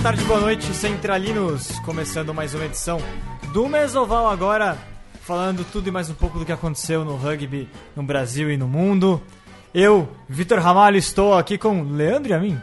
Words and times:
boa 0.00 0.12
tarde, 0.12 0.24
boa 0.24 0.40
noite, 0.40 0.64
centralinos. 0.72 1.78
Começando 1.80 2.32
mais 2.32 2.54
uma 2.54 2.64
edição 2.64 2.98
do 3.52 3.68
Mesoval 3.68 4.30
agora, 4.30 4.78
falando 5.20 5.62
tudo 5.70 5.88
e 5.88 5.90
mais 5.90 6.08
um 6.08 6.14
pouco 6.14 6.38
do 6.38 6.46
que 6.46 6.52
aconteceu 6.52 7.04
no 7.04 7.16
rugby 7.16 7.68
no 7.94 8.02
Brasil 8.02 8.50
e 8.50 8.56
no 8.56 8.66
mundo. 8.66 9.20
Eu, 9.74 10.08
Vitor 10.26 10.58
Ramalho, 10.58 10.96
estou 10.96 11.34
aqui 11.34 11.58
com 11.58 11.82
Leandro 11.82 12.30
e 12.30 12.34
a 12.34 12.38
mim. 12.38 12.58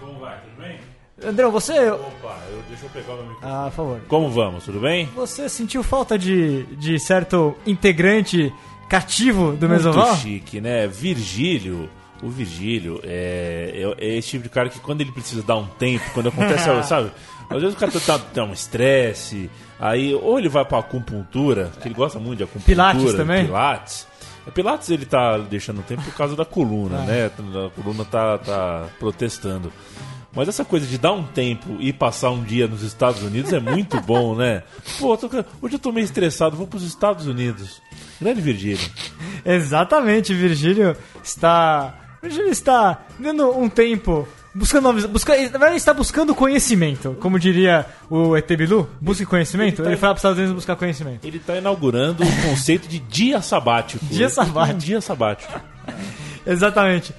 Como 0.00 0.18
vai? 0.18 0.36
Tudo 0.40 0.60
bem? 0.60 0.80
André, 1.24 1.46
você... 1.48 1.90
Opa, 1.90 2.38
eu, 2.50 2.62
deixa 2.68 2.86
eu 2.86 2.90
pegar 2.90 3.12
o 3.12 3.16
meu 3.18 3.26
microfone. 3.26 3.52
Ah, 3.52 3.64
por 3.66 3.76
favor. 3.76 4.00
Como 4.08 4.28
vamos? 4.28 4.64
Tudo 4.64 4.80
bem? 4.80 5.08
Você 5.14 5.48
sentiu 5.48 5.84
falta 5.84 6.18
de, 6.18 6.64
de 6.74 6.98
certo 6.98 7.54
integrante 7.68 8.52
cativo 8.88 9.52
do 9.52 9.68
Mesoval? 9.68 10.08
Muito 10.08 10.22
chique, 10.22 10.60
né? 10.60 10.88
Virgílio. 10.88 11.88
O 12.22 12.28
Virgílio 12.28 13.00
é, 13.04 13.94
é, 13.98 14.04
é 14.06 14.16
esse 14.18 14.30
tipo 14.30 14.42
de 14.44 14.48
cara 14.48 14.68
que 14.68 14.80
quando 14.80 15.00
ele 15.00 15.12
precisa 15.12 15.42
dar 15.42 15.56
um 15.56 15.66
tempo, 15.66 16.04
quando 16.14 16.28
acontece, 16.30 16.68
algo, 16.68 16.82
sabe? 16.86 17.10
Às 17.48 17.60
vezes 17.62 17.74
o 17.76 17.78
cara 17.78 17.92
tá, 17.92 18.18
tá 18.18 18.44
um 18.44 18.52
estresse, 18.52 19.48
aí 19.80 20.14
ou 20.14 20.38
ele 20.38 20.48
vai 20.48 20.64
pra 20.64 20.78
acupuntura, 20.78 21.70
que 21.80 21.88
ele 21.88 21.94
gosta 21.94 22.18
muito 22.18 22.38
de 22.38 22.44
acupuntura. 22.44 22.66
Pilates 22.74 23.14
também? 23.14 23.46
Pilates. 23.46 24.06
A 24.46 24.50
Pilates 24.50 24.90
ele 24.90 25.06
tá 25.06 25.38
deixando 25.38 25.80
tempo 25.82 26.02
por 26.02 26.14
causa 26.14 26.34
da 26.34 26.44
coluna, 26.44 26.98
Ah. 26.98 27.02
né? 27.06 27.26
A 27.66 27.70
coluna 27.80 28.04
tá, 28.04 28.38
tá 28.38 28.86
protestando. 28.98 29.72
Mas 30.34 30.46
essa 30.48 30.64
coisa 30.64 30.86
de 30.86 30.98
dar 30.98 31.12
um 31.12 31.22
tempo 31.24 31.76
e 31.80 31.92
passar 31.92 32.30
um 32.30 32.42
dia 32.42 32.66
nos 32.68 32.82
Estados 32.82 33.22
Unidos 33.22 33.52
é 33.52 33.60
muito 33.60 33.98
bom, 34.02 34.34
né? 34.34 34.62
Pô, 34.98 35.16
tô- 35.16 35.28
hoje 35.62 35.74
eu 35.76 35.78
tô 35.78 35.90
meio 35.92 36.04
estressado, 36.04 36.56
vou 36.56 36.66
pros 36.66 36.82
Estados 36.82 37.26
Unidos. 37.26 37.80
Grande 38.20 38.40
Virgílio. 38.40 38.78
Exatamente, 39.44 40.34
Virgílio 40.34 40.96
está. 41.22 41.94
Virgílio 42.22 42.50
está 42.50 43.02
dando 43.18 43.50
um 43.56 43.68
tempo. 43.68 44.26
Buscando 44.54 44.84
novos. 44.84 45.04
Busca, 45.04 45.34
na 45.36 45.42
verdade, 45.42 45.66
ele 45.66 45.76
está 45.76 45.94
buscando 45.94 46.34
conhecimento. 46.34 47.16
Como 47.20 47.38
diria 47.38 47.86
o 48.10 48.36
ET 48.36 48.48
Bilu, 48.56 48.88
busque 49.00 49.24
conhecimento. 49.24 49.82
Ele 49.82 49.88
Ele, 49.90 49.96
tá- 49.96 50.00
foi 50.00 50.08
lá 50.08 50.14
para 50.14 50.16
os 50.16 50.18
Estados 50.20 50.38
Unidos 50.38 50.54
buscar 50.54 50.74
conhecimento. 50.74 51.24
Ele 51.24 51.38
tá 51.38 51.56
inaugurando 51.56 52.24
o 52.24 52.42
conceito 52.48 52.88
de 52.88 52.98
dia 52.98 53.40
sabático. 53.40 54.04
Dia 54.06 54.28
sabático. 54.28 54.78
Dia 54.80 55.00
sabático. 55.00 55.52
Exatamente. 56.46 57.14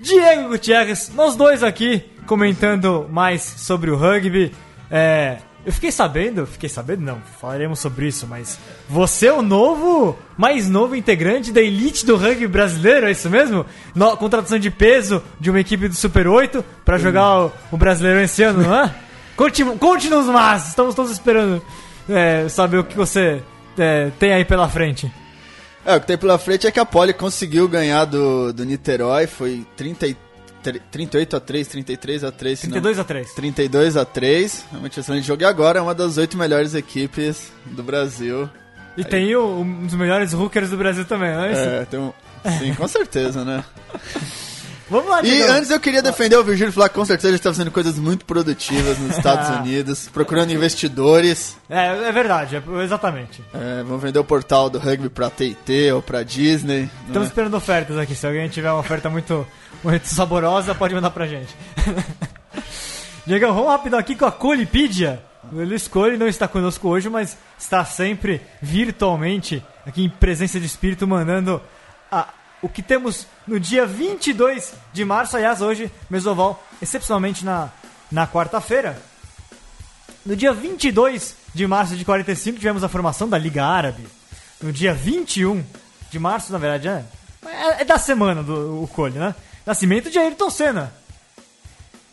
Diego 0.00 0.50
Gutierrez, 0.50 1.10
nós 1.14 1.34
dois 1.34 1.62
aqui 1.64 2.04
comentando 2.26 3.08
mais 3.10 3.42
sobre 3.42 3.90
o 3.90 3.96
rugby. 3.96 4.52
É, 4.90 5.38
eu 5.66 5.72
fiquei 5.72 5.90
sabendo, 5.92 6.46
fiquei 6.46 6.68
sabendo, 6.68 7.02
não, 7.02 7.18
falaremos 7.40 7.78
sobre 7.78 8.06
isso, 8.06 8.26
mas 8.26 8.58
você 8.88 9.26
é 9.26 9.32
o 9.32 9.42
novo, 9.42 10.18
mais 10.36 10.68
novo 10.68 10.96
integrante 10.96 11.52
da 11.52 11.60
elite 11.60 12.06
do 12.06 12.16
rugby 12.16 12.46
brasileiro, 12.46 13.06
é 13.06 13.10
isso 13.10 13.28
mesmo? 13.28 13.66
No, 13.94 14.16
contratação 14.16 14.58
de 14.58 14.70
peso 14.70 15.22
de 15.38 15.50
uma 15.50 15.60
equipe 15.60 15.88
do 15.88 15.94
Super 15.94 16.26
8 16.26 16.64
pra 16.84 16.96
jogar 16.96 17.38
o, 17.46 17.52
o 17.72 17.76
brasileiro 17.76 18.20
esse 18.20 18.42
ano, 18.42 18.62
não 18.62 18.74
é? 18.84 18.94
Conte- 19.36 19.64
Conte-nos 19.64 20.26
mais, 20.26 20.68
estamos 20.68 20.94
todos 20.94 21.12
esperando 21.12 21.62
é, 22.08 22.48
saber 22.48 22.78
o 22.78 22.84
que 22.84 22.96
você 22.96 23.42
é, 23.76 24.10
tem 24.18 24.32
aí 24.32 24.44
pela 24.44 24.68
frente. 24.68 25.12
É, 25.84 25.96
o 25.96 26.00
que 26.00 26.06
tem 26.06 26.18
pela 26.18 26.38
frente 26.38 26.66
é 26.66 26.70
que 26.70 26.80
a 26.80 26.84
Poli 26.84 27.12
conseguiu 27.12 27.68
ganhar 27.68 28.04
do, 28.04 28.52
do 28.52 28.64
Niterói, 28.64 29.26
foi 29.26 29.66
30, 29.76 30.06
e 30.06 30.14
tre- 30.14 30.22
38 30.62 31.36
a 31.36 31.40
3, 31.40 31.66
33 31.68 32.24
a 32.24 32.32
3, 32.32 32.58
se 32.58 32.66
não- 32.66 32.72
32 32.72 32.98
a 32.98 33.04
3. 33.04 33.32
32 33.34 33.96
a 33.96 34.04
3. 34.04 34.64
Realmente 34.70 35.00
excelente 35.00 35.26
jogo. 35.26 35.42
E 35.42 35.44
agora 35.44 35.78
é 35.78 35.82
uma 35.82 35.94
das 35.94 36.16
oito 36.18 36.36
melhores 36.36 36.74
equipes 36.74 37.52
do 37.66 37.82
Brasil. 37.82 38.48
E 38.96 39.04
tem 39.04 39.34
o, 39.36 39.60
um 39.60 39.86
dos 39.86 39.94
melhores 39.94 40.32
hookers 40.34 40.70
do 40.70 40.76
Brasil 40.76 41.04
também, 41.04 41.32
não 41.34 41.44
é 41.44 41.52
isso? 41.52 41.60
É, 41.60 41.84
tem 41.84 42.00
um... 42.00 42.12
Sim, 42.58 42.74
com 42.74 42.88
certeza, 42.88 43.44
né? 43.44 43.64
Vamos 44.90 45.10
lá, 45.10 45.22
E 45.22 45.42
antes 45.42 45.70
eu 45.70 45.78
queria 45.78 46.00
defender 46.00 46.36
o 46.36 46.42
Virgílio 46.42 46.70
e 46.70 46.72
falar 46.72 46.88
que 46.88 46.94
com 46.94 47.04
certeza 47.04 47.28
ele 47.28 47.36
está 47.36 47.50
fazendo 47.50 47.70
coisas 47.70 47.98
muito 47.98 48.24
produtivas 48.24 48.98
nos 48.98 49.18
Estados 49.18 49.50
Unidos, 49.60 50.08
procurando 50.10 50.50
investidores. 50.50 51.58
É, 51.68 52.08
é 52.08 52.10
verdade, 52.12 52.56
é- 52.56 52.82
exatamente. 52.82 53.42
É, 53.52 53.82
vão 53.82 53.98
vender 53.98 54.18
o 54.18 54.24
portal 54.24 54.70
do 54.70 54.78
rugby 54.78 55.10
pra 55.10 55.28
TT 55.28 55.92
ou 55.92 56.00
pra 56.00 56.22
Disney. 56.22 56.88
Estamos 57.06 57.28
é? 57.28 57.30
esperando 57.30 57.54
ofertas 57.54 57.98
aqui. 57.98 58.14
Se 58.14 58.26
alguém 58.26 58.48
tiver 58.48 58.70
uma 58.72 58.80
oferta 58.80 59.10
muito, 59.10 59.46
muito 59.82 60.06
saborosa, 60.06 60.74
pode 60.74 60.94
mandar 60.94 61.10
pra 61.10 61.26
gente. 61.26 61.54
Diegão, 63.26 63.54
vamos 63.54 63.70
rapidão 63.70 63.98
aqui 63.98 64.14
com 64.16 64.24
a 64.24 64.32
Colipedia. 64.32 65.22
O 65.52 65.90
Cole 65.90 66.16
não 66.16 66.26
está 66.28 66.48
conosco 66.48 66.88
hoje, 66.88 67.08
mas 67.08 67.36
está 67.58 67.84
sempre 67.84 68.40
virtualmente 68.60 69.62
aqui 69.86 70.04
em 70.04 70.08
presença 70.10 70.58
de 70.60 70.66
espírito 70.66 71.06
mandando 71.06 71.60
a- 72.10 72.28
o 72.60 72.68
que 72.68 72.82
temos 72.82 73.26
no 73.46 73.58
dia 73.60 73.86
22 73.86 74.74
de 74.92 75.04
março. 75.04 75.36
Aliás, 75.36 75.60
hoje, 75.62 75.90
Mesoval, 76.10 76.62
excepcionalmente 76.82 77.44
na, 77.44 77.68
na 78.10 78.26
quarta-feira. 78.26 79.00
No 80.26 80.34
dia 80.36 80.52
22 80.52 81.36
de 81.54 81.66
março 81.66 81.96
de 81.96 82.04
45, 82.04 82.58
tivemos 82.58 82.82
a 82.84 82.88
formação 82.88 83.28
da 83.28 83.38
Liga 83.38 83.64
Árabe. 83.64 84.06
No 84.60 84.72
dia 84.72 84.92
21 84.92 85.64
de 86.10 86.18
março, 86.18 86.52
na 86.52 86.58
verdade, 86.58 86.88
é, 86.88 87.04
é, 87.46 87.82
é 87.82 87.84
da 87.84 87.96
semana 87.96 88.42
do 88.42 88.82
o 88.82 88.88
Cole, 88.88 89.18
né? 89.18 89.34
Nascimento 89.68 90.08
de 90.10 90.18
Ayrton 90.18 90.48
Senna. 90.48 90.90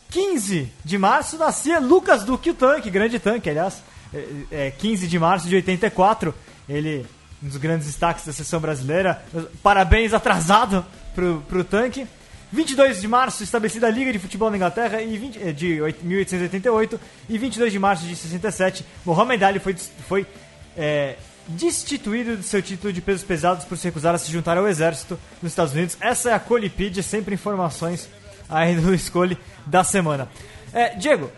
15 0.10 0.70
de 0.84 0.98
março 0.98 1.38
nascia 1.38 1.80
Lucas 1.80 2.26
Duque, 2.26 2.50
o 2.50 2.54
tanque, 2.54 2.90
grande 2.90 3.18
tanque, 3.18 3.50
aliás. 3.50 3.82
É, 4.14 4.68
é, 4.68 4.72
15 4.72 5.08
de 5.08 5.18
março 5.18 5.48
de 5.48 5.56
84, 5.56 6.36
ele, 6.68 7.06
um 7.42 7.48
dos 7.48 7.56
grandes 7.56 7.88
destaques 7.88 8.26
da 8.26 8.34
seleção 8.34 8.60
brasileira. 8.60 9.24
Parabéns 9.64 10.14
atrasado 10.14 10.86
pro, 11.14 11.42
pro 11.48 11.64
tanque. 11.64 12.06
22 12.52 13.00
de 13.00 13.08
março, 13.08 13.42
estabelecida 13.42 13.88
a 13.88 13.90
Liga 13.90 14.12
de 14.12 14.20
Futebol 14.20 14.50
na 14.50 14.58
Inglaterra 14.58 15.02
e 15.02 15.18
20, 15.18 15.42
eh, 15.42 15.54
de 15.54 15.82
oit- 15.82 16.04
1888. 16.04 17.00
E 17.30 17.38
22 17.38 17.72
de 17.72 17.80
março 17.80 18.04
de 18.06 18.18
67, 18.18 18.86
Mohamed 19.06 19.42
Ali 19.46 19.60
foi, 19.60 19.74
foi 20.10 20.28
é, 20.76 21.16
destituído 21.48 22.38
do 22.38 22.44
seu 22.44 22.62
título 22.62 22.92
de 22.92 23.02
pesos 23.02 23.24
pesados 23.24 23.66
por 23.66 23.78
se 23.78 23.86
recusar 23.86 24.16
a 24.16 24.18
se 24.18 24.32
juntar 24.32 24.58
ao 24.58 24.68
exército 24.68 25.20
nos 25.42 25.52
Estados 25.52 25.74
Unidos. 25.74 25.98
Essa 26.00 26.32
é 26.32 26.34
a 26.34 26.40
Colipid, 26.40 27.02
sempre 27.04 27.36
informações 27.36 28.10
aí 28.50 28.76
do 28.76 28.94
escolhe 28.94 29.38
da 29.66 29.84
semana. 29.84 30.30
É, 30.74 30.96
Diego, 30.96 31.32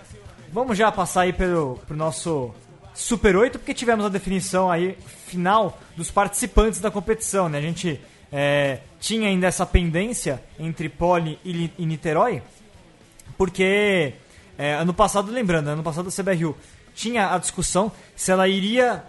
vamos 0.52 0.78
já 0.78 0.92
passar 0.92 1.22
aí 1.22 1.34
pelo 1.34 1.80
pro 1.88 1.96
nosso 1.96 2.54
Super 2.94 3.36
8, 3.36 3.60
porque 3.60 3.74
tivemos 3.74 4.06
a 4.06 4.10
definição 4.10 4.72
aí 4.72 4.98
final 5.28 5.80
dos 5.96 6.10
participantes 6.10 6.80
da 6.80 6.90
competição, 6.90 7.48
né? 7.48 7.60
A 7.60 7.62
gente 7.62 8.02
é, 8.32 8.80
tinha 9.00 9.28
ainda 9.28 9.46
essa 9.46 9.66
pendência 9.66 10.42
entre 10.60 10.90
Poli 10.90 11.38
e, 11.46 11.72
e 11.78 11.86
Niterói, 11.86 12.42
porque 13.38 14.14
é, 14.58 14.74
ano 14.74 14.94
passado, 14.94 15.32
lembrando, 15.32 15.68
ano 15.68 15.84
passado 15.84 16.10
a 16.10 16.12
CBRU 16.12 16.58
tinha 16.96 17.36
a 17.36 17.38
discussão 17.38 17.92
se 18.16 18.32
ela 18.32 18.48
iria 18.48 19.04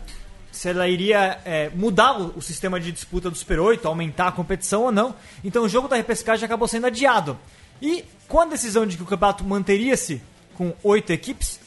se 0.51 0.69
ela 0.69 0.89
iria 0.89 1.41
é, 1.45 1.71
mudar 1.75 2.19
o, 2.19 2.41
sistema 2.41 2.81
de 2.81 2.91
disputa 2.91 3.31
do 3.31 3.37
Super 3.37 3.61
8, 3.61 3.87
aumentar 3.87 4.29
a 4.29 4.33
competição 4.33 4.83
ou 4.83 4.93
não. 4.93 5.15
Então 5.45 5.65
o 5.65 5.69
jogo 5.69 5.89
da 5.89 5.97
repescagem 5.97 6.45
acabou 6.45 6.67
sendo 6.67 6.87
adiado. 6.87 7.39
E 7.81 8.05
com 8.27 8.41
a 8.41 8.47
decisão 8.47 8.87
de 8.87 8.97
que 8.97 9.03
o 9.03 9.07
campeonato 9.07 9.45
manteria-se 9.45 10.21
com 10.55 10.75
oito 10.83 11.13
equipes, 11.13 11.61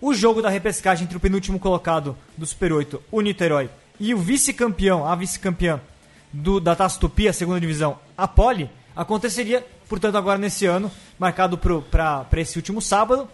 o 0.00 0.14
jogo 0.14 0.40
da 0.40 0.48
repescagem 0.48 1.04
entre 1.04 1.16
o 1.16 1.20
penúltimo 1.20 1.58
colocado 1.58 2.16
do 2.36 2.46
Super 2.46 2.72
8, 2.72 3.02
o 3.10 3.20
Niterói, 3.20 3.68
e 4.00 4.14
o 4.14 4.18
vice-campeão, 4.18 5.06
a 5.06 5.14
vice-campeã 5.14 5.80
da 6.62 6.76
Taça 6.76 7.00
Tupi, 7.00 7.28
a 7.28 7.32
segunda 7.32 7.60
divisão, 7.60 7.98
a 8.16 8.28
Poli, 8.28 8.70
aconteceria, 8.94 9.66
portanto, 9.88 10.16
agora 10.16 10.38
nesse 10.38 10.66
ano, 10.66 10.90
marcado 11.18 11.58
para 11.58 12.26
esse 12.36 12.56
último 12.56 12.80
sábado. 12.80 13.28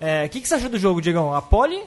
É, 0.00 0.26
O 0.26 0.28
que, 0.28 0.40
que 0.40 0.48
você 0.48 0.54
achou 0.54 0.68
do 0.68 0.78
jogo, 0.78 1.00
Diegão? 1.00 1.34
A 1.34 1.40
Poli 1.40 1.82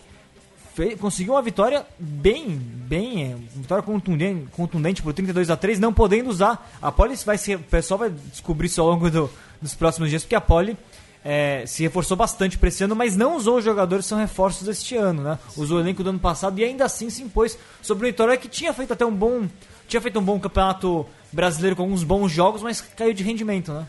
fe- 0.73 0.95
conseguiu 0.95 1.33
uma 1.33 1.41
vitória 1.41 1.85
bem, 1.99 2.49
bem, 2.49 3.23
é, 3.31 3.35
uma 3.35 3.61
vitória 3.61 3.83
contundente, 3.83 4.47
contundente 4.51 5.01
por 5.01 5.13
32 5.13 5.49
a 5.49 5.55
3, 5.57 5.79
não 5.79 5.93
podendo 5.93 6.29
usar. 6.29 6.71
A 6.81 6.91
Poli 6.91 7.15
vai 7.25 7.37
ser, 7.37 7.55
o 7.57 7.59
pessoal 7.59 7.97
vai 7.99 8.09
descobrir 8.31 8.67
isso 8.67 8.81
ao 8.81 8.87
longo 8.89 9.09
do- 9.09 9.29
dos 9.61 9.73
próximos 9.75 10.09
dias, 10.09 10.23
porque 10.23 10.35
a 10.35 10.41
Poli 10.41 10.77
é, 11.25 11.63
se 11.65 11.83
reforçou 11.83 12.17
bastante 12.17 12.57
para 12.57 12.67
esse 12.67 12.83
ano, 12.83 12.95
mas 12.97 13.15
não 13.15 13.37
usou 13.37 13.57
os 13.57 13.63
jogadores 13.63 14.03
que 14.05 14.09
são 14.09 14.17
reforços 14.17 14.67
deste 14.67 14.97
ano, 14.97 15.23
né? 15.23 15.39
Usou 15.55 15.77
o 15.77 15.79
elenco 15.79 16.03
do 16.03 16.09
ano 16.09 16.19
passado 16.19 16.59
e 16.59 16.65
ainda 16.65 16.83
assim 16.83 17.09
se 17.09 17.23
impôs 17.23 17.57
sobre 17.81 18.05
o 18.07 18.11
Vitória 18.11 18.35
que 18.35 18.49
tinha 18.49 18.73
feito 18.73 18.91
até 18.91 19.05
um 19.05 19.15
bom, 19.15 19.47
tinha 19.87 20.01
feito 20.01 20.19
um 20.19 20.21
bom 20.21 20.37
campeonato 20.37 21.05
brasileiro 21.31 21.77
com 21.77 21.83
alguns 21.83 22.03
bons 22.03 22.29
jogos, 22.29 22.61
mas 22.61 22.81
caiu 22.81 23.13
de 23.13 23.23
rendimento, 23.23 23.71
né? 23.71 23.85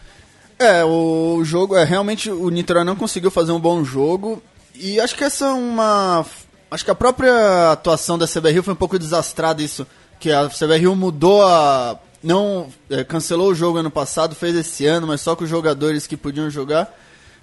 É, 0.60 0.84
o 0.84 1.42
jogo 1.44 1.74
é 1.76 1.82
realmente 1.82 2.30
o 2.30 2.48
Niterói 2.50 2.84
não 2.84 2.94
conseguiu 2.94 3.32
fazer 3.32 3.50
um 3.50 3.58
bom 3.58 3.82
jogo 3.82 4.40
e 4.72 5.00
acho 5.00 5.16
que 5.16 5.24
essa 5.24 5.46
é 5.46 5.52
uma 5.52 6.24
acho 6.74 6.84
que 6.84 6.90
a 6.90 6.94
própria 6.94 7.70
atuação 7.70 8.18
da 8.18 8.26
CBRU 8.26 8.64
foi 8.64 8.74
um 8.74 8.76
pouco 8.76 8.98
desastrada 8.98 9.62
isso, 9.62 9.86
que 10.18 10.32
a 10.32 10.48
CBRU 10.48 10.96
mudou 10.96 11.42
a 11.46 11.98
não 12.20 12.68
é, 12.90 13.04
cancelou 13.04 13.50
o 13.50 13.54
jogo 13.54 13.78
ano 13.78 13.90
passado, 13.90 14.34
fez 14.34 14.56
esse 14.56 14.86
ano, 14.86 15.06
mas 15.06 15.20
só 15.20 15.36
com 15.36 15.44
os 15.44 15.50
jogadores 15.50 16.06
que 16.06 16.16
podiam 16.16 16.50
jogar. 16.50 16.92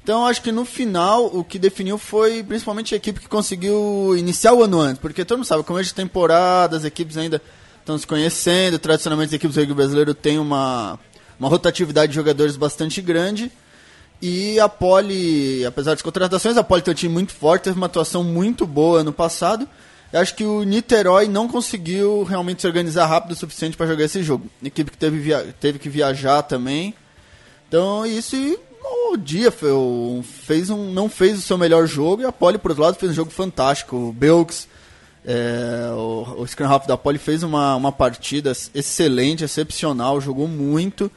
Então 0.03 0.25
acho 0.25 0.41
que 0.41 0.51
no 0.51 0.65
final 0.65 1.27
o 1.27 1.43
que 1.43 1.59
definiu 1.59 1.97
foi 1.97 2.43
principalmente 2.43 2.93
a 2.93 2.97
equipe 2.97 3.19
que 3.19 3.27
conseguiu 3.29 4.15
iniciar 4.17 4.53
o 4.53 4.63
ano 4.63 4.81
antes, 4.81 4.99
porque 4.99 5.23
todo 5.23 5.37
mundo 5.37 5.45
sabe, 5.45 5.63
começo 5.63 5.89
de 5.89 5.95
temporada, 5.95 6.75
as 6.75 6.83
equipes 6.83 7.15
ainda 7.15 7.39
estão 7.79 7.97
se 7.97 8.07
conhecendo, 8.07 8.79
tradicionalmente 8.79 9.29
as 9.29 9.33
equipes 9.33 9.55
do 9.55 9.61
rugby 9.61 9.75
brasileiro 9.75 10.13
têm 10.13 10.39
uma, 10.39 10.99
uma 11.39 11.47
rotatividade 11.47 12.09
de 12.09 12.15
jogadores 12.15 12.57
bastante 12.57 13.01
grande. 13.01 13.51
E 14.21 14.59
a 14.59 14.69
Poli, 14.69 15.65
apesar 15.65 15.91
das 15.91 16.01
contratações, 16.01 16.55
a 16.55 16.63
Poli 16.63 16.81
tem 16.81 16.91
um 16.91 16.95
time 16.95 17.13
muito 17.13 17.33
forte, 17.33 17.63
teve 17.63 17.77
uma 17.77 17.87
atuação 17.87 18.23
muito 18.23 18.67
boa 18.67 18.99
ano 18.99 19.11
passado. 19.11 19.67
Eu 20.13 20.19
acho 20.19 20.35
que 20.35 20.43
o 20.43 20.63
Niterói 20.63 21.27
não 21.27 21.47
conseguiu 21.47 22.23
realmente 22.23 22.61
se 22.61 22.67
organizar 22.67 23.05
rápido 23.07 23.31
o 23.31 23.35
suficiente 23.35 23.75
para 23.75 23.87
jogar 23.87 24.03
esse 24.03 24.21
jogo. 24.21 24.45
Equipe 24.63 24.91
que 24.91 24.97
teve, 24.97 25.33
teve 25.59 25.79
que 25.79 25.89
viajar 25.89 26.43
também. 26.43 26.93
Então, 27.67 28.05
isso 28.05 28.35
o 29.11 29.17
dia 29.17 29.51
fez 29.51 30.69
um, 30.69 30.91
não 30.91 31.09
fez 31.09 31.39
o 31.39 31.41
seu 31.41 31.57
melhor 31.57 31.87
jogo 31.87 32.21
e 32.21 32.25
a 32.25 32.31
Poli, 32.31 32.57
por 32.57 32.71
outro 32.71 32.83
lado, 32.83 32.95
fez 32.97 33.11
um 33.11 33.15
jogo 33.15 33.31
fantástico. 33.31 33.95
O 33.95 34.13
Belks, 34.13 34.67
é, 35.25 35.89
o, 35.93 36.41
o 36.41 36.47
Scrum 36.47 36.67
Half 36.67 36.85
da 36.85 36.97
Poli 36.97 37.17
fez 37.17 37.41
uma, 37.41 37.75
uma 37.75 37.91
partida 37.91 38.51
excelente, 38.75 39.43
excepcional, 39.43 40.21
jogou 40.21 40.47
muito. 40.47 41.09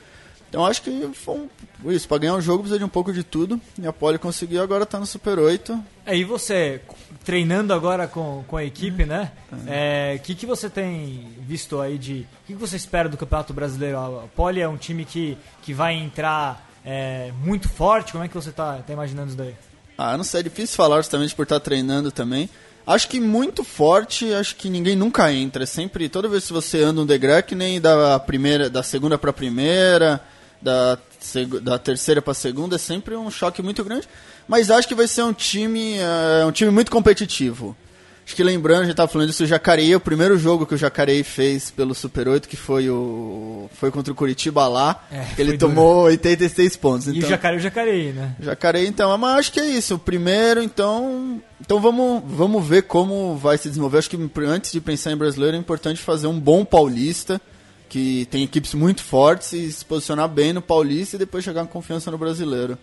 Então 0.55 0.65
acho 0.65 0.83
que 0.83 1.11
foi 1.15 1.35
um, 1.35 1.91
isso, 1.91 2.07
para 2.07 2.19
ganhar 2.19 2.35
um 2.35 2.41
jogo 2.41 2.61
precisa 2.61 2.79
de 2.79 2.85
um 2.85 2.89
pouco 2.89 3.13
de 3.13 3.25
tudo. 3.25 3.61
E 3.77 3.85
a 3.89 3.93
Poli 3.93 4.21
conseguiu, 4.21 4.63
agora 4.63 4.87
tá 4.87 5.01
no 5.01 5.05
Super 5.05 5.37
8. 5.37 5.83
É, 6.07 6.17
e 6.17 6.23
você, 6.23 6.81
treinando 7.25 7.75
agora 7.75 8.07
com, 8.07 8.45
com 8.47 8.57
a 8.57 8.63
equipe, 8.63 9.05
né? 9.05 9.33
O 9.51 9.57
é, 9.67 10.17
que, 10.23 10.33
que 10.33 10.47
você 10.47 10.71
tem 10.71 11.29
visto 11.41 11.81
aí 11.81 11.99
de. 11.99 12.21
O 12.45 12.47
que, 12.47 12.53
que 12.53 12.61
você 12.61 12.77
espera 12.77 13.09
do 13.09 13.17
Campeonato 13.17 13.53
Brasileiro? 13.53 13.99
A 13.99 14.29
Poli 14.37 14.61
é 14.61 14.69
um 14.69 14.77
time 14.77 15.05
que, 15.05 15.37
que 15.61 15.75
vai 15.75 15.95
entrar 15.95 16.71
é, 16.85 17.33
muito 17.45 17.69
forte? 17.69 18.13
Como 18.13 18.23
é 18.23 18.29
que 18.29 18.35
você 18.35 18.53
tá, 18.53 18.77
tá 18.77 18.93
imaginando 18.93 19.31
isso 19.31 19.37
daí? 19.37 19.57
Ah, 19.99 20.17
não 20.17 20.23
sei, 20.23 20.39
é 20.39 20.45
difícil 20.45 20.77
falar 20.77 20.99
justamente 20.99 21.35
por 21.35 21.43
estar 21.43 21.59
tá 21.59 21.65
treinando 21.65 22.13
também. 22.13 22.49
Acho 22.87 23.09
que 23.09 23.19
muito 23.19 23.65
forte, 23.65 24.33
acho 24.33 24.55
que 24.55 24.71
ninguém 24.71 24.95
nunca 24.95 25.33
entra. 25.33 25.65
É 25.65 25.67
sempre, 25.67 26.09
toda 26.09 26.29
vez 26.29 26.47
que 26.47 26.53
você 26.53 26.83
anda 26.83 27.01
um 27.01 27.07
degrau, 27.07 27.43
que 27.43 27.57
nem 27.57 27.81
da 27.81 28.21
primeira, 28.21 28.71
da 28.71 28.85
segunda 28.85 29.19
para 29.19 29.33
primeira, 29.33 30.21
da, 30.65 30.99
da 31.63 31.79
terceira 31.79 32.23
para 32.23 32.33
segunda 32.33 32.77
é 32.77 32.79
sempre 32.79 33.15
um 33.15 33.31
choque 33.31 33.63
muito 33.63 33.85
grande. 33.85 34.09
Mas 34.49 34.71
acho 34.71 34.89
que 34.89 34.95
vai 34.95 35.07
ser 35.07 35.23
um 35.23 35.33
time, 35.33 35.99
é, 35.99 36.45
um 36.45 36.51
time 36.51 36.71
muito 36.71 36.91
competitivo. 36.91 37.77
Acho 38.27 38.35
que 38.35 38.43
lembrando, 38.43 38.81
a 38.81 38.85
gente 38.85 38.93
estava 38.93 39.07
falando 39.07 39.29
disso, 39.29 39.45
o 39.45 39.47
Jacareí, 39.47 39.95
o 39.95 40.01
primeiro 40.01 40.39
jogo 40.39 40.65
que 40.65 40.75
o 40.75 40.79
Jacareí 40.79 41.23
fez 41.23 41.71
pelo 41.71 41.95
Super 41.95 42.27
8, 42.27 42.49
que 42.49 42.57
foi 42.57 42.89
o 42.89 43.69
foi 43.75 43.91
contra 43.91 44.11
o 44.11 44.17
Curitiba 44.17 44.67
lá, 44.67 45.05
é, 45.13 45.27
ele 45.37 45.59
tomou 45.59 46.05
duro. 46.05 46.07
86 46.07 46.77
pontos. 46.77 47.09
Então, 47.09 47.21
e 47.21 47.25
o 47.25 47.29
Jacareí, 47.29 47.59
o 47.59 47.61
Jacareí, 47.61 48.13
né? 48.13 48.35
Jacareí, 48.41 48.87
então, 48.87 49.17
mas 49.19 49.39
acho 49.41 49.53
que 49.53 49.61
é 49.61 49.67
isso. 49.67 49.97
O 49.97 49.99
primeiro, 49.99 50.63
então, 50.63 51.43
então 51.61 51.79
vamos, 51.81 52.23
vamos 52.27 52.67
ver 52.67 52.85
como 52.85 53.37
vai 53.37 53.59
se 53.59 53.69
desenvolver. 53.69 53.99
Acho 53.99 54.09
que 54.09 54.31
antes 54.47 54.73
de 54.73 54.81
pensar 54.81 55.13
em 55.13 55.17
brasileiro 55.17 55.55
é 55.55 55.61
importante 55.61 56.01
fazer 56.01 56.27
um 56.27 56.41
bom 56.41 56.65
paulista 56.65 57.39
que 57.95 58.27
tem 58.27 58.43
equipes 58.43 58.75
muito 58.75 59.05
fortes 59.05 59.53
e 59.53 59.71
se 59.71 59.85
posicionar 59.85 60.29
bem 60.29 60.53
no 60.53 60.61
Paulista 60.61 61.15
e 61.15 61.19
depois 61.21 61.45
chegar 61.45 61.61
com 61.61 61.69
confiança 61.69 62.11
no 62.11 62.19
brasileiro. 62.19 62.77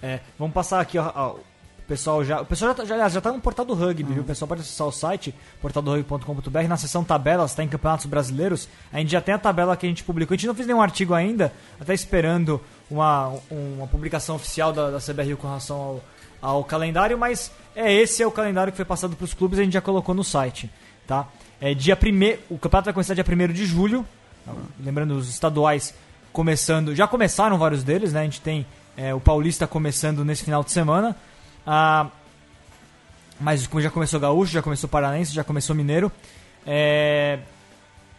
É, 0.00 0.20
vamos 0.38 0.54
passar 0.54 0.78
aqui, 0.78 0.96
ó, 1.00 1.10
ó, 1.12 1.30
o 1.32 1.82
pessoal 1.88 2.24
já, 2.24 2.42
o 2.42 2.46
pessoal 2.46 2.70
já, 2.70 2.74
tá, 2.76 2.84
já, 2.84 3.08
já 3.08 3.20
tá 3.20 3.32
no 3.32 3.40
portal 3.40 3.64
do 3.64 3.74
rugby, 3.74 4.04
uhum. 4.04 4.12
viu? 4.14 4.22
O 4.22 4.24
pessoal 4.24 4.48
pode 4.48 4.60
acessar 4.60 4.86
o 4.86 4.92
site 4.92 5.34
portaldorugby.com.br, 5.60 6.68
na 6.68 6.76
seção 6.76 7.02
tabelas, 7.02 7.50
está 7.50 7.64
em 7.64 7.68
campeonatos 7.68 8.06
brasileiros. 8.06 8.68
A 8.92 9.00
gente 9.00 9.10
já 9.10 9.20
tem 9.20 9.34
a 9.34 9.38
tabela 9.38 9.76
que 9.76 9.84
a 9.84 9.88
gente 9.88 10.04
publicou. 10.04 10.32
A 10.32 10.36
gente 10.36 10.46
não 10.46 10.54
fez 10.54 10.68
nenhum 10.68 10.80
artigo 10.80 11.12
ainda, 11.12 11.52
até 11.80 11.92
esperando 11.92 12.60
uma, 12.88 13.32
uma 13.50 13.88
publicação 13.88 14.36
oficial 14.36 14.72
da, 14.72 14.92
da 14.92 15.00
CBRU 15.00 15.38
com 15.38 15.48
relação 15.48 15.76
ao, 15.76 16.04
ao 16.40 16.62
calendário, 16.62 17.18
mas 17.18 17.50
é 17.74 17.92
esse 17.92 18.22
é 18.22 18.26
o 18.28 18.30
calendário 18.30 18.72
que 18.72 18.76
foi 18.76 18.84
passado 18.84 19.16
para 19.16 19.24
os 19.24 19.34
clubes, 19.34 19.58
a 19.58 19.64
gente 19.64 19.72
já 19.72 19.80
colocou 19.80 20.14
no 20.14 20.22
site, 20.22 20.70
tá? 21.04 21.26
É 21.60 21.74
dia 21.74 21.96
primeiro, 21.96 22.38
o 22.48 22.56
campeonato 22.56 22.84
vai 22.84 22.94
começar 22.94 23.14
dia 23.14 23.24
1 23.28 23.52
de 23.52 23.66
julho, 23.66 24.06
Lembrando, 24.78 25.12
os 25.16 25.28
estaduais 25.28 25.94
começando. 26.32 26.94
Já 26.94 27.06
começaram 27.06 27.58
vários 27.58 27.82
deles, 27.82 28.12
né? 28.12 28.20
A 28.20 28.24
gente 28.24 28.40
tem 28.40 28.66
é, 28.96 29.14
o 29.14 29.20
Paulista 29.20 29.66
começando 29.66 30.24
nesse 30.24 30.44
final 30.44 30.62
de 30.62 30.70
semana. 30.70 31.16
Ah, 31.66 32.08
mas 33.40 33.66
como 33.66 33.80
já 33.80 33.90
começou 33.90 34.20
Gaúcho, 34.20 34.52
já 34.52 34.62
começou 34.62 34.88
Paranense, 34.88 35.34
já 35.34 35.44
começou 35.44 35.74
Mineiro. 35.74 36.10
É, 36.66 37.38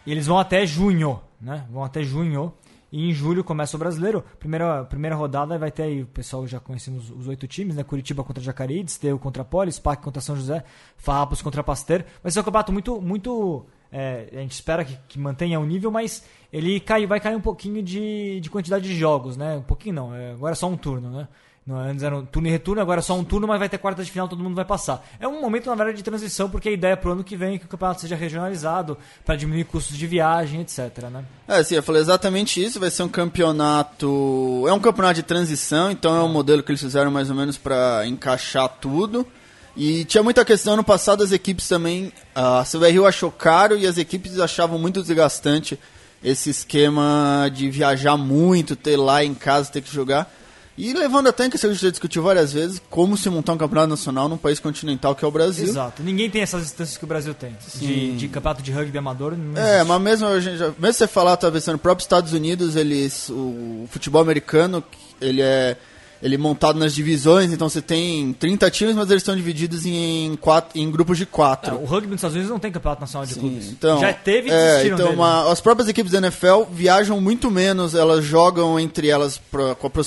eles 0.06 0.26
vão 0.26 0.38
até 0.38 0.66
junho, 0.66 1.20
né? 1.40 1.64
Vão 1.70 1.84
até 1.84 2.02
junho. 2.02 2.52
E 2.90 3.10
em 3.10 3.12
julho 3.12 3.44
começa 3.44 3.76
o 3.76 3.78
brasileiro. 3.78 4.24
Primeira, 4.38 4.84
primeira 4.84 5.14
rodada 5.14 5.58
vai 5.58 5.70
ter 5.70 5.82
aí 5.82 6.02
o 6.02 6.06
pessoal 6.06 6.46
já 6.46 6.58
conhecendo 6.58 6.96
os 6.96 7.28
oito 7.28 7.46
times, 7.46 7.76
né? 7.76 7.84
Curitiba 7.84 8.24
contra 8.24 8.42
Jacareí, 8.42 8.82
Desteu 8.82 9.18
contra 9.18 9.44
Poli, 9.44 9.70
SPAC 9.70 10.02
contra 10.02 10.22
São 10.22 10.34
José, 10.34 10.64
Farrapos 10.96 11.42
contra 11.42 11.62
Pasteur. 11.62 12.04
Vai 12.22 12.32
ser 12.32 12.40
um 12.40 12.44
campeonato 12.44 12.72
muito, 12.72 13.00
muito 13.00 13.66
é, 13.92 14.28
a 14.32 14.40
gente 14.40 14.52
espera 14.52 14.84
que, 14.84 14.98
que, 15.08 15.18
mantenha 15.18 15.58
o 15.58 15.64
nível, 15.64 15.90
mas 15.90 16.24
ele 16.52 16.78
cai, 16.80 17.06
vai 17.06 17.20
cair 17.20 17.36
um 17.36 17.40
pouquinho 17.40 17.82
de, 17.82 18.40
de 18.40 18.50
quantidade 18.50 18.86
de 18.86 18.94
jogos, 18.94 19.36
né? 19.36 19.56
Um 19.56 19.62
pouquinho 19.62 19.94
não, 19.94 20.14
é, 20.14 20.32
agora 20.32 20.52
é 20.52 20.56
só 20.56 20.68
um 20.68 20.76
turno, 20.76 21.10
né? 21.10 21.28
Antes 21.70 22.02
era 22.02 22.16
um 22.16 22.24
turno 22.24 22.48
e 22.48 22.50
retorno, 22.50 22.80
agora 22.80 23.00
é 23.00 23.02
só 23.02 23.14
um 23.14 23.22
turno, 23.22 23.46
mas 23.46 23.58
vai 23.58 23.68
ter 23.68 23.76
quarta 23.76 24.02
de 24.02 24.10
final, 24.10 24.26
todo 24.26 24.42
mundo 24.42 24.54
vai 24.54 24.64
passar. 24.64 25.06
É 25.20 25.28
um 25.28 25.40
momento, 25.40 25.66
na 25.66 25.74
verdade, 25.74 25.98
de 25.98 26.02
transição, 26.02 26.48
porque 26.48 26.70
a 26.70 26.72
ideia 26.72 26.96
para 26.96 27.10
o 27.10 27.12
ano 27.12 27.22
que 27.22 27.36
vem 27.36 27.56
é 27.56 27.58
que 27.58 27.66
o 27.66 27.68
campeonato 27.68 28.00
seja 28.00 28.16
regionalizado, 28.16 28.96
para 29.24 29.36
diminuir 29.36 29.64
custos 29.64 29.96
de 29.96 30.06
viagem, 30.06 30.62
etc. 30.62 31.10
Né? 31.12 31.24
É, 31.46 31.62
sim, 31.62 31.74
eu 31.74 31.82
falei 31.82 32.00
exatamente 32.00 32.62
isso. 32.62 32.80
Vai 32.80 32.90
ser 32.90 33.02
um 33.02 33.08
campeonato. 33.08 34.64
É 34.66 34.72
um 34.72 34.80
campeonato 34.80 35.16
de 35.16 35.22
transição, 35.22 35.90
então 35.90 36.16
é 36.16 36.22
um 36.22 36.32
modelo 36.32 36.62
que 36.62 36.70
eles 36.70 36.80
fizeram 36.80 37.10
mais 37.10 37.28
ou 37.28 37.36
menos 37.36 37.58
para 37.58 38.06
encaixar 38.06 38.68
tudo. 38.80 39.26
E 39.76 40.04
tinha 40.04 40.22
muita 40.22 40.44
questão 40.44 40.76
no 40.76 40.84
passado, 40.84 41.22
as 41.22 41.32
equipes 41.32 41.68
também. 41.68 42.12
A 42.34 42.64
CBRU 42.64 43.06
achou 43.06 43.30
caro 43.30 43.76
e 43.76 43.86
as 43.86 43.98
equipes 43.98 44.38
achavam 44.38 44.78
muito 44.78 45.00
desgastante 45.02 45.78
esse 46.22 46.50
esquema 46.50 47.48
de 47.54 47.70
viajar 47.70 48.16
muito, 48.16 48.74
ter 48.74 48.96
lá 48.96 49.24
em 49.24 49.34
casa, 49.34 49.70
ter 49.70 49.82
que 49.82 49.92
jogar. 49.92 50.32
E 50.78 50.92
levando 50.92 51.26
até 51.28 51.44
em 51.44 51.50
questão 51.50 51.68
que 51.68 51.72
a 51.72 51.74
gente 51.74 51.82
já 51.82 51.90
discutiu 51.90 52.22
várias 52.22 52.52
vezes, 52.52 52.80
como 52.88 53.16
se 53.16 53.28
montar 53.28 53.52
um 53.52 53.58
campeonato 53.58 53.88
nacional 53.88 54.28
num 54.28 54.36
país 54.36 54.60
continental 54.60 55.12
que 55.12 55.24
é 55.24 55.28
o 55.28 55.30
Brasil. 55.30 55.66
Exato. 55.66 56.04
Ninguém 56.04 56.30
tem 56.30 56.40
essas 56.40 56.62
distâncias 56.62 56.96
que 56.96 57.02
o 57.04 57.06
Brasil 57.06 57.34
tem. 57.34 57.56
De, 57.74 58.16
de, 58.16 58.28
campeonato 58.28 58.62
de 58.62 58.70
rugby 58.70 58.96
amador. 58.96 59.34
é, 59.56 59.82
mas 59.82 60.00
mesmo, 60.00 60.28
a 60.28 60.38
gente, 60.38 60.58
mesmo 60.78 60.92
você 60.92 61.08
falar, 61.08 61.36
talvez, 61.36 61.66
no 61.66 61.78
próprio 61.78 62.04
Estados 62.04 62.32
Unidos, 62.32 62.76
eles, 62.76 63.28
o 63.28 63.88
futebol 63.90 64.22
americano, 64.22 64.84
ele 65.20 65.42
é 65.42 65.76
ele 66.22 66.34
é 66.34 66.38
montado 66.38 66.78
nas 66.78 66.94
divisões, 66.94 67.52
então 67.52 67.68
você 67.68 67.80
tem 67.80 68.32
30 68.32 68.70
times, 68.70 68.96
mas 68.96 69.08
eles 69.10 69.22
estão 69.22 69.36
divididos 69.36 69.86
em, 69.86 70.36
quatro, 70.40 70.78
em 70.78 70.90
grupos 70.90 71.16
de 71.16 71.24
quatro. 71.24 71.76
É, 71.76 71.78
o 71.78 71.84
rugby 71.84 72.08
nos 72.08 72.16
Estados 72.16 72.34
Unidos 72.34 72.50
não 72.50 72.58
tem 72.58 72.72
campeonato 72.72 73.00
nacional 73.00 73.26
de 73.26 73.34
Sim, 73.34 73.40
clubes. 73.40 73.68
Então, 73.68 74.00
Já 74.00 74.12
teve 74.12 74.50
é, 74.50 74.86
então 74.86 75.12
uma, 75.12 75.50
As 75.50 75.60
próprias 75.60 75.88
equipes 75.88 76.10
da 76.10 76.18
NFL 76.18 76.64
viajam 76.72 77.20
muito 77.20 77.50
menos, 77.50 77.94
elas 77.94 78.24
jogam 78.24 78.80
entre 78.80 79.08
elas, 79.08 79.40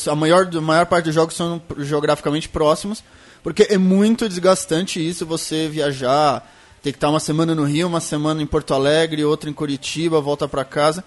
a 0.10 0.15
maior, 0.15 0.50
a 0.53 0.62
maior 0.62 0.86
parte 0.86 1.06
dos 1.06 1.15
jogos 1.15 1.36
são 1.36 1.62
geograficamente 1.77 2.50
próximos, 2.50 3.01
porque 3.41 3.68
é 3.70 3.77
muito 3.77 4.27
desgastante 4.27 5.06
isso, 5.06 5.25
você 5.25 5.70
viajar, 5.70 6.46
ter 6.84 6.91
que 6.91 6.98
estar 6.98 7.10
uma 7.10 7.20
semana 7.22 7.56
no 7.56 7.63
Rio, 7.63 7.88
uma 7.88 8.01
semana 8.01 8.41
em 8.41 8.46
Porto 8.46 8.74
Alegre, 8.74 9.24
outra 9.24 9.50
em 9.50 9.53
Curitiba, 9.53 10.20
volta 10.20 10.48
para 10.48 10.65
casa. 10.65 11.03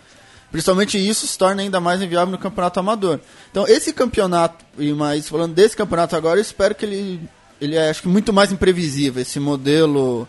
Principalmente 0.54 0.96
isso 0.96 1.26
se 1.26 1.36
torna 1.36 1.62
ainda 1.62 1.80
mais 1.80 2.00
inviável 2.00 2.30
no 2.30 2.38
campeonato 2.38 2.78
amador. 2.78 3.18
Então, 3.50 3.66
esse 3.66 3.92
campeonato, 3.92 4.64
e 4.78 4.92
mais 4.92 5.28
falando 5.28 5.52
desse 5.52 5.76
campeonato 5.76 6.14
agora, 6.14 6.38
eu 6.38 6.42
espero 6.42 6.76
que 6.76 6.86
ele, 6.86 7.28
ele 7.60 7.74
é 7.74 7.90
acho 7.90 8.02
que 8.02 8.06
muito 8.06 8.32
mais 8.32 8.52
imprevisível. 8.52 9.20
Esse 9.20 9.40
modelo 9.40 10.28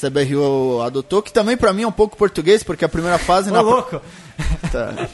CBRU 0.00 0.82
adotou, 0.82 1.20
que 1.20 1.32
também 1.32 1.56
para 1.56 1.72
mim 1.72 1.82
é 1.82 1.86
um 1.88 1.90
pouco 1.90 2.16
português, 2.16 2.62
porque 2.62 2.84
a 2.84 2.88
primeira 2.88 3.18
fase. 3.18 3.50
Ô, 3.50 3.54
na 3.54 3.60
louco! 3.60 4.00
Tá. 4.70 5.08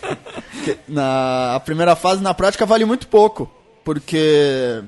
na 0.86 1.54
a 1.54 1.60
primeira 1.60 1.96
fase 1.96 2.22
na 2.22 2.34
prática 2.34 2.66
vale 2.66 2.84
muito 2.84 3.06
pouco, 3.06 3.50
porque 3.84 4.82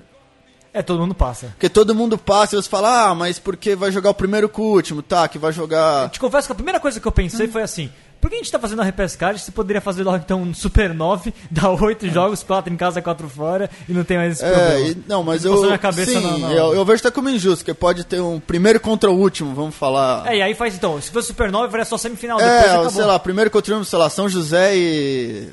é, 0.75 0.83
todo 0.83 1.01
mundo 1.01 1.15
passa. 1.15 1.47
Porque 1.47 1.69
todo 1.71 1.95
mundo 1.95 2.19
passa 2.19 2.55
e 2.55 2.63
você 2.63 2.69
fala, 2.69 3.11
ah, 3.11 3.15
mas 3.15 3.39
porque 3.39 3.75
vai 3.75 3.93
jogar 3.93 4.11
o 4.11 4.15
primeiro 4.15 4.49
com 4.49 4.61
o 4.61 4.73
último, 4.73 5.01
tá? 5.01 5.27
Que 5.29 5.39
vai 5.39 5.53
jogar. 5.53 6.05
Eu 6.05 6.09
te 6.11 6.21
confesso 6.21 6.49
que 6.49 6.53
a 6.53 6.55
primeira 6.57 6.81
coisa 6.81 7.01
que 7.01 7.07
eu 7.07 7.13
pensei 7.13 7.47
hum. 7.47 7.53
foi 7.53 7.63
assim: 7.63 7.91
por 8.25 8.31
que 8.31 8.37
a 8.37 8.39
gente 8.39 8.51
tá 8.51 8.59
fazendo 8.59 8.81
a 8.81 8.85
repescagem 8.87 9.37
se 9.37 9.53
poderia 9.53 9.83
fazer 9.83 10.03
logo 10.03 10.17
então 10.17 10.41
um 10.41 10.55
Super 10.55 10.95
9, 10.95 11.35
dar 11.53 11.69
8 11.69 12.09
jogos, 12.09 12.43
4 12.43 12.73
em 12.73 12.77
casa, 12.77 13.03
4 13.03 13.29
fora 13.29 13.69
e 13.87 13.93
não 13.93 14.03
tem 14.03 14.17
mais 14.17 14.33
esse 14.33 14.45
é, 14.47 14.51
problema? 14.51 14.79
E, 14.79 14.97
não, 15.07 15.23
mas 15.23 15.45
eu. 15.45 15.59
Sim, 15.93 16.51
Eu, 16.51 16.75
eu, 16.75 16.85
vejo 16.87 17.01
até 17.01 17.11
como 17.11 17.29
injusto, 17.29 17.63
que 17.63 17.75
pode 17.75 18.03
ter 18.05 18.23
um 18.23 18.41
primeiro 18.41 18.81
contra 18.81 19.11
o 19.11 19.15
último, 19.15 19.55
vamos 19.55 19.75
falar. 19.75 20.27
É, 20.27 20.39
e 20.39 20.43
aí 20.43 20.55
faz 20.55 20.75
então, 20.75 20.99
se 21.03 21.11
fosse 21.11 21.29
Super 21.29 21.53
9, 21.53 21.71
faria 21.71 21.85
só 21.85 21.99
semifinal. 21.99 22.41
É, 22.41 22.71
depois 22.71 22.95
sei 22.95 23.05
lá, 23.05 23.19
primeiro 23.19 23.51
contra 23.51 23.75
o 23.75 23.77
último, 23.77 23.91
sei 23.91 23.99
lá, 23.99 24.09
São 24.09 24.27
José 24.27 24.75
e. 24.75 25.49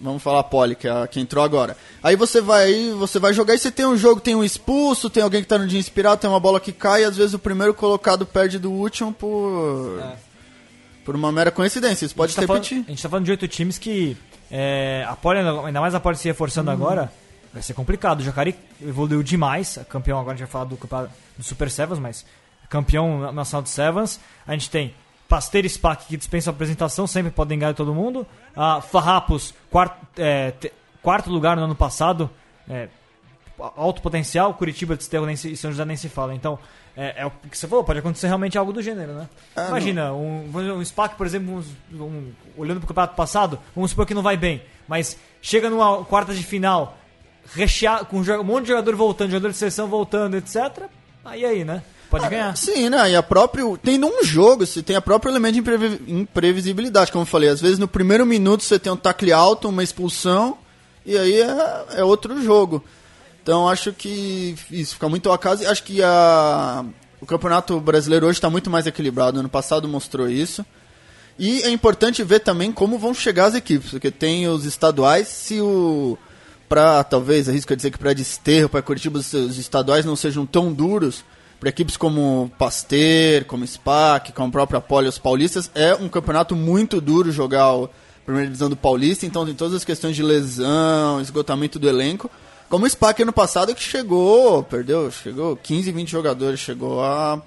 Vamos 0.00 0.22
falar 0.22 0.44
Poli, 0.44 0.76
que 0.76 0.88
é 0.88 0.90
a 0.90 1.06
que 1.06 1.20
entrou 1.20 1.44
agora. 1.44 1.76
Aí 2.02 2.16
você 2.16 2.40
vai, 2.40 2.90
você 2.96 3.18
vai 3.18 3.34
jogar 3.34 3.54
e 3.54 3.58
você 3.58 3.70
tem 3.70 3.84
um 3.84 3.98
jogo, 3.98 4.18
tem 4.18 4.34
um 4.34 4.44
expulso, 4.44 5.10
tem 5.10 5.22
alguém 5.22 5.42
que 5.42 5.48
tá 5.48 5.58
no 5.58 5.66
dia 5.66 5.78
inspirado, 5.78 6.22
tem 6.22 6.30
uma 6.30 6.40
bola 6.40 6.58
que 6.58 6.72
cai, 6.72 7.02
e 7.02 7.04
às 7.04 7.18
vezes 7.18 7.34
o 7.34 7.38
primeiro 7.38 7.74
colocado 7.74 8.24
perde 8.24 8.58
do 8.58 8.70
último 8.70 9.12
por. 9.12 10.00
É 10.00 10.27
por 11.08 11.16
uma 11.16 11.32
mera 11.32 11.50
coincidência, 11.50 12.04
isso 12.04 12.14
pode 12.14 12.36
a 12.36 12.40
repetir. 12.42 12.68
Falando, 12.68 12.86
a 12.86 12.90
gente 12.90 13.02
tá 13.02 13.08
falando 13.08 13.24
de 13.24 13.30
oito 13.30 13.48
times 13.48 13.78
que 13.78 14.14
é, 14.50 15.06
a 15.08 15.16
Poli, 15.16 15.38
ainda 15.38 15.80
mais 15.80 15.94
a 15.94 16.00
Poli 16.00 16.18
se 16.18 16.28
reforçando 16.28 16.70
uhum. 16.70 16.76
agora, 16.76 17.10
vai 17.50 17.62
ser 17.62 17.72
complicado. 17.72 18.20
O 18.20 18.22
Jacari 18.22 18.54
evoluiu 18.78 19.22
demais, 19.22 19.78
campeão 19.88 20.20
agora 20.20 20.34
a 20.34 20.36
gente 20.36 20.46
vai 20.46 20.52
falar 20.52 20.66
do, 20.66 20.78
do 21.38 21.42
Super 21.42 21.70
Sevens, 21.70 21.98
mas 21.98 22.26
campeão 22.68 23.32
nacional 23.32 23.62
de 23.62 23.70
Sevens. 23.70 24.20
A 24.46 24.52
gente 24.52 24.68
tem 24.68 24.94
Pasteira 25.26 25.66
e 25.66 25.70
Spac 25.70 26.04
que 26.04 26.14
dispensa 26.18 26.50
a 26.50 26.52
apresentação, 26.52 27.06
sempre 27.06 27.30
podem 27.30 27.58
ganhar 27.58 27.72
todo 27.72 27.94
mundo. 27.94 28.26
A 28.54 28.82
Farrapos, 28.82 29.54
quarto, 29.70 29.96
é, 30.14 30.50
te, 30.50 30.70
quarto 31.02 31.30
lugar 31.30 31.56
no 31.56 31.62
ano 31.62 31.74
passado. 31.74 32.28
É, 32.68 32.86
alto 33.58 34.02
potencial, 34.02 34.52
Curitiba, 34.52 34.94
Desterro 34.94 35.24
nem 35.24 35.36
se- 35.36 35.52
e 35.52 35.56
São 35.56 35.70
José 35.70 35.86
nem 35.86 35.96
se 35.96 36.10
fala. 36.10 36.34
Então, 36.34 36.58
é, 36.98 37.22
é 37.22 37.26
o 37.26 37.30
que 37.30 37.56
você 37.56 37.66
falou, 37.68 37.84
pode 37.84 38.00
acontecer 38.00 38.26
realmente 38.26 38.58
algo 38.58 38.72
do 38.72 38.82
gênero, 38.82 39.12
né? 39.14 39.28
Ah, 39.56 39.68
Imagina, 39.68 40.12
um, 40.12 40.50
um 40.54 40.84
SPAC, 40.84 41.14
por 41.16 41.26
exemplo, 41.26 41.62
um- 41.92 41.96
um- 42.04 42.32
olhando 42.56 42.78
pro 42.80 42.88
campeonato 42.88 43.14
passado, 43.14 43.58
vamos 43.74 43.90
supor 43.92 44.04
que 44.04 44.14
não 44.14 44.22
vai 44.22 44.36
bem, 44.36 44.62
mas 44.88 45.16
chega 45.40 45.70
numa 45.70 46.04
quarta 46.04 46.34
de 46.34 46.42
final, 46.42 46.98
rechear, 47.54 48.04
com 48.04 48.18
um 48.20 48.42
monte 48.44 48.62
de 48.64 48.68
jogador 48.70 48.94
voltando, 48.96 49.30
jogador 49.30 49.50
de 49.52 49.56
seleção 49.56 49.86
voltando, 49.86 50.36
etc. 50.36 50.82
Aí 51.24 51.44
aí, 51.44 51.64
né? 51.64 51.82
Pode 52.10 52.26
ganhar. 52.28 52.56
Sim, 52.56 52.88
né? 52.88 53.10
E 53.10 53.16
a 53.16 53.22
própria. 53.22 53.62
Tem 53.82 53.98
num 53.98 54.24
jogo, 54.24 54.66
você 54.66 54.82
tem 54.82 54.96
a 54.96 55.00
própria 55.00 55.30
elemento 55.30 55.52
de 55.54 55.60
imprevi- 55.60 56.00
imprevisibilidade, 56.10 57.12
como 57.12 57.22
eu 57.22 57.26
falei. 57.26 57.50
Às 57.50 57.60
vezes 57.60 57.78
no 57.78 57.86
primeiro 57.86 58.24
minuto 58.24 58.62
você 58.64 58.78
tem 58.78 58.90
um 58.90 58.96
tacle 58.96 59.30
alto, 59.30 59.68
uma 59.68 59.82
expulsão, 59.82 60.56
e 61.04 61.16
aí 61.18 61.38
é, 61.40 61.84
é 61.98 62.04
outro 62.04 62.42
jogo. 62.42 62.82
Então 63.48 63.66
acho 63.66 63.94
que 63.94 64.54
isso 64.70 64.92
fica 64.92 65.08
muito 65.08 65.26
ao 65.30 65.34
acaso. 65.34 65.66
Acho 65.66 65.82
que 65.82 66.02
a, 66.02 66.84
o 67.18 67.24
campeonato 67.24 67.80
brasileiro 67.80 68.26
hoje 68.26 68.36
está 68.36 68.50
muito 68.50 68.68
mais 68.68 68.86
equilibrado. 68.86 69.40
Ano 69.40 69.48
passado 69.48 69.88
mostrou 69.88 70.28
isso. 70.28 70.62
E 71.38 71.62
é 71.62 71.70
importante 71.70 72.22
ver 72.22 72.40
também 72.40 72.70
como 72.70 72.98
vão 72.98 73.14
chegar 73.14 73.46
as 73.46 73.54
equipes, 73.54 73.92
porque 73.92 74.10
tem 74.10 74.46
os 74.46 74.66
estaduais, 74.66 75.28
se 75.28 75.62
o. 75.62 76.18
Pra, 76.68 77.02
talvez, 77.02 77.48
arrisco 77.48 77.72
a 77.72 77.76
dizer 77.76 77.90
que 77.90 77.96
para 77.96 78.12
Desterro, 78.12 78.68
para 78.68 78.82
Curitiba, 78.82 79.18
os 79.18 79.32
os 79.32 79.56
estaduais 79.56 80.04
não 80.04 80.14
sejam 80.14 80.44
tão 80.44 80.70
duros, 80.70 81.24
para 81.58 81.70
equipes 81.70 81.96
como 81.96 82.52
Pasteur, 82.58 83.46
como 83.46 83.66
SPAC, 83.66 84.32
como 84.32 84.48
a 84.48 84.52
própria 84.52 84.80
Poli, 84.82 85.08
os 85.08 85.16
paulistas, 85.16 85.70
é 85.74 85.94
um 85.94 86.10
campeonato 86.10 86.54
muito 86.54 87.00
duro 87.00 87.32
jogar 87.32 87.64
a 87.64 87.88
primeira 88.26 88.46
divisão 88.46 88.68
do 88.68 88.76
Paulista, 88.76 89.24
então 89.24 89.46
tem 89.46 89.54
todas 89.54 89.72
as 89.72 89.86
questões 89.86 90.14
de 90.14 90.22
lesão, 90.22 91.18
esgotamento 91.22 91.78
do 91.78 91.88
elenco. 91.88 92.30
Como 92.68 92.84
o 92.84 92.90
SPAC 92.90 93.22
ano 93.22 93.32
passado 93.32 93.74
que 93.74 93.82
chegou, 93.82 94.62
perdeu, 94.62 95.10
chegou 95.10 95.56
15, 95.56 95.90
20 95.90 96.10
jogadores, 96.10 96.60
chegou 96.60 97.02
a, 97.02 97.40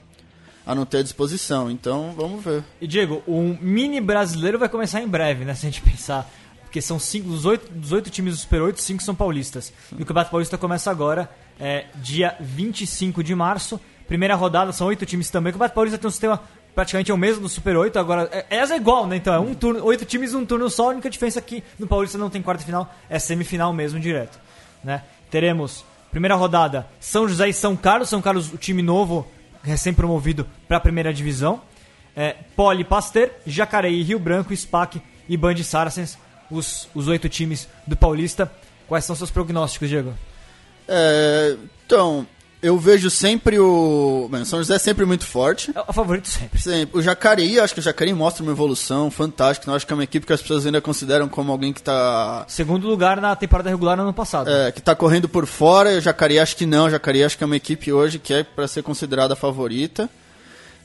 a 0.66 0.74
não 0.74 0.84
ter 0.84 1.04
disposição. 1.04 1.70
Então 1.70 2.14
vamos 2.18 2.44
ver. 2.44 2.64
E 2.82 2.88
Diego, 2.88 3.22
o 3.28 3.56
mini 3.62 4.02
brasileiro 4.02 4.58
vai 4.58 4.68
começar 4.68 5.00
em 5.00 5.08
breve, 5.08 5.46
né? 5.46 5.54
Se 5.54 5.68
a 5.68 5.70
gente 5.70 5.82
pensar. 5.82 6.30
Porque 6.64 6.82
são 6.82 6.98
cinco, 6.98 7.28
dos 7.28 7.46
oito, 7.46 7.70
dos 7.72 7.92
oito 7.92 8.10
times 8.10 8.34
do 8.34 8.40
Super 8.40 8.62
8, 8.62 8.82
cinco 8.82 9.04
são 9.04 9.14
paulistas. 9.14 9.74
E 9.92 9.96
o 9.96 10.06
Campeonato 10.06 10.32
Paulista 10.32 10.58
começa 10.58 10.90
agora, 10.90 11.30
é, 11.60 11.86
dia 11.96 12.36
25 12.40 13.22
de 13.24 13.36
março. 13.36 13.80
Primeira 14.08 14.36
rodada, 14.36 14.72
são 14.72 14.88
oito 14.88 15.06
times 15.06 15.30
também. 15.30 15.52
O 15.52 15.54
Campeonato 15.54 15.76
Paulista 15.76 15.98
tem 15.98 16.08
um 16.08 16.12
sistema 16.12 16.42
praticamente 16.74 17.12
é 17.12 17.14
o 17.14 17.18
mesmo 17.18 17.44
do 17.44 17.50
Super 17.50 17.76
8. 17.76 18.00
Agora, 18.00 18.30
é, 18.32 18.46
essa 18.50 18.74
é 18.74 18.78
igual, 18.78 19.06
né? 19.06 19.18
Então, 19.18 19.34
é 19.34 19.40
um 19.40 19.54
turno, 19.54 19.84
oito 19.86 20.06
times, 20.06 20.34
um 20.34 20.46
turno 20.46 20.70
só. 20.70 20.86
A 20.86 20.94
única 20.94 21.10
diferença 21.10 21.40
é 21.40 21.42
que 21.42 21.64
no 21.78 21.86
Paulista 21.86 22.18
não 22.18 22.30
tem 22.30 22.42
quarta 22.42 22.64
final, 22.64 22.92
é 23.10 23.20
semifinal 23.20 23.72
mesmo, 23.74 24.00
direto. 24.00 24.40
Né? 24.84 25.04
Teremos, 25.30 25.86
primeira 26.12 26.36
rodada, 26.36 26.88
São 27.00 27.28
José 27.28 27.50
e 27.50 27.54
São 27.54 27.76
Carlos. 27.76 28.10
São 28.10 28.22
Carlos, 28.22 28.54
o 28.54 28.58
time 28.58 28.82
novo, 28.82 29.28
recém-promovido 29.64 30.48
para 30.68 30.78
a 30.78 30.82
primeira 30.82 31.14
divisão. 31.14 31.62
É, 32.16 32.36
Poli 32.56 32.84
Pasteur, 32.84 33.30
Jacareí, 33.46 34.02
Rio 34.04 34.20
Branco, 34.20 34.56
SPAC 34.56 35.02
e 35.30 35.38
Band 35.38 35.58
Saracens, 35.64 36.18
os, 36.50 36.90
os 36.94 37.08
oito 37.08 37.30
times 37.30 37.68
do 37.88 37.96
Paulista. 37.96 38.52
Quais 38.88 39.06
são 39.06 39.16
seus 39.16 39.32
prognósticos, 39.32 39.88
Diego? 39.88 40.14
É, 40.88 41.56
então, 41.86 42.28
eu 42.62 42.78
vejo 42.78 43.10
sempre 43.10 43.58
o. 43.60 44.28
Bem, 44.32 44.42
o 44.42 44.46
São 44.46 44.60
José 44.60 44.76
é 44.76 44.80
sempre 44.80 45.06
muito 45.06 45.26
forte. 45.26 45.72
É 45.76 45.82
o 45.88 45.94
favorito 45.94 46.28
sempre. 46.28 46.62
Sempre. 46.62 47.00
O 47.00 47.02
Jacareí, 47.02 47.60
acho 47.60 47.74
que 47.74 47.80
o 47.80 47.84
Jacareí 47.84 48.14
mostra 48.14 48.44
uma 48.44 48.52
evolução 48.52 49.10
fantástica. 49.10 49.70
Eu 49.70 49.76
acho 49.76 49.86
que 49.88 49.94
é 49.94 49.96
uma 49.96 50.04
equipe 50.04 50.26
que 50.26 50.34
as 50.34 50.42
pessoas 50.42 50.66
ainda 50.66 50.80
consideram 50.82 51.28
como 51.28 51.52
alguém 51.52 51.74
que 51.74 51.80
está 51.82 52.46
Segundo 52.48 52.88
lugar 52.88 53.20
na 53.20 53.36
temporada 53.36 53.70
regular 53.70 53.96
no 53.98 54.04
ano 54.04 54.14
passado. 54.14 54.50
é, 54.50 54.72
que 54.72 54.82
tá 54.82 54.94
correndo 54.96 55.28
por 55.28 55.46
fora. 55.46 55.92
E 55.94 55.98
o 55.98 56.02
Jacareí 56.02 56.40
acho 56.40 56.56
que 56.56 56.66
não. 56.66 56.86
O 56.86 56.90
Jacareí 56.90 57.24
acho 57.24 57.38
que 57.38 57.44
é 57.44 57.48
uma 57.48 57.56
equipe 57.58 57.92
hoje 57.92 58.20
que 58.20 58.34
é 58.34 58.44
para 58.44 58.68
ser 58.68 58.84
considerada 58.84 59.34
a 59.34 59.38
favorita. 59.38 60.10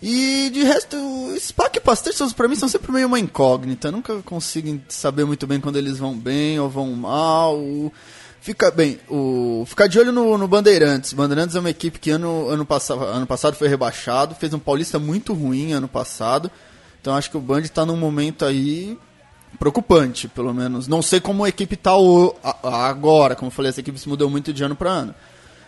E 0.02 0.50
de 0.52 0.62
resto, 0.62 0.94
o 0.96 1.34
SPAC 1.40 1.78
e 1.78 1.80
Pasteur 1.80 2.12
são- 2.14 2.30
pra 2.30 2.46
mim 2.46 2.54
são 2.54 2.68
sempre 2.68 2.92
meio 2.92 3.06
uma 3.06 3.18
incógnita. 3.18 3.90
Nunca 3.90 4.16
consigo 4.22 4.78
saber 4.90 5.24
muito 5.24 5.46
bem 5.46 5.58
quando 5.58 5.76
eles 5.76 5.96
vão 5.98 6.14
bem 6.14 6.60
ou 6.60 6.68
vão 6.68 6.92
mal. 6.92 7.58
Fica 8.46 8.70
bem, 8.70 9.00
o 9.08 9.64
ficar 9.66 9.88
de 9.88 9.98
olho 9.98 10.12
no, 10.12 10.38
no 10.38 10.46
Bandeirantes. 10.46 11.12
Bandeirantes 11.12 11.56
é 11.56 11.58
uma 11.58 11.68
equipe 11.68 11.98
que 11.98 12.10
ano, 12.10 12.48
ano, 12.48 12.64
passado, 12.64 13.02
ano 13.02 13.26
passado 13.26 13.56
foi 13.56 13.66
rebaixado, 13.66 14.36
fez 14.36 14.54
um 14.54 14.58
paulista 14.60 15.00
muito 15.00 15.34
ruim 15.34 15.72
ano 15.72 15.88
passado. 15.88 16.48
Então 17.00 17.16
acho 17.16 17.28
que 17.28 17.36
o 17.36 17.40
Band 17.40 17.62
está 17.62 17.84
num 17.84 17.96
momento 17.96 18.44
aí 18.44 18.96
preocupante, 19.58 20.28
pelo 20.28 20.54
menos. 20.54 20.86
Não 20.86 21.02
sei 21.02 21.18
como 21.18 21.42
a 21.42 21.48
equipe 21.48 21.74
está 21.74 21.90
agora, 22.62 23.34
como 23.34 23.48
eu 23.48 23.52
falei, 23.52 23.70
essa 23.70 23.80
equipe 23.80 23.98
se 23.98 24.08
mudou 24.08 24.30
muito 24.30 24.52
de 24.52 24.62
ano 24.62 24.76
para 24.76 24.90
ano. 24.90 25.14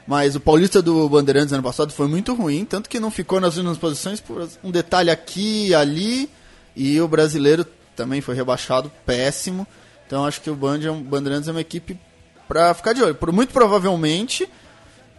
Mas 0.06 0.36
o 0.36 0.40
paulista 0.40 0.80
do 0.80 1.08
Bandeirantes 1.08 1.52
ano 1.52 1.64
passado 1.64 1.92
foi 1.92 2.06
muito 2.06 2.32
ruim, 2.32 2.64
tanto 2.64 2.88
que 2.88 3.00
não 3.00 3.10
ficou 3.10 3.40
nas 3.40 3.56
últimas 3.56 3.76
posições 3.76 4.20
por 4.20 4.48
um 4.62 4.70
detalhe 4.70 5.10
aqui 5.10 5.66
e 5.66 5.74
ali. 5.74 6.30
E 6.76 7.00
o 7.00 7.08
brasileiro 7.08 7.66
também 7.96 8.20
foi 8.20 8.36
rebaixado, 8.36 8.88
péssimo. 9.04 9.66
Então 10.06 10.24
acho 10.24 10.40
que 10.40 10.48
o 10.48 10.54
Band 10.54 10.78
é 10.78 10.92
Bandeirantes 10.92 11.48
é 11.48 11.50
uma 11.50 11.60
equipe 11.60 11.98
para 12.48 12.72
ficar 12.74 12.94
de 12.94 13.02
olho. 13.02 13.14
Por, 13.14 13.30
muito 13.30 13.52
provavelmente 13.52 14.48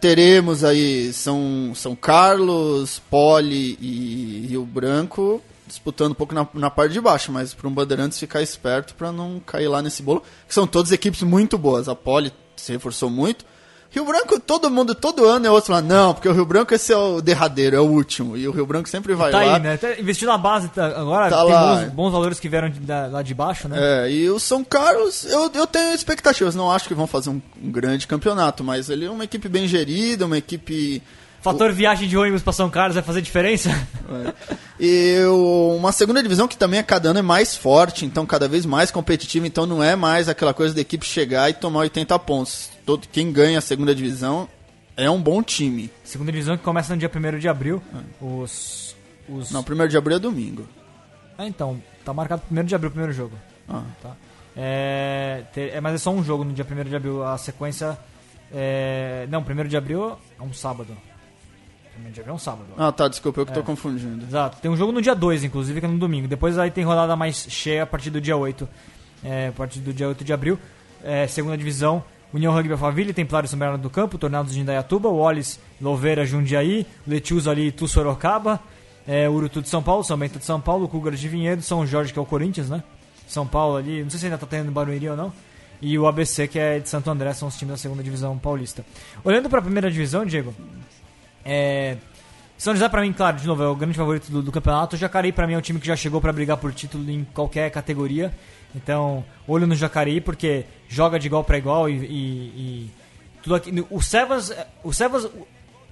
teremos 0.00 0.64
aí 0.64 1.12
São, 1.12 1.72
São 1.74 1.94
Carlos, 1.94 3.00
Poli 3.10 3.78
e 3.80 4.46
Rio 4.48 4.64
Branco 4.66 5.42
disputando 5.70 6.10
um 6.10 6.14
pouco 6.14 6.34
na, 6.34 6.46
na 6.52 6.68
parte 6.68 6.92
de 6.92 7.00
baixo, 7.00 7.30
mas 7.30 7.54
para 7.54 7.68
um 7.68 7.72
Bandeirantes 7.72 8.18
ficar 8.18 8.42
esperto 8.42 8.94
para 8.94 9.12
não 9.12 9.40
cair 9.40 9.68
lá 9.68 9.80
nesse 9.80 10.02
bolo, 10.02 10.22
que 10.46 10.52
são 10.52 10.66
todas 10.66 10.90
equipes 10.90 11.22
muito 11.22 11.56
boas. 11.56 11.88
A 11.88 11.94
Poli 11.94 12.32
se 12.56 12.72
reforçou 12.72 13.08
muito. 13.08 13.44
Rio 13.92 14.04
Branco, 14.04 14.38
todo 14.38 14.70
mundo, 14.70 14.94
todo 14.94 15.26
ano 15.26 15.46
é 15.46 15.50
outro 15.50 15.72
lá. 15.72 15.82
Não, 15.82 16.14
porque 16.14 16.28
o 16.28 16.32
Rio 16.32 16.44
Branco 16.46 16.72
esse 16.72 16.92
é 16.92 16.96
o 16.96 17.20
derradeiro, 17.20 17.74
é 17.74 17.80
o 17.80 17.84
último. 17.84 18.36
E 18.36 18.46
o 18.46 18.52
Rio 18.52 18.64
Branco 18.64 18.88
sempre 18.88 19.14
vai 19.14 19.32
Tá 19.32 19.42
lá. 19.44 19.56
aí, 19.56 19.60
né? 19.60 19.76
Tá 19.76 19.98
investindo 19.98 20.28
na 20.28 20.38
base 20.38 20.68
tá- 20.68 20.86
agora, 20.86 21.28
Tá 21.28 21.42
tem 21.44 21.52
lá. 21.52 21.74
bons, 21.76 21.92
bons 21.92 22.10
valores 22.12 22.38
que 22.38 22.48
vieram 22.48 22.68
de- 22.70 22.78
da- 22.78 23.08
lá 23.08 23.20
de 23.22 23.34
baixo, 23.34 23.68
né? 23.68 23.76
É, 24.06 24.10
e 24.12 24.30
o 24.30 24.38
São 24.38 24.62
Carlos, 24.62 25.24
eu, 25.24 25.50
eu 25.54 25.66
tenho 25.66 25.92
expectativas. 25.92 26.54
Não 26.54 26.70
acho 26.70 26.86
que 26.86 26.94
vão 26.94 27.08
fazer 27.08 27.30
um, 27.30 27.42
um 27.60 27.70
grande 27.72 28.06
campeonato, 28.06 28.62
mas 28.62 28.88
ele 28.88 29.06
é 29.06 29.10
uma 29.10 29.24
equipe 29.24 29.48
bem 29.48 29.66
gerida, 29.66 30.24
uma 30.26 30.38
equipe. 30.38 31.02
Fator 31.42 31.72
viagem 31.72 32.06
de 32.06 32.16
ônibus 32.18 32.42
pra 32.42 32.52
São 32.52 32.68
Carlos 32.70 32.94
vai 32.94 33.02
fazer 33.02 33.20
diferença? 33.22 33.70
E 34.82 35.18
o- 35.26 35.76
uma 35.76 35.92
segunda 35.92 36.22
divisão 36.22 36.48
que 36.48 36.56
também 36.56 36.80
a 36.80 36.82
cada 36.82 37.10
ano 37.10 37.18
é 37.18 37.22
mais 37.22 37.54
forte, 37.54 38.06
então 38.06 38.24
cada 38.24 38.48
vez 38.48 38.64
mais 38.64 38.90
competitiva, 38.90 39.46
então 39.46 39.66
não 39.66 39.82
é 39.84 39.94
mais 39.94 40.26
aquela 40.28 40.54
coisa 40.54 40.74
da 40.74 40.80
equipe 40.80 41.04
chegar 41.04 41.50
e 41.50 41.52
tomar 41.54 41.80
80 41.80 42.18
pontos. 42.18 42.70
Todo, 42.90 43.06
quem 43.06 43.30
ganha 43.30 43.56
a 43.56 43.60
segunda 43.60 43.94
divisão 43.94 44.48
é 44.96 45.08
um 45.08 45.22
bom 45.22 45.44
time. 45.44 45.88
Segunda 46.02 46.32
divisão 46.32 46.56
que 46.56 46.64
começa 46.64 46.92
no 46.92 46.98
dia 46.98 47.08
1 47.08 47.38
de 47.38 47.48
abril. 47.48 47.80
Os. 48.20 48.96
os... 49.28 49.52
Não, 49.52 49.62
primeiro 49.62 49.88
de 49.88 49.96
abril 49.96 50.16
é 50.16 50.18
domingo. 50.18 50.66
Ah, 51.38 51.46
então, 51.46 51.80
tá 52.04 52.12
marcado 52.12 52.42
1 52.50 52.64
de 52.64 52.74
abril 52.74 52.88
o 52.88 52.90
primeiro 52.90 53.12
jogo. 53.12 53.36
Ah. 53.68 53.84
Tá? 54.02 54.16
É, 54.56 55.44
é, 55.54 55.80
mas 55.80 55.94
é 55.94 55.98
só 55.98 56.10
um 56.10 56.24
jogo 56.24 56.42
no 56.42 56.52
dia 56.52 56.66
1 56.68 56.82
de 56.88 56.96
abril. 56.96 57.22
A 57.24 57.38
sequência. 57.38 57.96
É, 58.52 59.24
não, 59.30 59.38
1 59.38 59.68
de 59.68 59.76
abril 59.76 60.18
é 60.36 60.42
um 60.42 60.52
sábado. 60.52 60.96
1 61.96 62.10
de 62.10 62.18
abril 62.18 62.32
é 62.32 62.34
um 62.34 62.40
sábado. 62.40 62.70
Ah, 62.76 62.90
tá, 62.90 63.06
desculpa, 63.06 63.40
eu 63.40 63.46
que 63.46 63.52
tô 63.52 63.60
É. 63.60 63.62
confundindo. 63.62 64.24
Exato. 64.26 64.56
Tem 64.60 64.68
um 64.68 64.76
jogo 64.76 64.90
no 64.90 65.00
dia 65.00 65.14
2, 65.14 65.44
inclusive, 65.44 65.78
que 65.78 65.86
é 65.86 65.88
no 65.88 65.96
domingo. 65.96 66.26
Depois 66.26 66.58
aí 66.58 66.72
tem 66.72 66.82
rodada 66.82 67.14
mais 67.14 67.46
cheia 67.48 67.84
a 67.84 67.86
partir 67.86 68.10
do 68.10 68.20
dia 68.20 68.36
8. 68.36 68.68
É, 69.22 69.46
a 69.46 69.52
partir 69.52 69.78
do 69.78 69.92
dia 69.94 70.08
8 70.08 70.24
de 70.24 70.32
abril. 70.32 70.58
É, 71.04 71.28
segunda 71.28 71.56
divisão, 71.56 72.02
União 72.32 72.52
Rugby 72.52 72.72
Alphaville, 72.72 73.12
Templário 73.12 73.48
São 73.48 73.58
Bernardo 73.58 73.82
do 73.82 73.90
Campo, 73.90 74.18
Tornados 74.18 74.54
de 74.54 74.60
Indaiatuba, 74.60 75.08
Wallis, 75.08 75.58
Louveira, 75.80 76.24
Jundiaí, 76.24 76.86
Letius 77.06 77.48
ali, 77.48 77.68
Itu 77.68 77.88
Sorocaba, 77.88 78.60
é, 79.06 79.28
Urutu 79.28 79.60
de 79.60 79.68
São 79.68 79.82
Paulo, 79.82 80.04
São 80.04 80.16
Bento 80.16 80.38
de 80.38 80.44
São 80.44 80.60
Paulo, 80.60 80.88
Cougar 80.88 81.14
de 81.14 81.28
Vinhedo, 81.28 81.62
São 81.62 81.86
Jorge, 81.86 82.12
que 82.12 82.18
é 82.18 82.22
o 82.22 82.26
Corinthians, 82.26 82.70
né? 82.70 82.82
São 83.26 83.46
Paulo 83.46 83.76
ali, 83.76 84.02
não 84.02 84.10
sei 84.10 84.20
se 84.20 84.26
ainda 84.26 84.38
tá 84.38 84.46
tendo 84.46 84.70
Barueri 84.70 85.08
ou 85.08 85.16
não. 85.16 85.32
E 85.82 85.98
o 85.98 86.06
ABC, 86.06 86.46
que 86.46 86.58
é 86.58 86.78
de 86.78 86.88
Santo 86.88 87.10
André, 87.10 87.32
são 87.32 87.48
os 87.48 87.56
times 87.56 87.72
da 87.72 87.78
segunda 87.78 88.02
divisão 88.02 88.36
paulista. 88.36 88.84
Olhando 89.24 89.48
para 89.48 89.60
a 89.60 89.62
primeira 89.62 89.90
divisão, 89.90 90.26
Diego, 90.26 90.54
é, 91.44 91.96
São 92.58 92.74
José, 92.74 92.88
pra 92.88 93.00
mim, 93.00 93.12
claro, 93.12 93.38
de 93.38 93.46
novo, 93.46 93.62
é 93.62 93.68
o 93.68 93.74
grande 93.74 93.96
favorito 93.96 94.30
do, 94.30 94.42
do 94.42 94.52
campeonato. 94.52 94.94
O 94.94 94.98
Jacareí, 94.98 95.32
pra 95.32 95.46
mim, 95.46 95.54
é 95.54 95.58
um 95.58 95.62
time 95.62 95.80
que 95.80 95.86
já 95.86 95.96
chegou 95.96 96.20
pra 96.20 96.32
brigar 96.32 96.58
por 96.58 96.72
título 96.74 97.08
em 97.10 97.24
qualquer 97.32 97.70
categoria. 97.70 98.32
Então, 98.74 99.24
olho 99.48 99.66
no 99.66 99.74
Jacareí, 99.74 100.20
porque 100.20 100.64
joga 100.88 101.18
de 101.18 101.26
igual 101.26 101.44
pra 101.44 101.58
igual 101.58 101.88
e. 101.88 101.92
e- 101.94 102.06
e 102.06 102.90
tudo 103.42 103.54
aqui. 103.54 103.86
O 103.90 104.00
Sevens. 104.02 104.52
O 104.84 104.92
Sevens. 104.92 105.28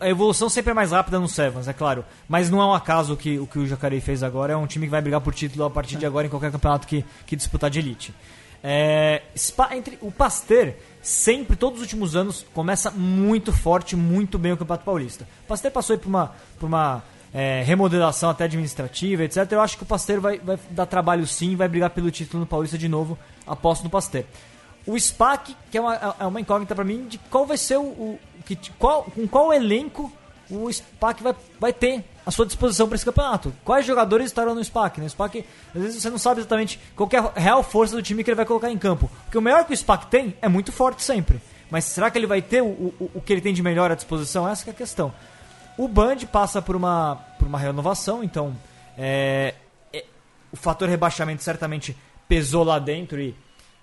A 0.00 0.08
evolução 0.08 0.48
sempre 0.48 0.70
é 0.70 0.74
mais 0.74 0.92
rápida 0.92 1.18
no 1.18 1.26
Sevens, 1.26 1.66
é 1.66 1.72
claro. 1.72 2.04
Mas 2.28 2.48
não 2.48 2.60
é 2.60 2.64
um 2.66 2.72
acaso 2.72 3.16
que, 3.16 3.36
o 3.38 3.48
que 3.48 3.58
o 3.58 3.66
Jacareí 3.66 4.00
fez 4.00 4.22
agora. 4.22 4.52
É 4.52 4.56
um 4.56 4.66
time 4.66 4.86
que 4.86 4.90
vai 4.92 5.00
brigar 5.02 5.20
por 5.20 5.34
título 5.34 5.64
a 5.64 5.70
partir 5.70 5.96
de 5.96 6.06
agora 6.06 6.26
em 6.26 6.30
qualquer 6.30 6.52
campeonato 6.52 6.86
que, 6.86 7.04
que 7.26 7.34
disputar 7.34 7.68
de 7.68 7.80
elite. 7.80 8.14
É, 8.62 9.22
entre, 9.72 9.98
o 10.00 10.10
Pasteur, 10.12 10.74
sempre, 11.02 11.56
todos 11.56 11.78
os 11.78 11.82
últimos 11.82 12.14
anos, 12.16 12.44
começa 12.54 12.90
muito 12.90 13.52
forte, 13.52 13.96
muito 13.96 14.38
bem 14.38 14.52
o 14.52 14.56
Campeonato 14.56 14.84
Paulista. 14.84 15.26
O 15.44 15.48
Pasteur 15.48 15.72
passou 15.72 15.94
aí 15.94 16.00
por 16.00 16.08
uma, 16.08 16.32
por 16.58 16.66
uma 16.66 17.02
é, 17.32 17.62
remodelação 17.62 18.30
até 18.30 18.44
administrativa, 18.44 19.24
etc. 19.24 19.50
Eu 19.50 19.60
acho 19.60 19.76
que 19.76 19.82
o 19.82 19.86
Pasteur 19.86 20.20
vai, 20.20 20.38
vai 20.38 20.58
dar 20.70 20.86
trabalho 20.86 21.26
sim, 21.26 21.56
vai 21.56 21.68
brigar 21.68 21.90
pelo 21.90 22.10
título 22.10 22.40
no 22.40 22.46
Paulista 22.46 22.78
de 22.78 22.88
novo, 22.88 23.18
aposto 23.46 23.84
no 23.84 23.90
Pasteur. 23.90 24.24
O 24.86 24.98
SPAC, 24.98 25.54
que 25.70 25.76
é 25.76 25.80
uma, 25.80 26.16
é 26.18 26.26
uma 26.26 26.40
incógnita 26.40 26.74
pra 26.74 26.84
mim, 26.84 27.06
de 27.06 27.18
qual 27.18 27.44
vai 27.44 27.58
ser 27.58 27.76
o. 27.76 27.82
o 27.82 28.18
que, 28.46 28.56
qual, 28.78 29.04
com 29.04 29.28
qual 29.28 29.52
elenco 29.52 30.10
o 30.50 30.72
SPAC 30.72 31.22
vai, 31.22 31.34
vai 31.60 31.72
ter 31.72 32.02
à 32.24 32.30
sua 32.30 32.46
disposição 32.46 32.86
para 32.86 32.96
esse 32.96 33.04
campeonato. 33.04 33.54
Quais 33.64 33.84
jogadores 33.84 34.26
estarão 34.26 34.54
no 34.54 34.64
SPAC? 34.64 34.98
No 34.98 35.04
né? 35.04 35.08
SPAC, 35.10 35.44
às 35.74 35.82
vezes 35.82 36.02
você 36.02 36.08
não 36.08 36.18
sabe 36.18 36.40
exatamente 36.40 36.80
qual 36.96 37.08
é 37.12 37.18
a 37.18 37.32
real 37.38 37.62
força 37.62 37.94
do 37.94 38.02
time 38.02 38.24
que 38.24 38.30
ele 38.30 38.36
vai 38.36 38.46
colocar 38.46 38.70
em 38.70 38.78
campo. 38.78 39.10
Porque 39.24 39.36
o 39.36 39.42
melhor 39.42 39.64
que 39.66 39.74
o 39.74 39.76
SPAC 39.76 40.06
tem 40.06 40.34
é 40.40 40.48
muito 40.48 40.72
forte 40.72 41.02
sempre. 41.02 41.40
Mas 41.70 41.84
será 41.84 42.10
que 42.10 42.16
ele 42.16 42.26
vai 42.26 42.40
ter 42.40 42.62
o, 42.62 42.66
o, 42.66 43.10
o 43.16 43.20
que 43.20 43.30
ele 43.30 43.42
tem 43.42 43.52
de 43.52 43.62
melhor 43.62 43.92
à 43.92 43.94
disposição? 43.94 44.48
Essa 44.48 44.70
é 44.70 44.72
a 44.72 44.74
questão. 44.74 45.12
O 45.78 45.88
Band 45.88 46.18
passa 46.30 46.60
por 46.60 46.76
uma, 46.76 47.16
por 47.38 47.48
uma 47.48 47.58
renovação, 47.58 48.22
então 48.22 48.54
é, 48.98 49.54
é, 49.92 50.04
o 50.52 50.56
fator 50.56 50.88
rebaixamento 50.88 51.42
certamente 51.42 51.96
pesou 52.28 52.64
lá 52.64 52.78
dentro 52.78 53.18
e 53.20 53.34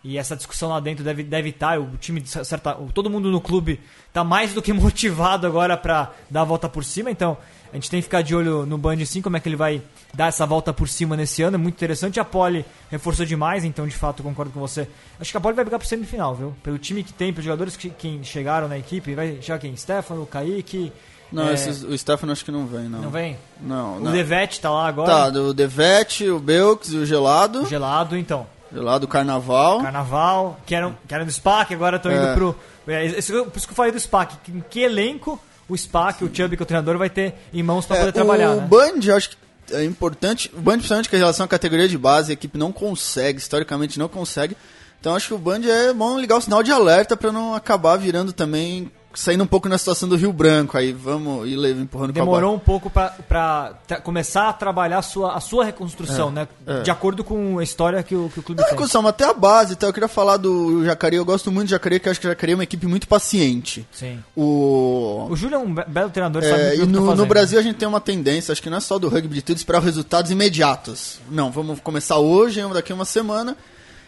e 0.06 0.20
essa 0.20 0.36
discussão 0.36 0.70
lá 0.70 0.80
dentro 0.80 1.04
deve, 1.04 1.24
deve 1.24 1.50
estar, 1.50 1.74
tá, 1.74 1.80
o 1.80 1.98
time, 1.98 2.24
certa, 2.28 2.76
todo 2.94 3.10
mundo 3.10 3.32
no 3.32 3.42
clube 3.42 3.80
está 4.08 4.24
mais 4.24 4.54
do 4.54 4.62
que 4.62 4.72
motivado 4.72 5.48
agora 5.48 5.76
para 5.76 6.14
dar 6.30 6.42
a 6.42 6.44
volta 6.44 6.70
por 6.70 6.84
cima, 6.84 7.10
então 7.10 7.36
a 7.72 7.76
gente 7.76 7.90
tem 7.90 8.00
que 8.00 8.04
ficar 8.04 8.22
de 8.22 8.36
olho 8.36 8.68
no 8.68 8.78
Band 8.78 9.04
sim, 9.04 9.20
como 9.20 9.36
é 9.36 9.40
que 9.40 9.50
ele 9.50 9.56
vai 9.56 9.82
dar 10.14 10.28
essa 10.28 10.46
volta 10.46 10.72
por 10.72 10.88
cima 10.88 11.18
nesse 11.18 11.42
ano, 11.42 11.56
é 11.56 11.58
muito 11.58 11.74
interessante, 11.74 12.20
a 12.20 12.24
Poli 12.24 12.64
reforçou 12.92 13.26
demais, 13.26 13.66
então 13.66 13.88
de 13.88 13.96
fato 13.96 14.22
concordo 14.22 14.52
com 14.52 14.60
você. 14.60 14.88
Acho 15.20 15.32
que 15.32 15.38
a 15.38 15.42
Poli 15.42 15.56
vai 15.56 15.66
brigar 15.66 15.80
pro 15.80 15.90
semifinal, 15.90 16.36
viu? 16.36 16.56
Pelo 16.62 16.78
time 16.78 17.04
que 17.04 17.12
tem, 17.12 17.34
pelos 17.34 17.46
jogadores 17.46 17.76
que, 17.76 17.90
que 17.90 18.20
chegaram 18.24 18.68
na 18.68 18.78
equipe, 18.78 19.16
vai 19.16 19.42
chegar 19.42 19.58
quem? 19.58 19.76
Stefano, 19.76 20.24
Kaique... 20.28 20.94
Não, 21.32 21.50
é... 21.50 21.54
esses, 21.54 21.84
o 21.84 21.98
Stefano 21.98 22.32
acho 22.32 22.46
que 22.46 22.52
não 22.52 22.66
vem, 22.66 22.90
não. 22.90 23.02
Não 23.02 23.10
vem? 23.10 23.38
Não, 23.60 23.98
o 23.98 24.00
não. 24.00 24.12
Devete 24.12 24.60
tá 24.60 24.70
lá 24.70 24.88
agora? 24.88 25.32
Tá, 25.32 25.40
o 25.40 25.54
Devete, 25.54 26.30
o 26.30 26.40
Belks 26.40 26.92
e 26.92 26.98
o 26.98 27.06
Gelado. 27.06 27.64
O 27.64 27.66
Gelado, 27.66 28.18
então. 28.18 28.48
Lá 28.72 28.98
do 28.98 29.08
Carnaval. 29.08 29.82
Carnaval, 29.82 30.60
que 30.66 30.76
eram, 30.76 30.98
que 31.08 31.14
eram 31.14 31.26
do 31.26 31.32
SPAC, 31.32 31.74
agora 31.74 31.98
estão 31.98 32.12
é. 32.12 32.16
indo 32.16 32.34
pro. 32.34 32.56
É, 32.88 33.10
por 33.10 33.58
isso 33.58 33.68
que 33.68 33.72
eu 33.72 33.76
falei 33.76 33.92
do 33.92 34.00
SPAC. 34.00 34.38
Que, 34.44 34.64
que 34.70 34.80
elenco 34.82 35.40
o 35.68 35.78
SPAC, 35.78 36.24
o 36.24 36.32
Chubb, 36.34 36.56
que 36.56 36.62
é 36.62 36.64
o 36.64 36.66
treinador, 36.66 36.98
vai 36.98 37.10
ter 37.10 37.34
em 37.54 37.64
mãos 37.64 37.86
para 37.86 37.98
é, 37.98 38.00
poder 38.00 38.12
trabalhar. 38.12 38.52
O 38.52 38.62
né? 38.62 38.68
Band, 38.68 39.00
eu 39.04 39.16
acho 39.16 39.32
que 39.32 39.38
é 39.72 39.84
importante. 39.84 40.52
O 40.54 40.62
Band, 40.62 40.78
principalmente 40.78 41.10
com 41.10 41.16
relação 41.16 41.46
à 41.46 41.48
categoria 41.48 41.88
de 41.88 41.98
base, 41.98 42.32
a 42.32 42.34
equipe 42.34 42.58
não 42.58 42.72
consegue, 42.72 43.40
historicamente 43.40 43.98
não 43.98 44.08
consegue. 44.08 44.56
Então 45.00 45.16
acho 45.16 45.28
que 45.28 45.34
o 45.34 45.38
Band 45.38 45.62
é 45.66 45.94
bom 45.94 46.20
ligar 46.20 46.38
o 46.38 46.42
sinal 46.42 46.64
de 46.64 46.72
alerta 46.72 47.16
para 47.16 47.32
não 47.32 47.54
acabar 47.54 47.96
virando 47.98 48.34
também 48.34 48.92
saindo 49.16 49.44
um 49.44 49.48
pouco 49.48 49.68
na 49.68 49.78
situação 49.78 50.08
do 50.08 50.16
Rio 50.16 50.32
Branco, 50.32 50.78
aí 50.78 50.92
vamos 50.92 51.48
ir 51.48 51.58
empurrando 51.80 52.14
Demorou 52.14 52.54
um 52.54 52.60
pouco 52.60 52.90
para 52.90 53.74
começar 54.04 54.50
a 54.50 54.54
trabalhar 54.54 55.00
a 55.00 55.02
sua, 55.02 55.36
a 55.36 55.40
sua 55.40 55.66
reconstrução, 55.66 56.30
é, 56.30 56.32
né? 56.32 56.48
É. 56.68 56.82
De 56.82 56.92
acordo 56.92 57.24
com 57.24 57.60
a 57.60 57.64
história 57.64 58.02
que 58.04 58.16
o, 58.16 58.30
que 58.30 58.40
o 58.40 58.44
clube 58.44 58.62
Não, 58.62 58.68
tem. 58.68 58.74
Reconstrução, 58.74 59.08
até 59.08 59.26
a 59.26 59.34
base, 59.34 59.74
então 59.74 59.90
eu 59.90 59.94
queria 59.94 60.08
falar 60.08 60.38
do 60.38 60.84
Jacareí, 60.84 61.18
eu 61.18 61.26
gosto 61.26 61.52
muito 61.52 61.68
do 61.68 61.72
Jacareí, 61.72 62.00
porque 62.00 62.10
eu 62.10 62.12
acho 62.12 62.20
que 62.20 62.28
o 62.28 62.30
Jacareí 62.30 62.54
é 62.54 62.56
uma 62.58 62.64
equipe 62.64 62.86
muito 62.86 63.08
paciente. 63.08 63.88
Sim. 63.92 64.20
O, 64.36 65.28
o 65.30 65.36
Júlio 65.36 65.56
é 65.56 65.60
um 65.60 65.74
belo 65.74 66.10
treinador, 66.10 66.44
é, 66.44 66.50
sabe 66.50 66.84
E 66.84 66.86
no, 66.86 67.08
tá 67.08 67.16
no 67.16 67.26
Brasil 67.26 67.58
a 67.58 67.64
gente 67.64 67.78
tem 67.78 67.88
uma 67.88 68.02
tendência, 68.02 68.52
acho 68.52 68.62
que 68.62 68.70
não 68.70 68.78
é 68.78 68.82
só 68.82 69.00
do 69.00 69.08
rugby 69.08 69.36
de 69.36 69.42
tudo, 69.42 69.58
esperar 69.58 69.82
resultados 69.82 70.32
imediatos. 70.32 71.20
Não, 71.30 71.52
vamos 71.52 71.80
começar 71.80 72.18
hoje, 72.18 72.62
daqui 72.74 72.92
a 72.92 72.96
uma 72.96 73.06
semana 73.06 73.56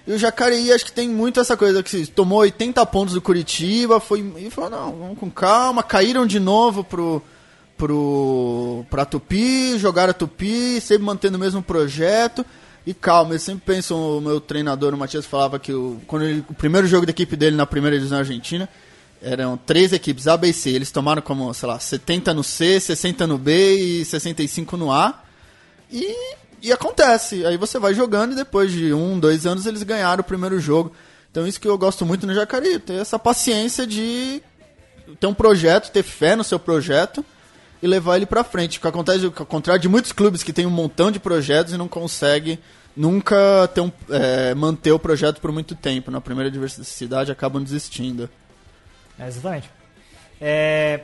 e 0.07 0.13
o 0.13 0.17
Jacareí 0.17 0.71
acho 0.71 0.85
que 0.85 0.91
tem 0.91 1.09
muito 1.09 1.37
essa 1.41 1.57
coisa 1.57 1.83
que 1.83 2.07
tomou 2.07 2.39
80 2.39 2.85
pontos 2.85 3.13
do 3.13 3.21
Curitiba, 3.21 3.99
foi 3.99 4.21
e 4.37 4.49
falou, 4.49 4.69
não, 4.69 4.91
vamos 4.93 5.19
com 5.19 5.29
calma, 5.29 5.83
caíram 5.83 6.25
de 6.25 6.39
novo 6.39 6.81
pro 6.81 7.21
pro 7.77 8.85
pra 8.89 9.03
Tupi, 9.03 9.77
jogaram 9.77 10.11
a 10.11 10.13
Tupi, 10.13 10.79
sempre 10.79 11.03
mantendo 11.03 11.35
o 11.35 11.39
mesmo 11.39 11.61
projeto. 11.61 12.45
E 12.85 12.93
calma, 12.93 13.35
eu 13.35 13.39
sempre 13.39 13.63
penso, 13.65 13.95
o 13.95 14.21
meu 14.21 14.39
treinador, 14.39 14.93
o 14.93 14.97
Matias, 14.97 15.25
falava 15.25 15.59
que 15.59 15.73
o, 15.73 15.99
quando 16.07 16.23
ele, 16.23 16.45
o 16.49 16.53
primeiro 16.53 16.87
jogo 16.87 17.05
da 17.05 17.11
equipe 17.11 17.35
dele 17.35 17.57
na 17.57 17.65
primeira 17.65 17.97
divisão 17.97 18.19
argentina, 18.19 18.69
eram 19.21 19.57
três 19.57 19.91
equipes, 19.91 20.25
A, 20.25 20.37
B 20.37 20.53
C. 20.53 20.69
Eles 20.69 20.89
tomaram 20.89 21.21
como, 21.21 21.53
sei 21.53 21.67
lá, 21.67 21.77
70 21.77 22.33
no 22.33 22.45
C, 22.45 22.79
60 22.79 23.27
no 23.27 23.37
B 23.37 23.75
e 23.75 24.05
65 24.05 24.77
no 24.77 24.89
A. 24.89 25.21
E 25.91 26.15
e 26.61 26.71
acontece. 26.71 27.45
Aí 27.45 27.57
você 27.57 27.79
vai 27.79 27.93
jogando 27.93 28.33
e 28.33 28.35
depois 28.35 28.71
de 28.71 28.93
um, 28.93 29.19
dois 29.19 29.45
anos 29.45 29.65
eles 29.65 29.83
ganharam 29.83 30.21
o 30.21 30.23
primeiro 30.23 30.59
jogo. 30.59 30.91
Então 31.31 31.45
isso 31.45 31.59
que 31.59 31.67
eu 31.67 31.77
gosto 31.77 32.05
muito 32.05 32.25
no 32.25 32.33
Jacareí, 32.33 32.79
ter 32.79 32.93
essa 32.93 33.19
paciência 33.19 33.85
de 33.85 34.41
ter 35.19 35.27
um 35.27 35.33
projeto, 35.33 35.91
ter 35.91 36.03
fé 36.03 36.35
no 36.35 36.43
seu 36.43 36.59
projeto 36.59 37.23
e 37.81 37.87
levar 37.87 38.15
ele 38.17 38.25
para 38.25 38.43
frente. 38.43 38.77
O 38.77 38.81
que 38.81 38.87
acontece, 38.87 39.25
ao 39.25 39.31
contrário 39.31 39.81
de 39.81 39.89
muitos 39.89 40.11
clubes 40.11 40.43
que 40.43 40.53
têm 40.53 40.65
um 40.65 40.71
montão 40.71 41.11
de 41.11 41.19
projetos 41.19 41.73
e 41.73 41.77
não 41.77 41.87
consegue 41.87 42.59
nunca 42.95 43.69
ter 43.73 43.81
um, 43.81 43.91
é, 44.09 44.55
manter 44.55 44.91
o 44.91 44.99
projeto 44.99 45.39
por 45.39 45.51
muito 45.51 45.75
tempo. 45.75 46.09
Na 46.09 46.19
primeira 46.19 46.49
diversidade 46.49 47.31
acabam 47.31 47.63
desistindo. 47.63 48.29
É, 49.19 49.27
exatamente. 49.27 49.69
É, 50.41 51.01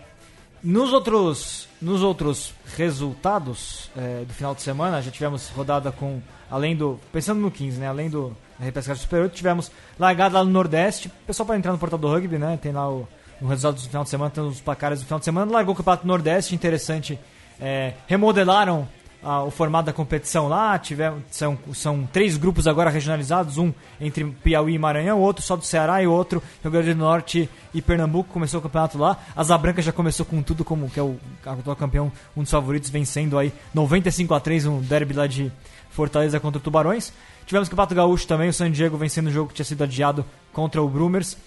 nos 0.63 0.93
outros, 0.93 1.67
nos 1.82 2.02
outros 2.02 2.54
resultados 2.78 3.91
é, 3.97 4.23
do 4.23 4.34
final 4.34 4.56
de 4.56 4.62
semana, 4.62 5.02
já 5.02 5.12
tivemos 5.12 5.49
rodada 5.49 5.91
com, 5.91 6.21
além 6.49 6.76
do, 6.76 6.99
pensando 7.12 7.41
no 7.41 7.52
15, 7.52 7.80
né, 7.80 7.88
além 7.88 8.10
do 8.10 8.36
repescagem 8.60 9.02
superior, 9.02 9.30
tivemos 9.30 9.69
largada 9.99 10.38
lá 10.38 10.45
no 10.45 10.52
Nordeste, 10.52 11.12
pessoal 11.28 11.45
para 11.45 11.58
entrar 11.58 11.73
no 11.73 11.78
portal 11.78 11.99
do 11.99 12.08
rugby, 12.08 12.38
né, 12.38 12.58
tem 12.62 12.71
lá 12.71 12.89
o, 12.89 13.06
o 13.41 13.47
resultado 13.47 13.82
do 13.82 13.89
final 13.89 14.04
de 14.04 14.10
semana, 14.10 14.32
tem 14.32 14.41
os 14.41 14.62
placares 14.62 15.02
do 15.02 15.06
final 15.06 15.19
de 15.19 15.26
semana, 15.26 15.52
largou 15.52 15.73
o 15.73 15.78
campeonato 15.78 16.08
Nordeste, 16.08 16.56
interessante, 16.56 17.19
é, 17.60 17.93
remodelaram 18.08 18.88
o 19.24 19.52
formato 19.52 19.86
da 19.86 19.94
competição 19.94 20.48
lá. 20.48 20.78
Tiver, 20.78 21.14
são, 21.32 21.58
são 21.74 22.08
três 22.12 22.38
grupos 22.38 22.68
agora 22.68 22.90
regionalizados, 22.90 23.58
um 23.58 23.74
entre 24.00 24.24
Piauí 24.26 24.74
e 24.74 24.80
Maranhão, 24.80 25.20
outro 25.20 25.44
só 25.44 25.56
do 25.56 25.66
Ceará 25.66 26.02
e 26.02 26.08
outro 26.08 26.42
Rio 26.62 26.72
Grande 26.72 26.94
do 26.94 27.00
Norte 27.00 27.50
e 27.74 27.82
Pernambuco. 27.82 28.34
Começou 28.34 28.60
o 28.60 28.64
campeonato 28.64 28.98
lá. 28.98 29.18
A 29.36 29.44
Zabranca 29.44 29.82
já 29.82 29.92
começou 29.92 30.26
com 30.26 30.42
tudo, 30.42 30.66
como 30.66 30.90
que 30.90 31.00
é 31.00 31.04
o 31.04 31.18
atual 31.46 31.76
campeão, 31.76 32.12
um 32.36 32.42
dos 32.42 32.52
favoritos, 32.52 32.90
vencendo 32.90 33.38
aí 33.38 33.54
95 33.74 34.34
a 34.34 34.40
3 34.40 34.66
um 34.66 34.82
derby 34.82 35.14
lá 35.14 35.28
de 35.28 35.52
Fortaleza 35.90 36.40
contra 36.40 36.60
o 36.60 36.62
Tubarões. 36.62 37.14
Tivemos 37.46 37.68
o 37.68 37.72
Campeonato 37.72 37.96
Gaúcho 37.96 38.28
também, 38.28 38.50
o 38.50 38.54
San 38.54 38.72
Diego 38.72 38.98
vencendo 38.98 39.28
o 39.28 39.32
jogo 39.32 39.50
que 39.50 39.56
tinha 39.56 39.66
sido 39.66 39.84
adiado 39.84 40.26
contra 40.52 40.82
o 40.82 40.88
Brumers. 40.88 41.38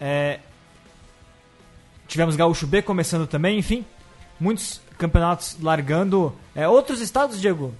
É... 0.00 0.40
Tivemos 2.06 2.36
Gaúcho 2.36 2.66
B 2.66 2.80
começando 2.80 3.26
também, 3.26 3.58
enfim 3.58 3.84
muitos 4.40 4.80
campeonatos 4.98 5.56
largando. 5.62 6.34
É, 6.54 6.68
outros 6.68 7.00
estados, 7.00 7.40
Diego, 7.40 7.72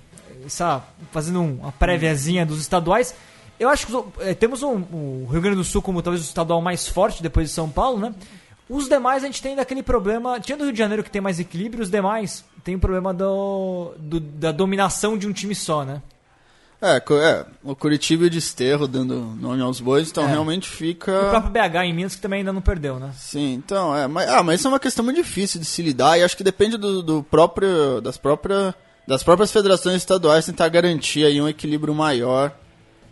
essa, 0.46 0.82
fazendo 1.10 1.42
uma 1.42 1.72
préviazinha 1.72 2.46
dos 2.46 2.60
estaduais. 2.60 3.14
Eu 3.58 3.68
acho 3.68 3.86
que 3.86 4.22
é, 4.22 4.34
temos 4.34 4.62
um, 4.62 4.76
o 4.92 5.28
Rio 5.30 5.40
Grande 5.40 5.56
do 5.56 5.64
Sul 5.64 5.82
como 5.82 6.00
talvez 6.00 6.24
o 6.24 6.28
estadual 6.28 6.62
mais 6.62 6.86
forte 6.86 7.22
depois 7.22 7.48
de 7.48 7.54
São 7.54 7.68
Paulo, 7.68 7.98
né? 7.98 8.14
Os 8.68 8.88
demais 8.88 9.24
a 9.24 9.26
gente 9.26 9.42
tem 9.42 9.56
daquele 9.56 9.82
problema. 9.82 10.38
Tinha 10.38 10.56
do 10.56 10.64
Rio 10.64 10.72
de 10.72 10.78
Janeiro 10.78 11.02
que 11.02 11.10
tem 11.10 11.20
mais 11.20 11.40
equilíbrio, 11.40 11.82
os 11.82 11.90
demais 11.90 12.44
tem 12.62 12.76
o 12.76 12.78
problema 12.78 13.14
do, 13.14 13.94
do 13.98 14.20
da 14.20 14.52
dominação 14.52 15.16
de 15.16 15.26
um 15.26 15.32
time 15.32 15.54
só, 15.54 15.84
né? 15.84 16.02
É, 16.80 16.96
é, 16.96 17.46
o 17.64 17.74
Curitiba 17.74 18.24
e 18.24 18.26
o 18.28 18.30
Desterro 18.30 18.86
dando 18.86 19.16
nome 19.40 19.60
aos 19.62 19.80
bois, 19.80 20.10
então 20.10 20.24
é. 20.24 20.28
realmente 20.28 20.68
fica. 20.68 21.26
O 21.26 21.30
próprio 21.30 21.52
BH 21.52 21.76
em 21.84 21.92
Minas 21.92 22.14
que 22.14 22.22
também 22.22 22.38
ainda 22.38 22.52
não 22.52 22.60
perdeu, 22.60 23.00
né? 23.00 23.10
Sim, 23.16 23.54
então, 23.54 23.96
é. 23.96 24.06
Mas, 24.06 24.28
ah, 24.28 24.42
mas 24.44 24.60
isso 24.60 24.68
é 24.68 24.70
uma 24.70 24.78
questão 24.78 25.04
muito 25.04 25.16
difícil 25.16 25.58
de 25.60 25.66
se 25.66 25.82
lidar 25.82 26.16
e 26.18 26.22
acho 26.22 26.36
que 26.36 26.44
depende 26.44 26.76
do, 26.76 27.02
do 27.02 27.22
próprio. 27.22 28.00
das 28.00 28.16
próprias. 28.16 28.74
Das 29.06 29.22
próprias 29.22 29.50
federações 29.50 29.96
estaduais 29.96 30.44
tentar 30.44 30.68
garantir 30.68 31.24
aí 31.24 31.40
um 31.40 31.48
equilíbrio 31.48 31.94
maior 31.94 32.54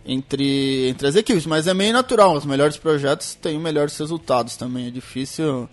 entre, 0.05 0.89
entre 0.89 1.09
as 1.09 1.17
equipes, 1.17 1.47
mas 1.47 1.67
é 1.67 1.73
meio 1.73 1.93
natural, 1.93 2.35
os 2.35 2.45
melhores 2.45 2.77
projetos 2.77 3.35
têm 3.35 3.59
melhores 3.59 3.97
resultados 3.97 4.59
também, 4.59 4.89
é 4.89 4.91
difícil 4.91 5.67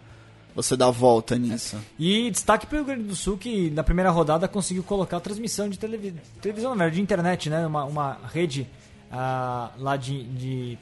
você 0.55 0.77
dá 0.77 0.87
a 0.87 0.91
volta 0.91 1.37
nisso. 1.37 1.77
E 1.97 2.29
destaque 2.29 2.65
para 2.65 2.75
o 2.75 2.77
Rio 2.79 2.85
Grande 2.85 3.03
do 3.03 3.15
Sul, 3.15 3.37
que 3.37 3.69
na 3.71 3.83
primeira 3.83 4.11
rodada 4.11 4.47
conseguiu 4.47 4.83
colocar 4.83 5.17
a 5.17 5.19
transmissão 5.19 5.67
de 5.67 5.77
televi 5.77 6.13
televisão, 6.41 6.71
na 6.71 6.83
verdade, 6.83 6.95
de 6.95 7.01
internet, 7.01 7.49
né? 7.49 7.65
Uma, 7.65 7.85
uma 7.85 8.17
rede 8.31 8.67
uh, 9.11 9.71
lá 9.77 9.97
de. 9.97 10.23
de 10.23 10.77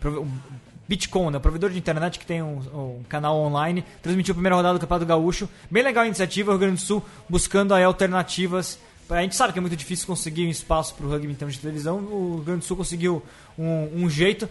Bitcoin, 0.87 1.31
né? 1.31 1.37
O 1.37 1.41
provedor 1.41 1.69
de 1.69 1.77
internet 1.77 2.19
que 2.19 2.25
tem 2.25 2.41
um, 2.41 2.57
um, 2.57 3.03
canal 3.07 3.37
online, 3.37 3.85
transmitiu 4.01 4.33
a 4.33 4.35
primeira 4.35 4.55
rodada 4.57 4.77
do 4.77 4.81
Campeonato 4.81 5.05
Gaúcho. 5.05 5.47
Bem 5.69 5.83
legal 5.83 6.03
a 6.03 6.07
iniciativa, 6.07 6.51
o 6.51 6.53
Rio 6.53 6.59
Grande 6.59 6.81
do 6.81 6.85
Sul 6.85 7.01
buscando 7.29 7.73
aí 7.73 7.83
alternativas. 7.83 8.77
A 9.09 9.21
gente 9.21 9.35
sabe 9.35 9.53
que 9.53 9.59
é 9.59 9.61
muito 9.61 9.75
difícil 9.75 10.07
conseguir 10.07 10.45
um 10.45 10.49
espaço 10.49 10.93
para 10.95 11.05
o 11.05 11.09
rugby 11.09 11.31
em 11.31 11.35
termos 11.35 11.55
de 11.55 11.61
televisão. 11.61 11.97
O 11.99 12.35
Rio 12.35 12.43
Grande 12.43 12.59
do 12.59 12.65
Sul 12.65 12.75
conseguiu 12.75 13.23
um, 13.57 14.03
um 14.03 14.09
jeito 14.09 14.49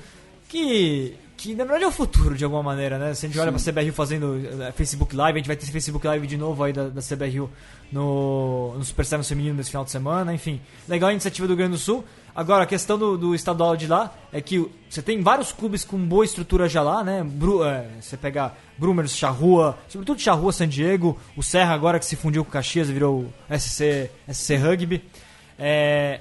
que 0.49 1.15
que 1.41 1.55
na 1.55 1.65
verdade 1.65 1.85
é 1.85 1.89
o 1.89 1.91
futuro 1.91 2.37
de 2.37 2.45
alguma 2.45 2.63
maneira, 2.63 2.99
né? 2.99 3.15
Se 3.15 3.25
a 3.25 3.29
gente 3.29 3.37
Sim. 3.37 3.41
olha 3.41 3.51
pra 3.51 3.61
CBRU 3.61 3.95
fazendo 3.95 4.35
uh, 4.35 4.73
Facebook 4.75 5.17
Live, 5.17 5.37
a 5.37 5.39
gente 5.39 5.47
vai 5.47 5.57
ter 5.57 5.63
esse 5.63 5.73
Facebook 5.73 6.07
Live 6.07 6.27
de 6.27 6.37
novo 6.37 6.63
aí 6.63 6.71
da, 6.71 6.89
da 6.89 7.01
CBRU 7.01 7.51
no, 7.91 8.75
no 8.77 8.85
Super 8.85 9.07
Seven 9.07 9.25
feminino 9.25 9.57
nesse 9.57 9.71
final 9.71 9.83
de 9.83 9.91
semana, 9.91 10.35
enfim. 10.35 10.61
Legal 10.87 11.09
a 11.09 11.13
iniciativa 11.13 11.47
do 11.47 11.53
Rio 11.53 11.57
Grande 11.57 11.73
do 11.73 11.79
Sul. 11.79 12.05
Agora, 12.35 12.65
a 12.65 12.67
questão 12.67 12.99
do, 12.99 13.17
do 13.17 13.35
estadual 13.35 13.75
de 13.75 13.87
lá 13.87 14.15
é 14.31 14.43
que 14.43 14.71
você 14.89 15.01
tem 15.01 15.23
vários 15.23 15.51
clubes 15.51 15.83
com 15.83 15.97
boa 15.97 16.27
estrutura 16.27 16.69
já 16.69 16.83
lá, 16.83 17.03
né? 17.03 17.25
Bru, 17.25 17.65
é, 17.65 17.87
você 17.99 18.19
pega 18.19 18.53
Brumers, 18.77 19.17
Charrua, 19.17 19.79
sobretudo 19.89 20.21
Charrua, 20.21 20.53
San 20.53 20.69
Diego, 20.69 21.19
o 21.35 21.43
Serra 21.43 21.73
agora 21.73 21.99
que 21.99 22.05
se 22.05 22.17
fundiu 22.17 22.45
com 22.45 22.51
o 22.51 22.53
Caxias 22.53 22.91
virou 22.91 23.33
SC, 23.49 24.11
SC 24.31 24.57
Rugby. 24.57 25.03
É, 25.59 26.21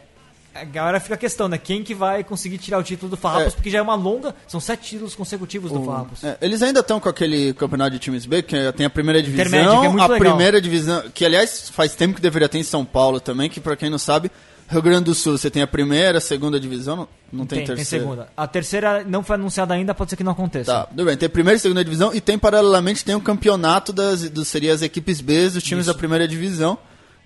Agora 0.62 1.00
fica 1.00 1.16
a 1.16 1.18
questão, 1.18 1.48
né? 1.48 1.58
Quem 1.58 1.84
que 1.84 1.94
vai 1.94 2.24
conseguir 2.24 2.58
tirar 2.58 2.78
o 2.80 2.84
título 2.84 3.10
do 3.10 3.18
Farrapos? 3.18 3.54
É. 3.54 3.56
Porque 3.56 3.70
já 3.70 3.80
é 3.80 3.82
uma 3.82 3.96
longa, 3.96 4.36
são 4.48 4.60
sete 4.60 4.90
títulos 4.90 5.16
consecutivos 5.16 5.72
do 5.72 5.84
Farrapos. 5.84 6.24
É, 6.24 6.38
eles 6.42 6.62
ainda 6.62 6.80
estão 6.80 7.00
com 7.00 7.10
aquele 7.10 7.54
campeonato 7.54 7.92
de 7.92 8.00
times 8.00 8.26
B, 8.26 8.42
que 8.42 8.56
tem 8.74 8.86
a 8.86 8.90
primeira 8.90 9.22
divisão, 9.22 9.46
Intermédio, 9.46 9.80
que 9.80 9.86
é 9.86 9.90
a 9.90 10.08
legal. 10.08 10.20
primeira 10.20 10.62
divisão, 10.62 11.04
que 11.14 11.26
aliás 11.26 11.70
faz 11.70 11.96
tempo 11.96 12.16
que 12.16 12.22
deveria 12.22 12.50
ter 12.50 12.58
em 12.58 12.64
São 12.64 12.84
Paulo 12.86 13.20
também, 13.20 13.50
que 13.50 13.60
pra 13.60 13.76
quem 13.76 13.90
não 13.90 13.98
sabe, 13.98 14.32
Rio 14.70 14.84
Grande 14.84 15.06
do 15.06 15.16
Sul, 15.16 15.36
você 15.36 15.50
tem 15.50 15.64
a 15.64 15.68
primeira, 15.68 16.20
a 16.20 16.22
segunda 16.22 16.60
divisão, 16.60 16.96
não, 16.96 17.08
não 17.32 17.46
tem, 17.46 17.60
tem, 17.60 17.68
tem 17.68 17.76
terceira. 17.78 18.06
segunda. 18.06 18.28
A 18.38 18.48
terceira 18.48 19.04
não 19.04 19.24
foi 19.24 19.36
anunciada 19.36 19.74
ainda, 19.74 19.96
pode 19.96 20.12
ser 20.12 20.16
que 20.16 20.24
não 20.24 20.34
aconteça. 20.34 20.72
Tá, 20.72 20.86
tudo 20.86 21.06
bem. 21.06 21.18
Tem 21.18 21.26
a 21.26 21.30
primeira 21.30 21.58
e 21.58 21.60
segunda 21.60 21.84
divisão 21.84 22.14
e 22.14 22.22
tem 22.22 22.38
paralelamente 22.38 23.04
tem 23.04 23.16
um 23.16 23.20
campeonato 23.20 23.92
das, 23.92 24.30
dos 24.30 24.48
seria 24.48 24.72
as 24.72 24.84
equipes 24.84 25.22
B 25.22 25.50
dos 25.50 25.64
times 25.64 25.86
Isso. 25.86 25.94
da 25.94 25.98
primeira 25.98 26.28
divisão, 26.28 26.78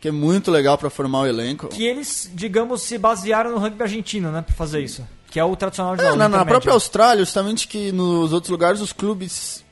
que 0.04 0.10
é 0.10 0.12
muito 0.12 0.52
legal 0.52 0.78
pra 0.78 0.89
formar 0.89 1.22
o 1.22 1.26
elenco. 1.26 1.70
Que 1.70 1.86
eles, 1.86 2.30
digamos, 2.34 2.82
se 2.82 2.98
basearam 2.98 3.52
no 3.52 3.58
rugby 3.58 3.82
argentino, 3.84 4.30
né? 4.34 4.42
Pra 4.42 4.54
fazer 4.54 4.82
isso. 4.84 5.08
Que 5.32 5.39
é 5.39 5.46
o 5.46 5.56
tradicional 5.56 5.96
de 5.96 6.04
É, 6.04 6.13
na, 6.13 6.28
na 6.28 6.44
própria 6.44 6.74
Austrália, 6.74 7.24
justamente 7.24 7.70
que 7.70 7.89
nos 7.94 8.34
outros 8.34 8.52
lugares 8.52 8.82
os 8.82 8.92
clubes 8.92 9.63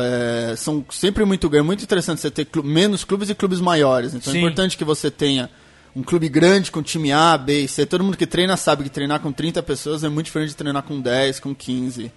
é, 0.00 0.54
são 0.56 0.84
sempre 0.90 1.24
muito 1.24 1.48
grandes. 1.48 1.64
É 1.64 1.66
muito 1.66 1.82
interessante 1.82 2.20
você 2.20 2.30
ter 2.30 2.44
clu- 2.44 2.62
menos 2.62 3.02
clubes 3.02 3.30
e 3.30 3.34
clubes 3.34 3.60
maiores. 3.60 4.14
Então 4.14 4.32
Sim. 4.32 4.38
é 4.38 4.42
importante 4.42 4.78
que 4.78 4.84
você 4.84 5.10
tenha 5.10 5.50
um 5.96 6.04
clube 6.04 6.28
grande 6.28 6.70
com 6.70 6.80
time 6.84 7.10
A, 7.10 7.36
B 7.36 7.62
e 7.62 7.66
C. 7.68 7.84
Todo 7.84 8.04
mundo 8.04 8.16
que 8.16 8.28
treina 8.28 8.56
sabe 8.56 8.84
que 8.84 8.90
treinar 8.90 9.18
com 9.18 9.32
30 9.32 9.60
pessoas 9.64 10.04
é 10.04 10.08
muito 10.08 10.26
diferente 10.26 10.50
de 10.50 10.56
treinar 10.56 10.84
com 10.84 11.00
10, 11.00 11.40
com 11.40 11.52
15. 11.52 12.12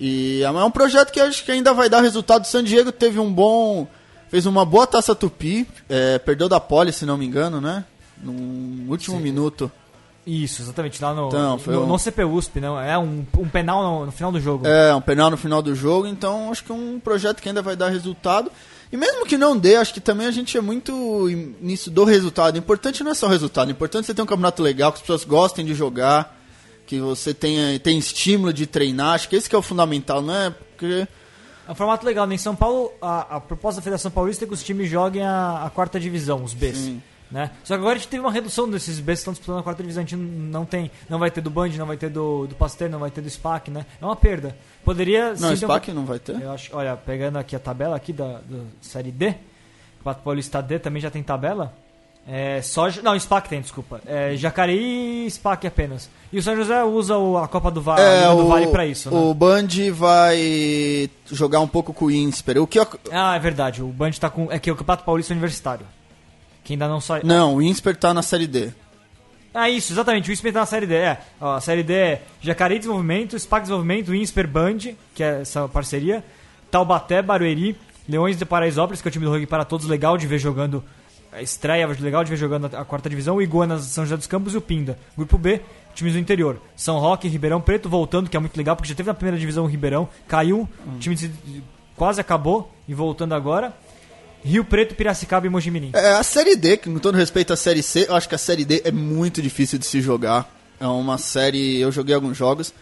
E 0.00 0.40
é 0.42 0.50
um 0.50 0.70
projeto 0.70 1.12
que 1.12 1.20
acho 1.20 1.44
que 1.44 1.52
ainda 1.52 1.74
vai 1.74 1.90
dar 1.90 2.00
resultado. 2.00 2.44
O 2.44 2.46
San 2.46 2.64
Diego 2.64 2.90
teve 2.90 3.18
um 3.20 3.30
bom. 3.30 3.86
Fez 4.28 4.46
uma 4.46 4.64
boa 4.64 4.86
taça 4.86 5.14
tupi, 5.14 5.66
é, 5.88 6.18
perdeu 6.18 6.48
da 6.48 6.60
Poli, 6.60 6.92
se 6.92 7.04
não 7.06 7.16
me 7.16 7.26
engano, 7.26 7.60
né? 7.60 7.84
No 8.22 8.32
último 8.90 9.18
minuto. 9.20 9.70
Isso, 10.26 10.60
exatamente. 10.62 11.00
Lá 11.00 11.14
no, 11.14 11.28
Então, 11.28 11.58
foi 11.58 11.74
no, 11.74 11.84
um- 11.84 11.86
no 11.86 11.98
CPUSP, 11.98 12.60
não? 12.60 12.80
É 12.80 12.98
um, 12.98 13.24
um 13.38 13.48
penal 13.48 13.82
no, 13.82 14.06
no 14.06 14.12
final 14.12 14.32
do 14.32 14.40
jogo. 14.40 14.66
É, 14.66 14.92
um 14.94 15.00
penal 15.00 15.30
no 15.30 15.36
final 15.36 15.62
do 15.62 15.74
jogo, 15.74 16.06
então 16.06 16.50
acho 16.50 16.64
que 16.64 16.72
é 16.72 16.74
um 16.74 16.98
projeto 16.98 17.40
que 17.40 17.48
ainda 17.48 17.62
vai 17.62 17.76
dar 17.76 17.90
resultado. 17.90 18.50
E 18.90 18.96
mesmo 18.96 19.24
que 19.26 19.36
não 19.36 19.56
dê, 19.56 19.76
acho 19.76 19.92
que 19.94 20.00
também 20.00 20.26
a 20.26 20.30
gente 20.32 20.56
é 20.56 20.60
muito 20.60 21.28
nisso 21.60 21.90
do 21.90 22.04
resultado. 22.04 22.54
O 22.54 22.58
importante 22.58 23.04
não 23.04 23.12
é 23.12 23.14
só 23.14 23.26
o 23.26 23.30
resultado, 23.30 23.68
o 23.68 23.70
importante 23.70 24.04
é 24.04 24.06
você 24.06 24.14
ter 24.14 24.22
um 24.22 24.26
campeonato 24.26 24.62
legal, 24.62 24.90
que 24.92 24.96
as 24.96 25.02
pessoas 25.02 25.24
gostem 25.24 25.64
de 25.64 25.74
jogar, 25.74 26.36
que 26.86 26.98
você 27.00 27.32
tenha, 27.34 27.78
tenha 27.78 27.98
estímulo 27.98 28.52
de 28.52 28.66
treinar. 28.66 29.14
Acho 29.14 29.28
que 29.28 29.36
esse 29.36 29.48
que 29.48 29.54
é 29.54 29.58
o 29.58 29.62
fundamental, 29.62 30.22
não 30.22 30.34
é? 30.34 30.50
Porque. 30.50 31.06
É 31.68 31.72
um 31.72 31.74
formato 31.74 32.04
legal. 32.06 32.26
né? 32.26 32.34
Em 32.34 32.38
São 32.38 32.54
Paulo, 32.54 32.92
a, 33.00 33.36
a 33.36 33.40
proposta 33.40 33.80
da 33.80 33.84
Federação 33.84 34.10
Paulista 34.10 34.44
é 34.44 34.48
que 34.48 34.54
os 34.54 34.62
times 34.62 34.88
joguem 34.88 35.22
a, 35.22 35.64
a 35.64 35.70
quarta 35.70 35.98
divisão, 35.98 36.42
os 36.44 36.54
Bs. 36.54 36.76
Sim. 36.76 37.02
Né? 37.28 37.50
Só 37.64 37.74
que 37.74 37.80
agora 37.80 37.96
a 37.96 37.98
gente 37.98 38.06
teve 38.08 38.20
uma 38.20 38.30
redução 38.30 38.70
desses 38.70 39.00
Bs 39.00 39.06
que 39.06 39.12
estão 39.18 39.32
disputando 39.32 39.58
a 39.58 39.62
quarta 39.64 39.82
divisão. 39.82 40.02
A 40.04 40.06
gente 40.06 40.16
não 40.16 40.64
tem, 40.64 40.90
não 41.08 41.18
vai 41.18 41.28
ter 41.30 41.40
do 41.40 41.50
Band, 41.50 41.70
não 41.70 41.86
vai 41.86 41.96
ter 41.96 42.08
do, 42.08 42.46
do 42.46 42.54
Pasteur, 42.54 42.88
não 42.88 43.00
vai 43.00 43.10
ter 43.10 43.20
do 43.20 43.28
SPAC, 43.28 43.68
né? 43.70 43.84
É 44.00 44.04
uma 44.04 44.14
perda. 44.14 44.56
Poderia 44.84 45.30
Não, 45.30 45.36
sim, 45.36 45.42
ter 45.42 45.52
um- 45.66 45.68
SPAC 45.68 45.92
não 45.92 46.04
vai 46.04 46.20
ter. 46.20 46.40
Eu 46.40 46.52
acho, 46.52 46.70
olha, 46.76 46.96
pegando 46.96 47.36
aqui 47.36 47.56
a 47.56 47.58
tabela 47.58 47.96
aqui 47.96 48.12
da, 48.12 48.38
da 48.48 48.58
série 48.80 49.10
D, 49.10 49.34
o 50.00 50.04
Pato 50.04 50.22
Paulista 50.22 50.62
D 50.62 50.78
também 50.78 51.02
já 51.02 51.10
tem 51.10 51.20
tabela. 51.20 51.74
É, 52.28 52.60
só, 52.60 52.88
não, 53.04 53.14
SPAC 53.18 53.48
tem, 53.48 53.60
desculpa. 53.60 54.00
É, 54.04 54.34
Jacareí 54.36 55.26
e 55.26 55.30
SPAC 55.30 55.66
apenas. 55.66 56.10
E 56.32 56.38
o 56.38 56.42
São 56.42 56.56
José 56.56 56.82
usa 56.82 57.16
o- 57.16 57.38
a 57.38 57.46
Copa 57.46 57.70
do, 57.70 57.80
Va 57.80 57.94
Liga 57.96 58.34
do 58.34 58.48
Vale 58.48 58.66
pra 58.66 58.84
isso, 58.84 59.08
né? 59.10 59.16
É, 59.16 59.20
o 59.20 59.32
Band 59.32 59.68
vai 59.92 61.08
jogar 61.30 61.60
um 61.60 61.68
pouco 61.68 61.92
com 61.94 62.06
o 62.06 62.10
Insper. 62.10 62.60
O 62.60 62.66
que 62.66 62.80
eu- 62.80 62.88
Ah, 63.12 63.36
é 63.36 63.38
verdade. 63.38 63.80
O 63.82 63.86
Band 63.88 64.10
tá 64.12 64.28
com. 64.28 64.50
É 64.50 64.58
que 64.58 64.70
o 64.70 64.74
Campeonato 64.74 65.04
Paulista 65.04 65.32
é 65.32 65.34
Universitário. 65.34 65.86
Que 66.64 66.72
ainda 66.72 66.88
não 66.88 67.00
sai. 67.00 67.20
Não, 67.22 67.54
o 67.54 67.62
Insper 67.62 67.94
tá 67.96 68.12
na 68.12 68.22
série 68.22 68.48
D. 68.48 68.70
Ah, 69.54 69.70
isso, 69.70 69.92
exatamente. 69.92 70.28
O 70.28 70.32
INSPER 70.32 70.52
tá 70.52 70.60
na 70.60 70.66
série 70.66 70.84
D. 70.86 70.94
É, 70.94 71.18
ó, 71.40 71.54
a 71.54 71.60
série 71.62 71.82
D 71.82 71.94
é 71.94 72.22
Jacareí 72.42 72.76
Desenvolvimento, 72.78 73.38
SPAC 73.38 73.62
Desenvolvimento, 73.62 74.14
INSPER 74.14 74.46
Band, 74.46 74.78
que 75.14 75.22
é 75.22 75.40
essa 75.40 75.66
parceria, 75.66 76.22
Taubaté, 76.70 77.22
Barueri, 77.22 77.74
Leões 78.06 78.36
de 78.36 78.44
Paraisópolis, 78.44 79.00
que 79.00 79.08
é 79.08 79.10
o 79.10 79.12
time 79.12 79.24
do 79.24 79.30
rugby 79.30 79.46
para 79.46 79.64
todos, 79.64 79.86
legal 79.86 80.18
de 80.18 80.26
ver 80.26 80.38
jogando 80.38 80.84
estreia, 81.42 81.86
legal 81.86 82.22
de 82.24 82.30
ver 82.30 82.36
jogando 82.36 82.66
a, 82.74 82.84
quarta 82.84 83.08
divisão, 83.08 83.36
o 83.36 83.42
Iguanas, 83.42 83.84
São 83.84 84.04
José 84.04 84.16
dos 84.16 84.26
Campos 84.26 84.54
e 84.54 84.56
o 84.56 84.60
Pinda. 84.60 84.98
Grupo 85.16 85.36
B, 85.38 85.60
times 85.94 86.14
do 86.14 86.18
interior. 86.18 86.60
São 86.76 86.98
Roque, 86.98 87.28
Ribeirão 87.28 87.60
Preto 87.60 87.88
voltando, 87.88 88.28
que 88.30 88.36
é 88.36 88.40
muito 88.40 88.56
legal, 88.56 88.76
porque 88.76 88.88
já 88.88 88.94
teve 88.94 89.08
na 89.08 89.14
primeira 89.14 89.38
divisão 89.38 89.64
o 89.64 89.66
Ribeirão, 89.68 90.08
caiu, 90.28 90.68
o 90.86 90.98
time 90.98 91.16
se- 91.16 91.30
quase 91.96 92.20
acabou 92.20 92.72
e 92.88 92.94
voltando 92.94 93.34
agora. 93.34 93.74
Rio 94.44 94.64
Preto, 94.64 94.94
Piracicaba 94.94 95.46
e 95.46 95.50
Mojimirim. 95.50 95.90
É, 95.92 96.12
a 96.12 96.22
série 96.22 96.54
D, 96.54 96.76
que 96.76 96.88
com 96.88 96.98
todo 97.00 97.16
respeito 97.16 97.52
à 97.52 97.56
série 97.56 97.82
C, 97.82 98.06
eu 98.08 98.14
acho 98.14 98.28
que 98.28 98.34
a 98.34 98.38
série 98.38 98.64
D 98.64 98.82
é 98.84 98.92
muito 98.92 99.42
difícil 99.42 99.78
de 99.78 99.86
se 99.86 100.00
jogar. 100.00 100.48
É 100.78 100.86
uma 100.86 101.18
série, 101.18 101.80
eu 101.80 101.90
joguei 101.90 102.14
alguns 102.14 102.36
jogos, 102.36 102.72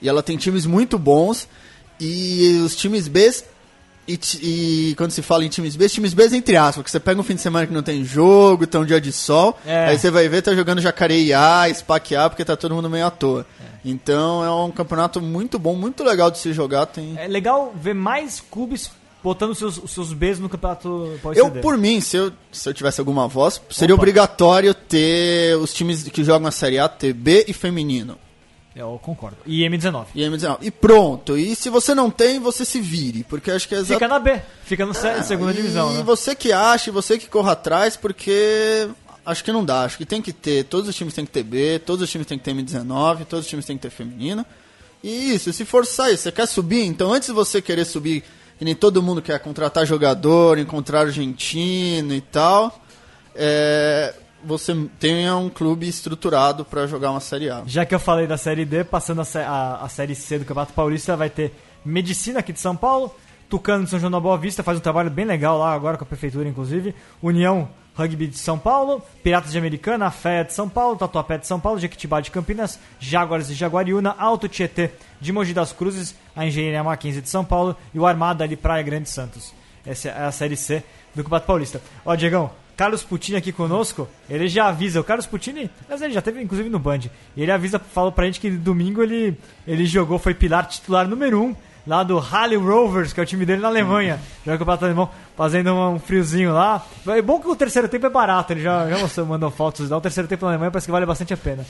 e 0.00 0.08
ela 0.08 0.22
tem 0.22 0.36
times 0.36 0.64
muito 0.66 0.96
bons, 0.98 1.48
e 1.98 2.60
os 2.64 2.76
times 2.76 3.08
B, 3.08 3.32
e, 4.08 4.18
e 4.90 4.94
quando 4.96 5.10
se 5.10 5.20
fala 5.20 5.44
em 5.44 5.48
times 5.48 5.76
B, 5.76 5.88
times 5.88 6.14
B 6.14 6.24
entre 6.34 6.56
aspas, 6.56 6.76
porque 6.76 6.90
você 6.90 6.98
pega 6.98 7.20
um 7.20 7.22
fim 7.22 7.34
de 7.34 7.40
semana 7.42 7.66
que 7.66 7.72
não 7.72 7.82
tem 7.82 8.02
jogo, 8.04 8.66
tá 8.66 8.78
um 8.78 8.84
dia 8.84 9.00
de 9.00 9.12
sol, 9.12 9.56
É. 9.66 9.88
aí 9.88 9.98
você 9.98 10.10
vai 10.10 10.28
ver, 10.28 10.42
tá 10.42 10.54
jogando 10.54 10.80
Jacareí 10.80 11.32
A, 11.32 11.66
SPAC 11.72 12.16
A, 12.16 12.28
porque 12.30 12.44
tá 12.44 12.56
todo 12.56 12.74
mundo 12.74 12.88
meio 12.88 13.06
à 13.06 13.10
toa. 13.10 13.46
Então 13.84 14.42
é 14.44 14.50
um 14.50 14.70
campeonato 14.70 15.20
muito 15.20 15.58
bom, 15.58 15.76
muito 15.76 16.02
legal 16.02 16.30
de 16.30 16.38
se 16.38 16.52
jogar, 16.52 16.86
tem... 16.86 17.14
É 17.18 17.28
legal 17.28 17.72
ver 17.80 17.94
mais 17.94 18.40
clubes 18.50 18.90
botando 19.22 19.54
seus, 19.54 19.78
os 19.78 19.90
seus 19.90 20.12
Bs 20.12 20.38
no 20.38 20.48
campeonato 20.48 21.18
paulista 21.22 21.44
Eu, 21.46 21.50
por 21.60 21.76
mim, 21.76 22.00
se 22.00 22.16
eu, 22.16 22.32
se 22.52 22.68
eu 22.68 22.72
tivesse 22.74 23.00
alguma 23.00 23.28
voz, 23.28 23.60
seria 23.70 23.94
Opa. 23.94 24.02
obrigatório 24.02 24.72
ter 24.72 25.56
os 25.56 25.72
times 25.74 26.04
que 26.04 26.24
jogam 26.24 26.48
a 26.48 26.52
Série 26.52 26.78
A, 26.78 26.88
ter 26.88 27.12
B 27.12 27.44
e 27.48 27.52
feminino. 27.52 28.16
Eu 28.78 28.98
concordo. 29.02 29.36
E 29.44 29.62
M19. 29.62 30.06
E, 30.14 30.22
M19. 30.22 30.58
e 30.62 30.70
pronto. 30.70 31.36
E 31.36 31.56
se 31.56 31.68
você 31.68 31.94
não 31.94 32.10
tem, 32.10 32.38
você 32.38 32.64
se 32.64 32.80
vire. 32.80 33.24
Porque 33.24 33.50
acho 33.50 33.66
que 33.68 33.74
é 33.74 33.84
Fica 33.84 34.06
na 34.06 34.18
B. 34.20 34.40
Fica 34.64 34.86
na 34.86 34.94
se- 34.94 35.22
segunda 35.24 35.50
e 35.50 35.54
divisão, 35.56 35.92
né? 35.92 36.02
você 36.04 36.34
que 36.34 36.52
acha, 36.52 36.90
e 36.90 36.92
você 36.92 37.18
que 37.18 37.26
corra 37.26 37.52
atrás, 37.52 37.96
porque 37.96 38.88
acho 39.26 39.42
que 39.42 39.50
não 39.52 39.64
dá. 39.64 39.82
Acho 39.82 39.98
que 39.98 40.06
tem 40.06 40.22
que 40.22 40.32
ter. 40.32 40.64
Todos 40.64 40.88
os 40.88 40.94
times 40.94 41.12
têm 41.12 41.26
que 41.26 41.32
ter 41.32 41.42
B, 41.42 41.80
todos 41.80 42.02
os 42.02 42.10
times 42.10 42.26
têm 42.26 42.38
que 42.38 42.44
ter 42.44 42.54
M19, 42.54 43.24
todos 43.26 43.44
os 43.46 43.50
times 43.50 43.66
têm 43.66 43.76
que 43.76 43.82
ter 43.82 43.90
feminino. 43.90 44.46
E 45.02 45.32
isso, 45.34 45.52
se 45.52 45.64
forçar 45.64 46.12
isso, 46.12 46.22
você 46.24 46.32
quer 46.32 46.46
subir, 46.46 46.84
então 46.84 47.12
antes 47.12 47.28
de 47.28 47.34
você 47.34 47.60
querer 47.62 47.84
subir, 47.84 48.22
que 48.58 48.64
nem 48.64 48.74
todo 48.74 49.02
mundo 49.02 49.20
quer 49.22 49.38
contratar 49.40 49.86
jogador, 49.86 50.58
encontrar 50.58 51.00
argentino 51.02 52.12
e 52.14 52.20
tal, 52.20 52.80
é, 53.34 54.12
você 54.44 54.74
tenha 54.98 55.36
um 55.36 55.48
clube 55.48 55.88
estruturado 55.88 56.64
para 56.64 56.86
jogar 56.86 57.10
uma 57.10 57.20
Série 57.20 57.50
A. 57.50 57.62
Já 57.66 57.84
que 57.84 57.94
eu 57.94 57.98
falei 58.00 58.26
da 58.26 58.36
Série 58.36 58.64
D, 58.64 58.84
passando 58.84 59.20
a, 59.22 59.24
a- 59.40 59.84
a 59.84 59.88
Série 59.88 60.14
C 60.14 60.38
do 60.38 60.44
Campeonato 60.44 60.72
Paulista, 60.72 61.16
vai 61.16 61.28
ter 61.30 61.52
Medicina 61.84 62.40
aqui 62.40 62.52
de 62.52 62.60
São 62.60 62.76
Paulo, 62.76 63.14
Tucano 63.48 63.84
de 63.84 63.90
São 63.90 63.98
João 63.98 64.10
da 64.10 64.20
Boa 64.20 64.36
Vista, 64.36 64.62
faz 64.62 64.76
um 64.78 64.80
trabalho 64.80 65.10
bem 65.10 65.24
legal 65.24 65.58
lá 65.58 65.72
agora 65.72 65.96
com 65.96 66.04
a 66.04 66.06
Prefeitura, 66.06 66.48
inclusive, 66.48 66.94
União 67.22 67.68
Rugby 67.94 68.28
de 68.28 68.38
São 68.38 68.56
Paulo, 68.58 69.02
Piratas 69.24 69.50
de 69.52 69.58
Americana, 69.58 70.06
a 70.06 70.10
Fé 70.10 70.44
de 70.44 70.52
São 70.52 70.68
Paulo, 70.68 70.96
Tatuapé 70.96 71.38
de 71.38 71.46
São 71.46 71.58
Paulo, 71.58 71.80
Jequitibá 71.80 72.20
de 72.20 72.30
Campinas, 72.30 72.78
Jaguares 73.00 73.48
de 73.48 73.54
Jaguariúna, 73.54 74.14
Alto 74.18 74.48
Tietê 74.48 74.90
de 75.20 75.32
Mogi 75.32 75.52
das 75.52 75.72
Cruzes, 75.72 76.14
a 76.36 76.46
Engenharia 76.46 76.84
Mackenzie 76.84 77.20
de 77.22 77.28
São 77.28 77.44
Paulo 77.44 77.74
e 77.92 77.98
o 77.98 78.06
Armada 78.06 78.46
de 78.46 78.54
Praia 78.56 78.82
Grande 78.84 79.08
Santos. 79.08 79.52
Essa 79.84 80.10
é 80.10 80.24
a 80.26 80.30
Série 80.30 80.56
C 80.56 80.84
do 81.14 81.22
Campeonato 81.24 81.46
Paulista. 81.46 81.80
Ó, 82.04 82.14
Diegão, 82.14 82.50
Carlos 82.78 83.02
Putini 83.02 83.36
aqui 83.36 83.50
conosco, 83.50 84.08
ele 84.30 84.46
já 84.46 84.68
avisa, 84.68 85.00
o 85.00 85.04
Carlos 85.04 85.26
Putini, 85.26 85.68
mas 85.88 86.00
ele 86.00 86.14
já 86.14 86.22
teve 86.22 86.40
inclusive 86.40 86.70
no 86.70 86.78
Band, 86.78 87.00
e 87.36 87.42
ele 87.42 87.50
avisa, 87.50 87.76
falou 87.76 88.12
pra 88.12 88.24
gente 88.26 88.38
que 88.38 88.48
domingo 88.48 89.02
ele, 89.02 89.36
ele 89.66 89.84
jogou, 89.84 90.16
foi 90.16 90.32
pilar 90.32 90.64
titular 90.68 91.08
número 91.08 91.42
1 91.42 91.44
um, 91.44 91.56
lá 91.84 92.04
do 92.04 92.16
Halle 92.18 92.54
Rovers, 92.54 93.12
que 93.12 93.18
é 93.18 93.24
o 93.24 93.26
time 93.26 93.44
dele 93.44 93.60
na 93.60 93.66
Alemanha, 93.66 94.20
joga 94.46 94.54
o 94.54 94.58
Campeonato 94.60 94.84
Alemão, 94.84 95.10
fazendo 95.36 95.74
um 95.74 95.98
friozinho 95.98 96.54
lá. 96.54 96.86
É 97.08 97.20
bom 97.20 97.40
que 97.40 97.48
o 97.48 97.56
terceiro 97.56 97.88
tempo 97.88 98.06
é 98.06 98.10
barato, 98.10 98.52
ele 98.52 98.62
já, 98.62 98.88
já 98.88 98.96
mostrou, 98.96 99.26
mandou 99.26 99.50
fotos, 99.50 99.90
lá. 99.90 99.96
o 99.96 100.00
terceiro 100.00 100.28
tempo 100.28 100.44
na 100.44 100.52
Alemanha 100.52 100.70
parece 100.70 100.86
que 100.86 100.92
vale 100.92 101.04
bastante 101.04 101.34
a 101.34 101.36
pena. 101.36 101.66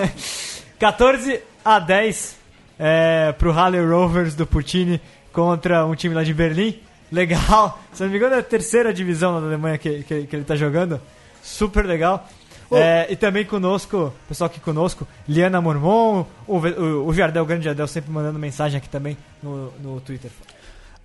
14 0.78 1.40
a 1.64 1.78
10 1.78 2.36
é, 2.78 3.32
pro 3.38 3.52
Halle 3.52 3.80
Rovers 3.80 4.34
do 4.34 4.46
Putini 4.46 5.00
contra 5.32 5.86
um 5.86 5.94
time 5.94 6.14
lá 6.14 6.22
de 6.22 6.34
Berlim. 6.34 6.78
Legal. 7.10 7.80
Se 7.92 8.02
não 8.02 8.10
me 8.10 8.16
engano, 8.16 8.34
é 8.34 8.38
a 8.38 8.42
terceira 8.42 8.92
divisão 8.92 9.40
da 9.40 9.46
Alemanha 9.46 9.78
que, 9.78 10.02
que, 10.02 10.26
que 10.26 10.36
ele 10.36 10.44
tá 10.44 10.56
jogando. 10.56 11.00
Super 11.42 11.84
legal. 11.86 12.28
É, 12.70 13.06
e 13.10 13.16
também 13.16 13.44
conosco, 13.44 14.12
pessoal 14.28 14.46
aqui 14.46 14.58
conosco, 14.58 15.06
Liana 15.28 15.60
Mormon, 15.60 16.26
o, 16.48 16.58
o, 16.58 17.06
o 17.06 17.14
Jardel, 17.14 17.44
o 17.44 17.46
grande 17.46 17.64
Jardel, 17.64 17.86
sempre 17.86 18.10
mandando 18.10 18.38
mensagem 18.38 18.78
aqui 18.78 18.88
também 18.88 19.16
no, 19.40 19.72
no 19.80 20.00
Twitter. 20.00 20.30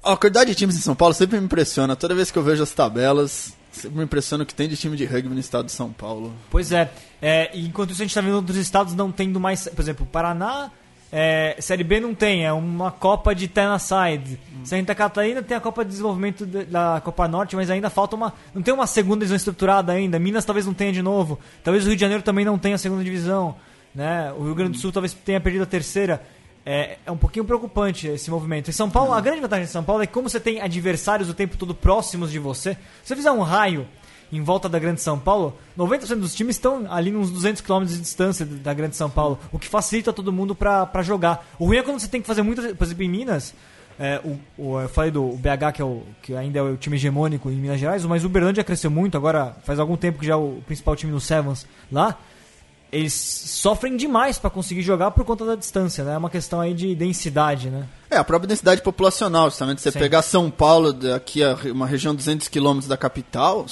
A 0.04 0.18
quantidade 0.18 0.50
de 0.50 0.56
times 0.56 0.76
em 0.76 0.80
São 0.80 0.96
Paulo 0.96 1.14
sempre 1.14 1.40
me 1.40 1.46
impressiona. 1.46 1.96
Toda 1.96 2.16
vez 2.16 2.32
que 2.32 2.38
eu 2.38 2.42
vejo 2.42 2.64
as 2.64 2.72
tabelas, 2.72 3.56
sempre 3.72 4.00
me 4.00 4.04
impressiona 4.04 4.44
o 4.44 4.48
que 4.48 4.56
tem 4.56 4.68
de 4.68 4.76
time 4.76 4.98
de 4.98 5.06
rugby 5.06 5.30
no 5.30 5.40
estado 5.40 5.68
de 5.68 5.72
São 5.72 5.92
Paulo. 5.92 6.34
Pois 6.50 6.72
é, 6.72 6.92
é, 7.22 7.52
enquanto 7.54 7.92
isso 7.92 8.02
a 8.02 8.06
gente 8.06 8.16
tá 8.16 8.22
vendo 8.22 8.36
outros 8.36 8.58
estados 8.58 8.96
não 8.96 9.12
tendo 9.12 9.40
mais. 9.40 9.68
Por 9.68 9.82
exemplo, 9.82 10.08
Paraná 10.08 10.72
É, 11.12 11.58
Série 11.60 11.84
B 11.84 12.00
não 12.00 12.16
tem, 12.16 12.46
é 12.46 12.54
uma 12.54 12.90
Copa 12.90 13.36
de 13.36 13.48
Tennessee. 13.48 14.40
Santa 14.64 14.96
Catarina 14.96 15.42
tem 15.42 15.58
a 15.58 15.60
Copa 15.60 15.84
de 15.84 15.92
Desenvolvimento 15.92 16.46
de- 16.46 16.64
da 16.66 17.02
Copa 17.04 17.28
Norte, 17.28 17.56
mas 17.56 17.70
ainda 17.70 17.90
falta 17.90 18.16
uma. 18.16 18.34
Não 18.56 18.62
tem 18.62 18.74
uma 18.74 18.88
segunda 18.88 19.20
divisão 19.20 19.36
estruturada 19.36 19.92
ainda. 19.92 20.18
Minas 20.18 20.46
talvez 20.46 20.66
não 20.66 20.74
tenha 20.74 20.94
de 20.94 21.02
novo. 21.02 21.38
Talvez 21.64 21.84
o 21.84 21.88
Rio 21.88 21.96
de 21.98 22.02
Janeiro 22.02 22.24
também 22.24 22.46
não 22.46 22.58
tenha 22.58 22.76
a 22.76 22.78
segunda 22.78 23.04
divisão. 23.04 23.56
Né? 23.94 24.32
O 24.38 24.44
Rio 24.46 24.56
Grande 24.56 24.72
do 24.74 24.78
Sul 24.78 24.92
talvez 24.92 25.14
tenha 25.14 25.42
perdido 25.42 25.64
a 25.64 25.66
terceira. 25.68 26.22
É, 26.66 26.98
é 27.06 27.12
um 27.12 27.18
pouquinho 27.18 27.44
preocupante 27.44 28.08
esse 28.08 28.30
movimento. 28.30 28.70
Em 28.70 28.74
São 28.74 28.90
Paulo, 28.90 29.12
a 29.14 29.20
grande 29.20 29.42
vantagem 29.42 29.66
de 29.66 29.72
São 29.72 29.84
Paulo 29.84 30.04
é 30.04 30.08
que 30.08 30.14
como 30.14 30.30
você 30.30 30.40
tem 30.40 30.62
adversários 30.62 31.28
o 31.28 31.34
tempo 31.34 31.58
todo 31.58 31.74
próximos 31.74 32.32
de 32.32 32.38
você, 32.40 32.74
se 32.76 32.80
você 33.10 33.16
fizer 33.16 33.32
um 33.32 33.42
raio 33.42 33.86
em 34.32 34.42
volta 34.42 34.70
da 34.70 34.80
Grande 34.80 35.02
São 35.02 35.18
Paulo, 35.20 35.56
90% 35.78 36.16
dos 36.20 36.34
times 36.36 36.56
estão 36.56 36.86
ali 36.92 37.16
uns 37.16 37.30
200 37.32 37.62
km 37.62 37.84
de 37.86 37.98
distância 38.00 38.46
da 38.46 38.74
Grande 38.74 38.96
São 38.96 39.10
Paulo, 39.10 39.38
o 39.52 39.60
que 39.60 39.68
facilita 39.68 40.14
todo 40.14 40.32
mundo 40.32 40.56
pra 40.56 40.88
jogar. 41.02 41.46
O 41.60 41.66
ruim 41.66 41.78
é 41.78 41.84
quando 41.84 42.00
você 42.00 42.08
tem 42.08 42.22
que 42.22 42.28
fazer 42.28 42.42
muitas, 42.42 42.72
por 42.74 42.84
exemplo, 42.84 43.04
em 43.04 43.10
Minas, 43.10 43.54
é, 44.00 44.20
o, 44.24 44.40
o- 44.58 44.80
eu 44.80 44.90
falei 44.90 45.12
do 45.12 45.28
BH, 45.38 45.74
que, 45.74 45.82
é 45.82 45.86
o, 45.86 46.02
que 46.24 46.36
ainda 46.36 46.60
é 46.60 46.62
o 46.62 46.78
time 46.78 46.96
hegemônico 46.96 47.52
em 47.52 47.56
Minas 47.56 47.80
Gerais, 47.80 48.06
mas 48.06 48.24
o 48.24 48.28
Uberlândia 48.28 48.64
cresceu 48.64 48.90
muito, 48.90 49.16
agora 49.18 49.56
faz 49.64 49.80
algum 49.80 49.96
tempo 49.98 50.20
que 50.20 50.26
já 50.26 50.34
é 50.34 50.38
o 50.38 50.62
principal 50.66 50.96
time 50.96 51.12
no 51.12 51.20
Sevens 51.20 51.68
lá. 51.92 52.18
Eles 52.92 53.14
sofrem 53.14 53.96
demais 53.96 54.38
pra 54.38 54.50
conseguir 54.50 54.82
jogar 54.82 55.12
por 55.12 55.24
conta 55.24 55.46
da 55.46 55.56
distância, 55.56 56.04
né? 56.04 56.14
É 56.14 56.18
uma 56.18 56.30
questão 56.30 56.60
aí 56.60 56.74
de 56.74 56.94
densidade, 56.94 57.70
né? 57.70 57.88
É, 58.10 58.18
a 58.18 58.24
própria 58.24 58.50
densidade 58.50 58.82
populacional, 58.82 59.50
justamente. 59.50 59.80
Você 59.82 59.92
Sim. 59.92 60.00
pegar 60.00 60.22
São 60.22 60.52
Paulo, 60.52 60.92
daqui 60.92 61.42
a 61.42 61.56
re- 61.56 61.72
uma 61.72 61.88
região 61.88 62.12
de 62.14 62.18
200 62.18 62.50
quilômetros 62.50 62.90
da 62.90 62.98
capital, 62.98 63.66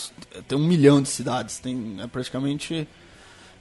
tem 0.48 0.58
um 0.58 0.66
milhão 0.66 1.02
de 1.02 1.10
cidades. 1.10 1.58
Tem, 1.60 1.98
é 2.02 2.08
praticamente 2.08 2.88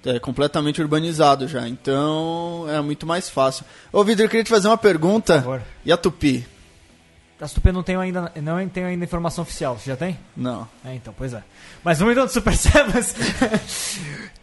é, 0.07 0.21
completamente 0.21 0.81
urbanizado 0.81 1.49
já. 1.49 1.67
Então 1.69 2.67
é 2.69 2.81
muito 2.81 3.05
mais 3.05 3.29
fácil. 3.29 3.65
Ô, 3.93 4.05
Vitor, 4.05 4.27
eu 4.27 4.29
queria 4.29 4.45
te 4.45 4.51
fazer 4.51 4.69
uma 4.69 4.79
pergunta. 4.79 5.35
Por 5.39 5.43
favor. 5.43 5.63
E 5.85 5.91
a 5.91 5.97
Tupi? 5.97 6.47
A 7.41 7.47
Super 7.47 7.73
não 7.73 7.85
tenho 7.85 8.01
ainda, 8.01 8.33
não 8.43 8.69
tenho 8.69 8.87
ainda 8.89 9.05
informação 9.05 9.43
oficial. 9.43 9.79
Você 9.79 9.91
já 9.91 9.97
tem? 9.97 10.19
Não. 10.37 10.69
É, 10.85 10.95
então, 10.95 11.15
pois 11.17 11.33
é. 11.33 11.43
Mas 11.85 12.01
vamos 12.01 12.13
então 12.13 12.27
do 12.27 12.33
Super 12.33 12.55
Sevens. 12.57 13.15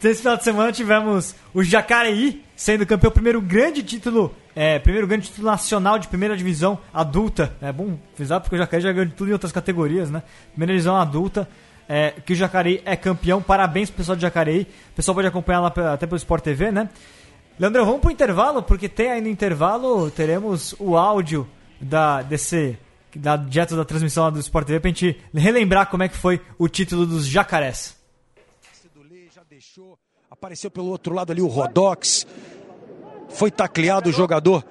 Nesse 0.02 0.22
final 0.22 0.38
de 0.38 0.44
semana 0.46 0.72
tivemos 0.72 1.36
o 1.54 1.62
Jacareí 1.62 2.44
sendo 2.56 2.86
campeão, 2.86 3.12
primeiro 3.12 3.42
grande 3.42 3.84
título, 3.84 4.34
é, 4.56 4.80
primeiro 4.80 5.08
grande 5.08 5.28
título 5.28 5.48
nacional 5.48 6.00
de 6.00 6.08
primeira 6.08 6.38
divisão 6.38 6.80
adulta. 6.94 7.54
É 7.62 7.70
bom 7.72 7.98
frisar 8.14 8.40
porque 8.40 8.56
o 8.56 8.60
Jacareí 8.60 8.84
já 8.84 8.94
ganhou 8.94 9.08
de 9.08 9.14
tudo 9.14 9.30
em 9.30 9.34
outras 9.34 9.52
categorias, 9.52 10.10
né? 10.10 10.24
Primeira 10.52 10.72
divisão 10.72 10.96
adulta. 10.96 11.50
É, 11.88 12.12
que 12.26 12.34
o 12.34 12.36
Jacareí 12.36 12.82
é 12.86 12.96
campeão. 12.96 13.42
Parabéns 13.42 13.90
pro 13.90 13.98
pessoal 13.98 14.16
do 14.16 14.22
Jacareí. 14.22 14.62
O 14.94 14.96
pessoal 14.96 15.14
pode 15.16 15.28
acompanhar 15.28 15.60
lá 15.60 15.74
até 15.94 16.08
pelo 16.08 16.18
Sport 16.18 16.44
TV, 16.44 16.72
né? 16.72 16.90
Leandro, 17.60 17.86
vamos 17.86 18.02
pro 18.02 18.12
intervalo, 18.12 18.64
porque 18.64 18.90
tem 18.90 19.12
aí 19.12 19.22
no 19.22 19.30
intervalo, 19.30 20.10
teremos 20.12 20.76
o 20.78 20.98
áudio 20.98 21.48
da, 21.80 22.22
desse, 22.22 22.78
da, 23.16 23.38
direto 23.38 23.76
da 23.76 23.86
transmissão 23.86 24.24
lá 24.24 24.30
do 24.30 24.40
Sport 24.40 24.68
TV 24.68 24.80
pra 24.80 24.90
gente 24.90 25.20
relembrar 25.34 25.90
como 25.90 26.04
é 26.04 26.10
que 26.10 26.18
foi 26.18 26.42
o 26.58 26.68
título 26.68 27.06
dos 27.06 27.26
jacarés. 27.26 27.96
apareceu 30.30 30.70
pelo 30.70 30.88
outro 30.88 31.14
lado 31.14 31.32
ali 31.32 31.42
o 31.42 31.48
Rodox, 31.48 32.28
foi 33.30 33.50
tacleado 33.50 34.10
o 34.10 34.14
jogador 34.14 34.64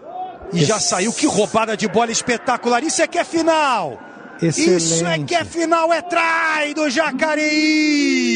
e 0.53 0.65
já 0.65 0.79
saiu. 0.79 1.13
Que 1.13 1.27
roubada 1.27 1.77
de 1.77 1.89
bola 1.89 2.11
espetacular! 2.11 2.83
Isso 2.83 3.03
é 3.03 3.07
que 3.07 3.19
é 3.19 3.25
final! 3.25 3.99
Excelente. 4.41 4.77
Isso 4.77 5.07
é 5.07 5.19
que 5.19 5.35
é 5.35 5.45
final, 5.45 5.93
é 5.93 6.03
trai 6.03 6.75
do 6.75 6.91
Jacareí! 6.91 8.35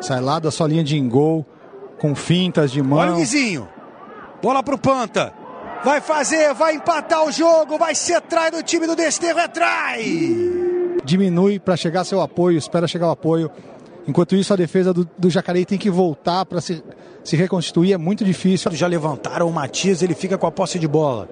Sai 0.00 0.20
lá 0.20 0.38
da 0.38 0.50
sua 0.50 0.66
linha 0.66 0.82
de 0.82 0.96
engol, 0.96 1.46
com 2.00 2.14
fintas 2.14 2.72
de 2.72 2.82
mão. 2.82 2.98
Olha 2.98 3.12
o 3.12 3.16
Guizinho, 3.16 3.68
bola 4.42 4.62
pro 4.62 4.78
Panta. 4.78 5.32
Vai 5.84 6.00
fazer, 6.00 6.52
vai 6.54 6.74
empatar 6.74 7.24
o 7.24 7.30
jogo, 7.30 7.78
vai 7.78 7.94
ser 7.94 8.20
trai 8.22 8.50
do 8.50 8.62
time 8.62 8.86
do 8.86 8.96
Desterro, 8.96 9.38
é 9.38 9.48
trai! 9.48 10.00
Diminui 11.04 11.58
para 11.58 11.76
chegar 11.76 12.04
seu 12.04 12.20
apoio, 12.20 12.58
espera 12.58 12.86
chegar 12.88 13.08
o 13.08 13.10
apoio. 13.10 13.50
Enquanto 14.06 14.34
isso, 14.34 14.52
a 14.52 14.56
defesa 14.56 14.92
do, 14.92 15.08
do 15.16 15.30
Jacareí 15.30 15.64
tem 15.64 15.78
que 15.78 15.90
voltar 15.90 16.44
para 16.44 16.60
se, 16.60 16.82
se 17.22 17.36
reconstituir. 17.36 17.92
É 17.92 17.98
muito 17.98 18.24
difícil. 18.24 18.70
Já 18.72 18.86
levantaram 18.86 19.48
o 19.48 19.52
Matias, 19.52 20.02
ele 20.02 20.14
fica 20.14 20.36
com 20.36 20.46
a 20.46 20.50
posse 20.50 20.78
de 20.78 20.88
bola. 20.88 21.28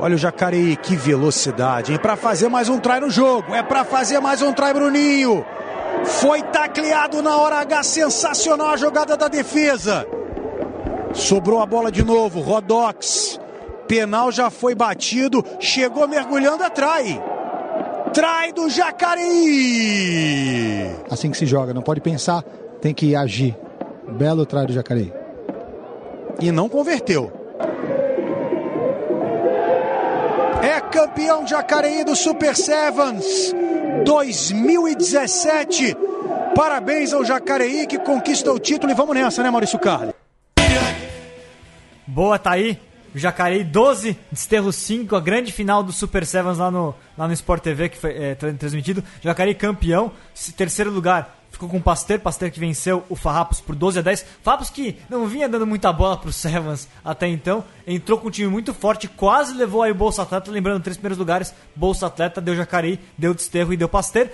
Olha 0.00 0.14
o 0.14 0.18
Jacareí, 0.18 0.76
que 0.76 0.96
velocidade, 0.96 1.92
hein? 1.92 1.98
Pra 1.98 2.16
fazer 2.16 2.48
mais 2.48 2.68
um 2.68 2.78
try 2.78 3.00
no 3.00 3.10
jogo. 3.10 3.54
É 3.54 3.62
pra 3.62 3.84
fazer 3.84 4.18
mais 4.18 4.40
um 4.42 4.52
try, 4.52 4.72
Bruninho. 4.72 5.44
Foi 6.04 6.42
tacleado 6.42 7.22
na 7.22 7.36
hora 7.36 7.56
H, 7.56 7.82
sensacional 7.82 8.70
a 8.70 8.76
jogada 8.76 9.16
da 9.16 9.28
defesa. 9.28 10.06
Sobrou 11.12 11.60
a 11.60 11.66
bola 11.66 11.90
de 11.90 12.04
novo, 12.04 12.40
Rodox. 12.40 13.38
Penal 13.86 14.30
já 14.30 14.50
foi 14.50 14.74
batido, 14.74 15.44
chegou 15.58 16.06
mergulhando 16.06 16.62
a 16.62 16.70
try. 16.70 17.20
Try 18.12 18.52
do 18.54 18.68
Jacareí. 19.60 20.90
Assim 21.10 21.30
que 21.30 21.36
se 21.36 21.46
joga, 21.46 21.74
não 21.74 21.82
pode 21.82 22.00
pensar, 22.00 22.42
tem 22.80 22.94
que 22.94 23.14
agir. 23.16 23.56
Belo 24.08 24.44
trai 24.46 24.66
do 24.66 24.72
Jacareí. 24.72 25.12
e 26.40 26.50
não 26.50 26.68
converteu. 26.68 27.30
É 30.62 30.80
campeão 30.80 31.46
Jacareí 31.46 32.04
do 32.04 32.14
Super 32.14 32.54
Sevens 32.54 33.54
2017. 34.04 35.96
Parabéns 36.54 37.12
ao 37.12 37.24
Jacareí 37.24 37.86
que 37.86 37.98
conquista 37.98 38.52
o 38.52 38.58
título 38.58 38.92
e 38.92 38.94
vamos 38.94 39.14
nessa, 39.14 39.42
né, 39.42 39.50
Maurício 39.50 39.78
Carli? 39.78 40.12
Boa, 42.06 42.38
tá 42.38 42.52
aí. 42.52 42.78
Jacareí 43.14 43.64
12, 43.64 44.16
Desterro 44.30 44.72
5, 44.72 45.16
a 45.16 45.20
grande 45.20 45.50
final 45.50 45.82
do 45.82 45.92
Super 45.92 46.24
Sevens 46.24 46.58
lá 46.58 46.70
no, 46.70 46.94
lá 47.18 47.26
no 47.26 47.32
Sport 47.32 47.62
TV, 47.62 47.88
que 47.88 47.96
foi 47.98 48.12
é, 48.16 48.34
tra- 48.36 48.52
transmitido. 48.52 49.02
Jacareí 49.20 49.54
campeão, 49.54 50.12
terceiro 50.56 50.90
lugar 50.92 51.39
ficou 51.50 51.68
com 51.68 51.78
o 51.78 51.82
Pasteur, 51.82 52.20
Pasteur 52.20 52.50
que 52.50 52.60
venceu 52.60 53.04
o 53.08 53.16
Farrapos 53.16 53.60
por 53.60 53.74
12 53.74 53.98
a 53.98 54.02
10. 54.02 54.26
Farrapos 54.42 54.70
que 54.70 54.96
não 55.08 55.26
vinha 55.26 55.48
dando 55.48 55.66
muita 55.66 55.92
bola 55.92 56.16
pro 56.16 56.32
Sevens 56.32 56.88
até 57.04 57.28
então, 57.28 57.64
entrou 57.86 58.18
com 58.18 58.28
um 58.28 58.30
time 58.30 58.48
muito 58.48 58.72
forte, 58.72 59.08
quase 59.08 59.54
levou 59.54 59.82
aí 59.82 59.92
o 59.92 59.94
Bolsa 59.94 60.22
Atleta, 60.22 60.50
lembrando, 60.50 60.82
três 60.82 60.96
primeiros 60.96 61.18
lugares, 61.18 61.54
Bolsa 61.74 62.06
Atleta, 62.06 62.40
deu 62.40 62.56
Jacareí, 62.56 62.98
deu 63.18 63.34
Desterro 63.34 63.72
e 63.72 63.76
deu 63.76 63.88
Pasteur. 63.88 64.28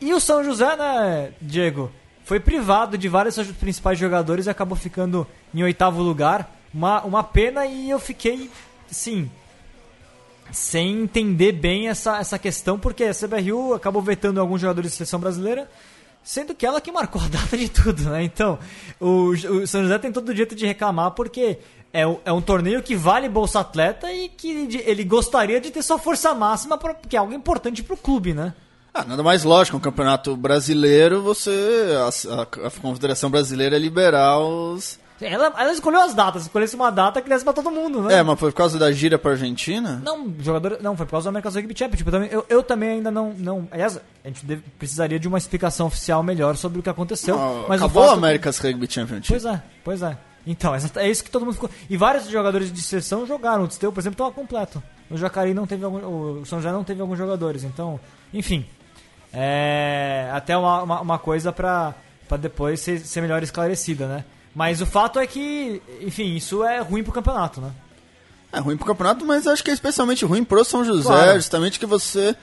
E 0.00 0.12
o 0.12 0.20
São 0.20 0.42
José, 0.42 0.76
né, 0.76 1.32
Diego? 1.40 1.90
Foi 2.24 2.40
privado 2.40 2.96
de 2.96 3.08
vários 3.08 3.34
seus 3.34 3.48
principais 3.48 3.98
jogadores 3.98 4.46
e 4.46 4.50
acabou 4.50 4.76
ficando 4.76 5.26
em 5.54 5.62
oitavo 5.62 6.02
lugar. 6.02 6.50
Uma, 6.72 7.02
uma 7.02 7.22
pena 7.22 7.66
e 7.66 7.90
eu 7.90 7.98
fiquei, 8.00 8.50
sim, 8.90 9.30
sem 10.50 11.02
entender 11.02 11.52
bem 11.52 11.88
essa, 11.88 12.18
essa 12.18 12.38
questão, 12.38 12.78
porque 12.78 13.04
a 13.04 13.14
CBRU 13.14 13.74
acabou 13.74 14.02
vetando 14.02 14.40
alguns 14.40 14.60
jogadores 14.60 14.90
de 14.90 14.96
seleção 14.96 15.20
brasileira, 15.20 15.70
sendo 16.24 16.54
que 16.54 16.64
ela 16.66 16.80
que 16.80 16.90
marcou 16.90 17.22
a 17.22 17.28
data 17.30 17.56
de 17.56 17.68
tudo, 17.68 18.02
né? 18.10 18.24
Então, 18.24 18.58
o, 18.98 19.28
o 19.30 19.66
São 19.66 19.82
José 19.82 19.98
tem 19.98 20.10
todo 20.10 20.28
o 20.28 20.32
direito 20.34 20.54
de 20.56 20.66
reclamar, 20.66 21.10
porque 21.12 21.58
é, 21.92 22.04
um- 22.06 22.18
é 22.24 22.32
um 22.32 22.40
torneio 22.40 22.82
que 22.82 22.96
vale 22.96 23.28
Bolsa 23.28 23.60
Atleta 23.60 24.10
e 24.10 24.28
que 24.28 24.80
ele 24.84 25.04
gostaria 25.04 25.60
de 25.60 25.70
ter 25.70 25.82
sua 25.82 25.98
força 25.98 26.34
máxima, 26.34 26.76
pra, 26.78 26.94
que 26.94 27.14
é 27.14 27.18
algo 27.20 27.32
importante 27.34 27.82
pro 27.82 27.96
clube, 27.96 28.32
né? 28.34 28.52
Ah, 28.92 29.04
nada 29.04 29.22
mais 29.24 29.42
lógico, 29.44 29.76
um 29.76 29.80
campeonato 29.80 30.36
brasileiro, 30.36 31.20
você. 31.22 31.50
A, 31.98 32.34
a- 32.34 32.66
a 32.68 32.70
Confederação 32.70 33.28
Brasileira 33.30 33.76
é 33.76 33.78
liberar 33.78 34.38
os. 34.38 34.98
Ela, 35.26 35.52
ela 35.56 35.72
escolheu 35.72 36.00
as 36.02 36.14
datas, 36.14 36.42
escolhesse 36.42 36.74
uma 36.76 36.90
data 36.90 37.20
que 37.22 37.28
desse 37.28 37.42
pra 37.44 37.52
todo 37.52 37.70
mundo, 37.70 38.02
né? 38.02 38.14
É, 38.18 38.22
mas 38.22 38.38
foi 38.38 38.50
por 38.50 38.56
causa 38.56 38.78
da 38.78 38.90
gira 38.92 39.18
pra 39.18 39.32
Argentina? 39.32 40.00
Não, 40.04 40.32
jogador. 40.40 40.78
Não, 40.80 40.96
foi 40.96 41.06
por 41.06 41.12
causa 41.12 41.24
do 41.26 41.28
American 41.30 41.52
Rugby 41.52 41.74
Championship. 41.78 42.06
Eu 42.06 42.12
também, 42.12 42.28
eu, 42.30 42.46
eu 42.48 42.62
também 42.62 42.88
ainda 42.90 43.10
não, 43.10 43.32
não. 43.36 43.68
Aliás, 43.70 43.96
a 44.24 44.28
gente 44.28 44.44
deve- 44.44 44.62
precisaria 44.78 45.18
de 45.18 45.26
uma 45.26 45.38
explicação 45.38 45.86
oficial 45.86 46.22
melhor 46.22 46.56
sobre 46.56 46.78
o 46.78 46.82
que 46.82 46.88
aconteceu. 46.90 47.36
Ah, 47.38 47.64
mas 47.68 47.80
Acabou 47.82 48.02
o 48.02 48.06
fato- 48.08 48.18
America's 48.18 48.58
Rugby 48.58 48.86
Championship. 48.90 49.28
Pois 49.28 49.44
é, 49.44 49.62
pois 49.84 50.02
é. 50.02 50.16
Então, 50.46 50.74
essa- 50.74 51.00
é 51.00 51.08
isso 51.10 51.24
que 51.24 51.30
todo 51.30 51.44
mundo 51.46 51.54
ficou. 51.54 51.70
E 51.88 51.96
vários 51.96 52.28
jogadores 52.28 52.70
de 52.70 52.82
seleção 52.82 53.26
jogaram. 53.26 53.64
O 53.64 53.68
Testeu, 53.68 53.90
por 53.92 54.00
exemplo, 54.00 54.14
estava 54.14 54.30
completo. 54.32 54.82
O 55.10 55.16
Jacareí 55.16 55.54
não 55.54 55.66
teve 55.66 55.84
algum. 55.84 56.40
O 56.40 56.44
São 56.46 56.58
José 56.58 56.70
não 56.72 56.84
teve 56.84 57.00
alguns 57.00 57.16
jogadores. 57.16 57.64
Então, 57.64 57.98
enfim. 58.32 58.66
É. 59.32 60.28
Até 60.32 60.56
uma, 60.56 60.82
uma, 60.82 61.00
uma 61.00 61.18
coisa 61.18 61.52
pra, 61.52 61.94
pra 62.28 62.36
depois 62.36 62.80
ser, 62.80 62.98
ser 63.00 63.20
melhor 63.20 63.42
esclarecida, 63.42 64.06
né? 64.06 64.24
Mas 64.54 64.80
o 64.80 64.86
fato 64.86 65.18
é 65.18 65.26
que, 65.26 65.82
enfim, 66.00 66.34
isso 66.36 66.62
é 66.62 66.80
ruim 66.80 67.02
pro 67.02 67.12
campeonato, 67.12 67.60
né? 67.60 67.70
É 68.52 68.60
ruim 68.60 68.76
pro 68.76 68.86
campeonato, 68.86 69.24
mas 69.26 69.46
acho 69.48 69.64
que 69.64 69.70
é 69.70 69.74
especialmente 69.74 70.24
ruim 70.24 70.44
pro 70.44 70.64
São 70.64 70.84
José, 70.84 71.08
Claro. 71.08 71.34
justamente 71.36 71.78
que 71.80 71.86
você 71.86 72.36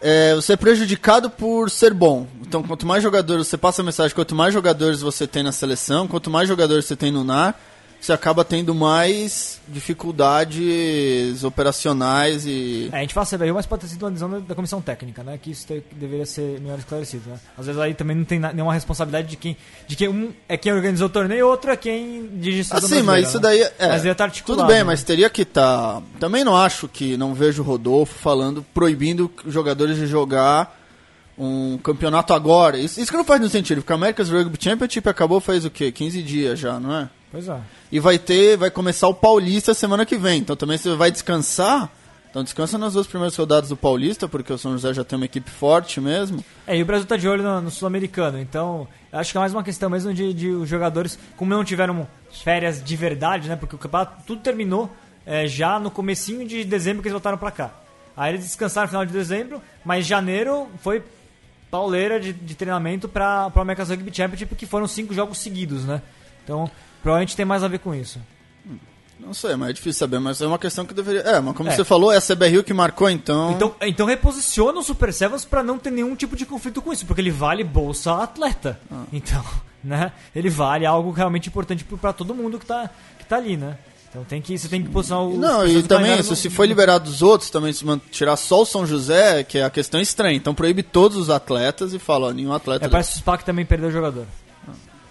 é, 0.00 0.32
você 0.36 0.52
é 0.52 0.56
prejudicado 0.56 1.28
por 1.28 1.68
ser 1.68 1.92
bom. 1.92 2.28
Então, 2.40 2.62
quanto 2.62 2.86
mais 2.86 3.02
jogadores, 3.02 3.48
você 3.48 3.56
passa 3.56 3.82
a 3.82 3.84
mensagem, 3.84 4.14
quanto 4.14 4.32
mais 4.36 4.54
jogadores 4.54 5.00
você 5.00 5.26
tem 5.26 5.42
na 5.42 5.50
seleção, 5.50 6.06
quanto 6.06 6.30
mais 6.30 6.46
jogadores 6.48 6.84
você 6.84 6.94
tem 6.94 7.10
no 7.10 7.24
NAR, 7.24 7.56
você 8.00 8.12
acaba 8.12 8.44
tendo 8.44 8.74
mais 8.74 9.60
dificuldades 9.68 11.42
operacionais 11.44 12.46
e. 12.46 12.88
É, 12.92 12.98
a 12.98 13.00
gente 13.00 13.14
fala 13.14 13.26
CBRU, 13.26 13.54
mas 13.54 13.66
pode 13.66 13.82
ter 13.82 13.88
sido 13.88 14.02
uma 14.02 14.10
decisão 14.10 14.40
da, 14.40 14.54
comissão 14.54 14.80
técnica, 14.80 15.22
né? 15.22 15.38
Que 15.40 15.50
isso 15.50 15.66
te- 15.66 15.82
deveria 15.92 16.26
ser 16.26 16.60
melhor 16.60 16.78
esclarecido, 16.78 17.28
né? 17.28 17.38
Às 17.56 17.66
vezes 17.66 17.80
aí 17.80 17.94
também 17.94 18.16
não 18.16 18.24
tem 18.24 18.38
nenhuma 18.38 18.72
responsabilidade 18.72 19.28
de 19.28 19.36
quem. 19.36 19.56
De 19.86 19.96
quem 19.96 20.08
um 20.08 20.32
é 20.48 20.56
quem 20.56 20.72
organizou 20.72 21.06
o 21.06 21.10
torneio 21.10 21.38
e 21.40 21.42
outro 21.42 21.70
é 21.70 21.76
quem 21.76 22.28
dirige 22.34 22.60
a 22.60 22.64
seleção 22.64 22.98
Assim, 22.98 23.06
mas 23.06 23.28
isso 23.28 23.36
né? 23.38 23.42
daí 23.42 23.62
é. 23.62 23.88
Mas 23.88 24.06
articulado, 24.06 24.62
Tudo 24.62 24.66
bem, 24.68 24.78
né? 24.78 24.84
mas 24.84 25.02
teria 25.02 25.28
que 25.28 25.42
estar. 25.42 26.02
Também 26.20 26.44
não 26.44 26.56
acho 26.56 26.88
que 26.88 27.16
não 27.16 27.34
vejo 27.34 27.62
o 27.62 27.64
Rodolfo 27.64 28.14
falando, 28.18 28.64
proibindo 28.74 29.30
jogadores 29.46 29.96
de 29.96 30.06
jogar 30.06 30.76
um 31.36 31.78
campeonato 31.78 32.32
agora. 32.32 32.78
Isso, 32.78 33.00
isso 33.00 33.10
que 33.10 33.16
não 33.16 33.24
faz 33.24 33.40
nenhum 33.40 33.50
sentido, 33.50 33.78
porque 33.78 33.92
a 33.92 33.96
America's 33.96 34.28
Rugby 34.28 34.58
Championship 34.60 35.08
acabou 35.08 35.40
faz 35.40 35.64
o 35.64 35.70
quê? 35.70 35.92
15 35.92 36.22
dias 36.22 36.58
já, 36.58 36.80
não 36.80 36.94
é? 36.94 37.08
Pois 37.30 37.48
é. 37.48 37.60
E 37.92 38.00
vai 38.00 38.18
ter, 38.18 38.56
vai 38.56 38.70
começar 38.70 39.08
o 39.08 39.14
Paulista 39.14 39.74
semana 39.74 40.06
que 40.06 40.16
vem. 40.16 40.40
Então 40.40 40.56
também 40.56 40.78
você 40.78 40.94
vai 40.94 41.10
descansar. 41.10 41.90
Então 42.30 42.44
descansa 42.44 42.76
nas 42.76 42.92
duas 42.92 43.06
primeiras 43.06 43.34
rodadas 43.36 43.70
do 43.70 43.76
Paulista, 43.76 44.28
porque 44.28 44.52
o 44.52 44.58
São 44.58 44.72
José 44.72 44.92
já 44.92 45.02
tem 45.02 45.16
uma 45.16 45.24
equipe 45.24 45.50
forte 45.50 46.00
mesmo. 46.00 46.44
É, 46.66 46.76
e 46.76 46.82
o 46.82 46.86
Brasil 46.86 47.06
tá 47.06 47.16
de 47.16 47.26
olho 47.26 47.42
no, 47.42 47.62
no 47.62 47.70
Sul-Americano, 47.70 48.38
então 48.38 48.86
acho 49.10 49.32
que 49.32 49.38
é 49.38 49.40
mais 49.40 49.52
uma 49.54 49.64
questão 49.64 49.88
mesmo 49.88 50.12
de, 50.12 50.34
de 50.34 50.48
os 50.50 50.68
jogadores, 50.68 51.18
como 51.36 51.50
não 51.50 51.64
tiveram 51.64 52.06
férias 52.30 52.84
de 52.84 52.96
verdade, 52.96 53.48
né? 53.48 53.56
Porque 53.56 53.74
o 53.74 53.78
campeonato 53.78 54.22
tudo 54.26 54.42
terminou 54.42 54.90
é, 55.24 55.46
já 55.46 55.80
no 55.80 55.90
comecinho 55.90 56.46
de 56.46 56.64
dezembro 56.64 57.00
que 57.02 57.08
eles 57.08 57.14
voltaram 57.14 57.38
pra 57.38 57.50
cá. 57.50 57.70
Aí 58.14 58.34
eles 58.34 58.44
descansaram 58.44 58.86
no 58.86 58.90
final 58.90 59.06
de 59.06 59.12
dezembro, 59.12 59.62
mas 59.84 60.06
janeiro 60.06 60.68
foi 60.80 61.02
pauleira 61.70 62.20
de, 62.20 62.32
de 62.32 62.54
treinamento 62.54 63.08
para 63.08 63.50
o 63.54 63.60
America's 63.60 63.88
Rugby 63.88 64.14
Championship, 64.14 64.54
que 64.54 64.66
foram 64.66 64.86
cinco 64.86 65.14
jogos 65.14 65.38
seguidos, 65.38 65.84
né? 65.84 66.02
Então, 66.44 66.70
provavelmente 67.02 67.36
tem 67.36 67.44
mais 67.44 67.62
a 67.62 67.68
ver 67.68 67.78
com 67.78 67.94
isso. 67.94 68.20
Não 69.20 69.34
sei, 69.34 69.56
mas 69.56 69.70
é 69.70 69.72
difícil 69.72 69.98
saber, 69.98 70.20
mas 70.20 70.40
é 70.40 70.46
uma 70.46 70.58
questão 70.60 70.86
que 70.86 70.94
deveria. 70.94 71.22
É, 71.22 71.40
mas 71.40 71.56
como 71.56 71.68
É. 71.68 71.74
você 71.74 71.84
falou, 71.84 72.12
é 72.12 72.16
a 72.16 72.20
CBRU 72.20 72.62
que 72.62 72.72
marcou, 72.72 73.10
então. 73.10 73.50
Então, 73.50 73.74
então 73.82 74.06
reposiciona 74.06 74.78
o 74.78 74.82
Super 74.82 75.12
Sevens 75.12 75.44
para 75.44 75.60
não 75.62 75.76
ter 75.76 75.90
nenhum 75.90 76.14
tipo 76.14 76.36
de 76.36 76.46
conflito 76.46 76.80
com 76.80 76.92
isso, 76.92 77.04
porque 77.04 77.20
ele 77.20 77.30
vale 77.32 77.64
bolsa 77.64 78.22
atleta. 78.22 78.78
Ah. 78.90 79.02
Então, 79.12 79.44
né? 79.82 80.12
Ele 80.34 80.48
vale 80.48 80.86
algo 80.86 81.10
realmente 81.10 81.48
importante 81.48 81.84
para 81.84 82.12
todo 82.12 82.32
mundo 82.32 82.60
que 82.60 82.66
tá, 82.66 82.88
que 83.18 83.24
tá 83.24 83.36
ali, 83.36 83.56
né? 83.56 83.76
Então 84.08 84.22
tem 84.24 84.40
que, 84.40 84.56
você 84.56 84.68
tem 84.68 84.82
que 84.84 84.88
posicionar 84.88 85.24
o. 85.26 85.36
Não, 85.36 85.64
os 85.64 85.72
e 85.72 85.82
também, 85.82 86.18
isso, 86.20 86.30
no- 86.30 86.36
se 86.36 86.48
for 86.48 86.64
liberado 86.66 87.10
dos 87.10 87.20
outros, 87.20 87.50
também 87.50 87.72
se 87.72 87.84
tirar 88.12 88.36
só 88.36 88.62
o 88.62 88.64
São 88.64 88.86
José, 88.86 89.42
que 89.42 89.58
é 89.58 89.64
a 89.64 89.68
questão 89.70 90.00
estranha. 90.00 90.36
Então 90.36 90.54
proíbe 90.54 90.82
todos 90.84 91.16
os 91.18 91.28
atletas 91.28 91.92
e 91.92 91.98
fala, 91.98 92.28
ó, 92.28 92.30
nenhum 92.30 92.52
atleta. 92.52 92.86
É, 92.86 92.88
parece 92.88 93.10
que 93.10 93.16
o 93.16 93.18
SPAC 93.18 93.44
também 93.44 93.66
perdeu 93.66 93.88
o 93.88 93.92
jogador. 93.92 94.24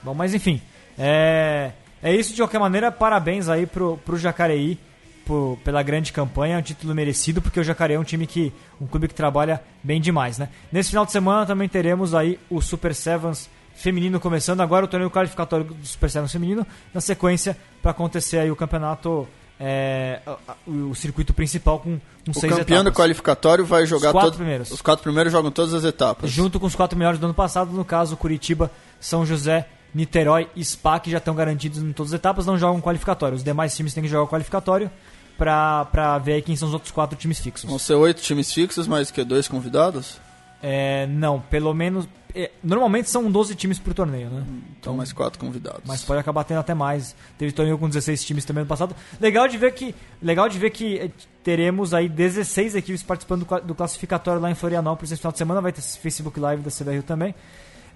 Bom, 0.02 0.14
mas 0.14 0.34
enfim. 0.34 0.62
É, 0.98 1.72
é 2.02 2.16
isso 2.16 2.34
de 2.34 2.42
qualquer 2.42 2.60
maneira. 2.60 2.92
Parabéns 2.92 3.50
aí 3.50 3.66
pro, 3.66 3.98
pro 4.06 4.18
Jacareí 4.18 4.78
por- 5.26 5.58
pela 5.64 5.84
grande 5.84 6.12
campanha. 6.12 6.56
É 6.56 6.60
um 6.60 6.62
título 6.62 6.94
merecido, 6.96 7.42
porque 7.42 7.60
o 7.60 7.64
Jacareí 7.64 7.96
é 7.96 8.00
um 8.00 8.04
time 8.04 8.26
que. 8.26 8.52
um 8.82 8.88
clube 8.88 9.08
que 9.08 9.14
trabalha 9.14 9.62
bem 9.84 10.00
demais, 10.02 10.38
né? 10.38 10.50
Nesse 10.72 10.90
final 10.90 11.06
de 11.06 11.12
semana 11.12 11.46
também 11.46 11.68
teremos 11.70 12.14
aí 12.16 12.40
o 12.50 12.62
Super 12.62 12.94
Sevens 12.96 13.50
feminino 13.76 14.20
começando. 14.20 14.62
Agora 14.62 14.86
o 14.86 14.88
torneio 14.88 15.12
qualificatório 15.12 15.66
do 15.66 15.86
Super 15.86 16.10
Sevens 16.10 16.32
feminino. 16.32 16.66
Na 16.94 17.02
sequência, 17.02 17.56
para 17.82 17.92
acontecer 17.92 18.40
aí 18.40 18.50
o 18.52 18.56
campeonato. 18.56 19.28
é, 19.60 20.20
a- 20.28 20.54
o, 20.68 20.94
circuito 20.94 21.34
principal 21.34 21.80
com, 21.80 21.98
com 22.24 22.32
O 22.32 22.34
seis 22.34 22.54
campeão 22.54 22.84
do 22.84 22.90
etapas. 22.90 22.94
qualificatório 22.96 23.66
vai 23.66 23.88
jogar 23.88 24.12
quatro 24.12 24.30
todo- 24.30 24.38
primeiros. 24.38 24.70
Os 24.70 24.84
quatro 24.84 25.02
primeiros 25.02 25.34
jogam 25.34 25.50
todas 25.50 25.74
as 25.74 25.84
etapas. 25.84 26.30
Junto 26.30 26.60
com 26.60 26.68
os 26.68 26.76
quatro 26.76 26.96
melhores 26.96 27.20
do 27.20 27.26
ano 27.26 27.34
passado, 27.34 27.72
no 27.72 27.84
caso 27.84 28.16
Curitiba, 28.16 28.70
São 29.00 29.26
José, 29.26 29.68
Niterói 29.94 30.50
e 30.56 30.64
SPA, 30.64 31.00
que 31.00 31.10
já 31.10 31.18
estão 31.18 31.34
garantidos 31.36 31.80
em 31.82 31.92
todas 31.92 32.14
as 32.14 32.20
etapas, 32.20 32.46
não 32.46 32.58
jogam 32.58 32.82
qualificatório. 32.82 33.36
Os 33.36 33.44
demais 33.44 33.76
times 33.76 33.94
têm 33.94 34.04
que 34.04 34.10
jogar 34.10 34.24
o 34.24 34.28
qualificatório 34.28 34.92
pra, 35.38 35.86
pra 35.86 36.18
ver 36.18 36.34
aí 36.34 36.42
quem 36.42 36.56
são 36.56 36.68
os 36.68 36.74
outros 36.74 36.92
quatro 36.92 37.18
times 37.18 37.40
fixos. 37.40 37.70
Vão 37.70 37.80
ser 37.80 37.94
oito 37.96 38.22
times 38.22 38.52
fixos, 38.54 38.88
mais 38.88 39.10
que 39.12 39.24
dois 39.24 39.48
convidados? 39.48 40.20
É, 40.62 41.06
não, 41.08 41.40
pelo 41.40 41.72
menos. 41.74 42.08
é, 42.34 42.50
normalmente 42.64 43.10
são 43.10 43.30
12 43.32 43.56
times 43.56 43.78
por 43.78 43.94
torneio, 43.94 44.30
né? 44.30 44.44
Então 44.80 44.96
mais 44.96 45.14
quatro 45.14 45.40
convidados. 45.40 45.84
Mas 45.86 46.04
pode 46.04 46.20
acabar 46.20 46.44
tendo 46.44 46.60
até 46.60 46.74
mais. 46.74 47.16
Teve 47.38 47.52
torneio 47.52 47.78
com 47.78 47.88
16 47.88 48.26
times 48.26 48.44
também 48.44 48.64
no 48.64 48.68
passado. 48.68 48.96
Legal 49.22 49.48
de 49.48 49.58
ver 49.58 49.72
que, 49.74 49.94
legal 50.22 50.50
de 50.50 50.58
ver 50.58 50.72
que 50.72 50.98
eh, 50.98 51.12
teremos 51.44 51.94
aí 51.94 52.10
16 52.10 52.76
equipes 52.76 53.04
participando 53.04 53.46
do 53.46 53.60
do 53.68 53.76
classificatório 53.76 54.42
lá 54.42 54.50
em 54.50 54.56
Florianópolis 54.56 55.12
esse 55.12 55.22
final 55.22 55.32
de 55.32 55.38
semana. 55.38 55.62
Vai 55.62 55.72
ter 55.72 55.80
esse 55.80 56.00
Facebook 56.00 56.40
Live 56.40 56.64
da 56.64 56.72
CBRU 56.72 57.04
também. 57.04 57.36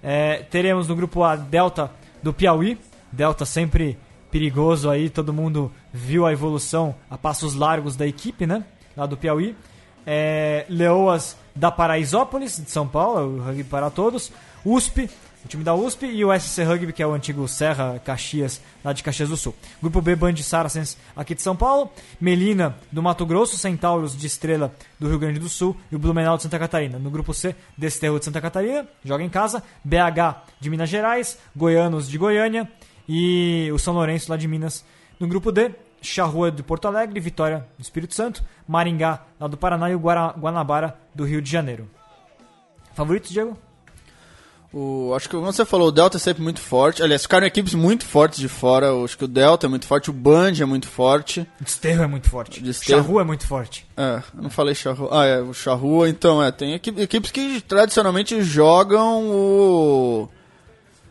É, 0.02 0.38
teremos 0.50 0.88
no 0.88 0.96
grupo 0.96 1.22
A 1.22 1.36
Delta 1.36 1.90
do 2.22 2.32
Piauí. 2.32 2.78
Delta 3.10 3.44
sempre 3.44 3.98
perigoso 4.30 4.88
aí, 4.88 5.10
todo 5.10 5.32
mundo 5.32 5.70
viu 5.92 6.26
a 6.26 6.32
evolução 6.32 6.94
a 7.10 7.18
passos 7.18 7.54
largos 7.54 7.94
da 7.96 8.06
equipe, 8.06 8.46
né? 8.46 8.64
Lá 8.96 9.06
do 9.06 9.16
Piauí. 9.16 9.54
É, 10.06 10.64
Leoas 10.68 11.36
da 11.54 11.70
Paraisópolis, 11.70 12.56
de 12.56 12.70
São 12.70 12.88
Paulo, 12.88 13.36
o 13.36 13.42
rugby 13.42 13.64
para 13.64 13.90
todos. 13.90 14.32
USP, 14.64 15.10
o 15.44 15.48
time 15.48 15.64
da 15.64 15.74
USP 15.74 16.06
e 16.06 16.24
o 16.24 16.38
SC 16.38 16.62
Rugby, 16.62 16.92
que 16.92 17.02
é 17.02 17.06
o 17.06 17.12
antigo 17.12 17.46
Serra 17.48 18.00
Caxias, 18.04 18.60
lá 18.84 18.92
de 18.92 19.02
Caxias 19.02 19.28
do 19.28 19.36
Sul. 19.36 19.54
Grupo 19.80 20.00
B, 20.00 20.14
Band 20.14 20.36
Saracens, 20.36 20.96
aqui 21.16 21.34
de 21.34 21.42
São 21.42 21.56
Paulo. 21.56 21.90
Melina, 22.20 22.76
do 22.92 23.02
Mato 23.02 23.26
Grosso. 23.26 23.58
Centauros, 23.58 24.16
de 24.16 24.26
Estrela, 24.26 24.72
do 25.00 25.08
Rio 25.08 25.18
Grande 25.18 25.40
do 25.40 25.48
Sul. 25.48 25.76
E 25.90 25.96
o 25.96 25.98
Blumenau, 25.98 26.36
de 26.36 26.44
Santa 26.44 26.58
Catarina. 26.58 26.98
No 26.98 27.10
grupo 27.10 27.34
C, 27.34 27.56
Desterro, 27.76 28.18
de 28.18 28.24
Santa 28.24 28.40
Catarina, 28.40 28.86
joga 29.04 29.24
em 29.24 29.28
casa. 29.28 29.62
BH, 29.84 30.46
de 30.60 30.70
Minas 30.70 30.88
Gerais. 30.88 31.38
Goianos, 31.56 32.08
de 32.08 32.16
Goiânia. 32.16 32.70
E 33.08 33.68
o 33.72 33.78
São 33.78 33.94
Lourenço, 33.94 34.30
lá 34.30 34.36
de 34.36 34.46
Minas. 34.46 34.84
No 35.18 35.26
grupo 35.26 35.50
D, 35.50 35.74
Charrua, 36.00 36.52
de 36.52 36.62
Porto 36.62 36.86
Alegre. 36.86 37.18
Vitória, 37.18 37.66
do 37.76 37.82
Espírito 37.82 38.14
Santo. 38.14 38.44
Maringá, 38.66 39.22
lá 39.40 39.48
do 39.48 39.56
Paraná. 39.56 39.90
E 39.90 39.94
o 39.94 39.98
Guanabara, 39.98 40.96
do 41.12 41.24
Rio 41.24 41.42
de 41.42 41.50
Janeiro. 41.50 41.90
Favoritos, 42.94 43.30
Diego? 43.30 43.58
O, 44.74 45.12
acho 45.14 45.28
que 45.28 45.36
como 45.36 45.52
você 45.52 45.66
falou, 45.66 45.88
o 45.88 45.92
Delta 45.92 46.16
é 46.16 46.20
sempre 46.20 46.42
muito 46.42 46.58
forte. 46.60 47.02
Aliás, 47.02 47.22
ficaram 47.22 47.46
equipes 47.46 47.74
muito 47.74 48.06
fortes 48.06 48.38
de 48.38 48.48
fora. 48.48 48.86
Eu 48.86 49.04
acho 49.04 49.18
que 49.18 49.24
o 49.24 49.28
Delta 49.28 49.66
é 49.66 49.68
muito 49.68 49.86
forte, 49.86 50.08
o 50.08 50.14
Band 50.14 50.52
é 50.60 50.64
muito 50.64 50.88
forte. 50.88 51.46
Desterro 51.60 52.02
é 52.02 52.06
muito 52.06 52.30
forte. 52.30 52.60
Desterro. 52.62 53.02
Charrua 53.02 53.20
é 53.20 53.24
muito 53.24 53.46
forte. 53.46 53.86
É, 53.96 54.22
eu 54.34 54.42
não 54.42 54.48
falei 54.50 54.74
Charrua. 54.74 55.08
Ah, 55.12 55.26
é, 55.26 55.40
o 55.42 55.52
Charrua, 55.52 56.08
então, 56.08 56.42
é. 56.42 56.50
Tem 56.50 56.72
equi- 56.72 56.94
equipes 56.96 57.30
que 57.30 57.60
tradicionalmente 57.60 58.40
jogam 58.42 59.26
o. 59.30 60.28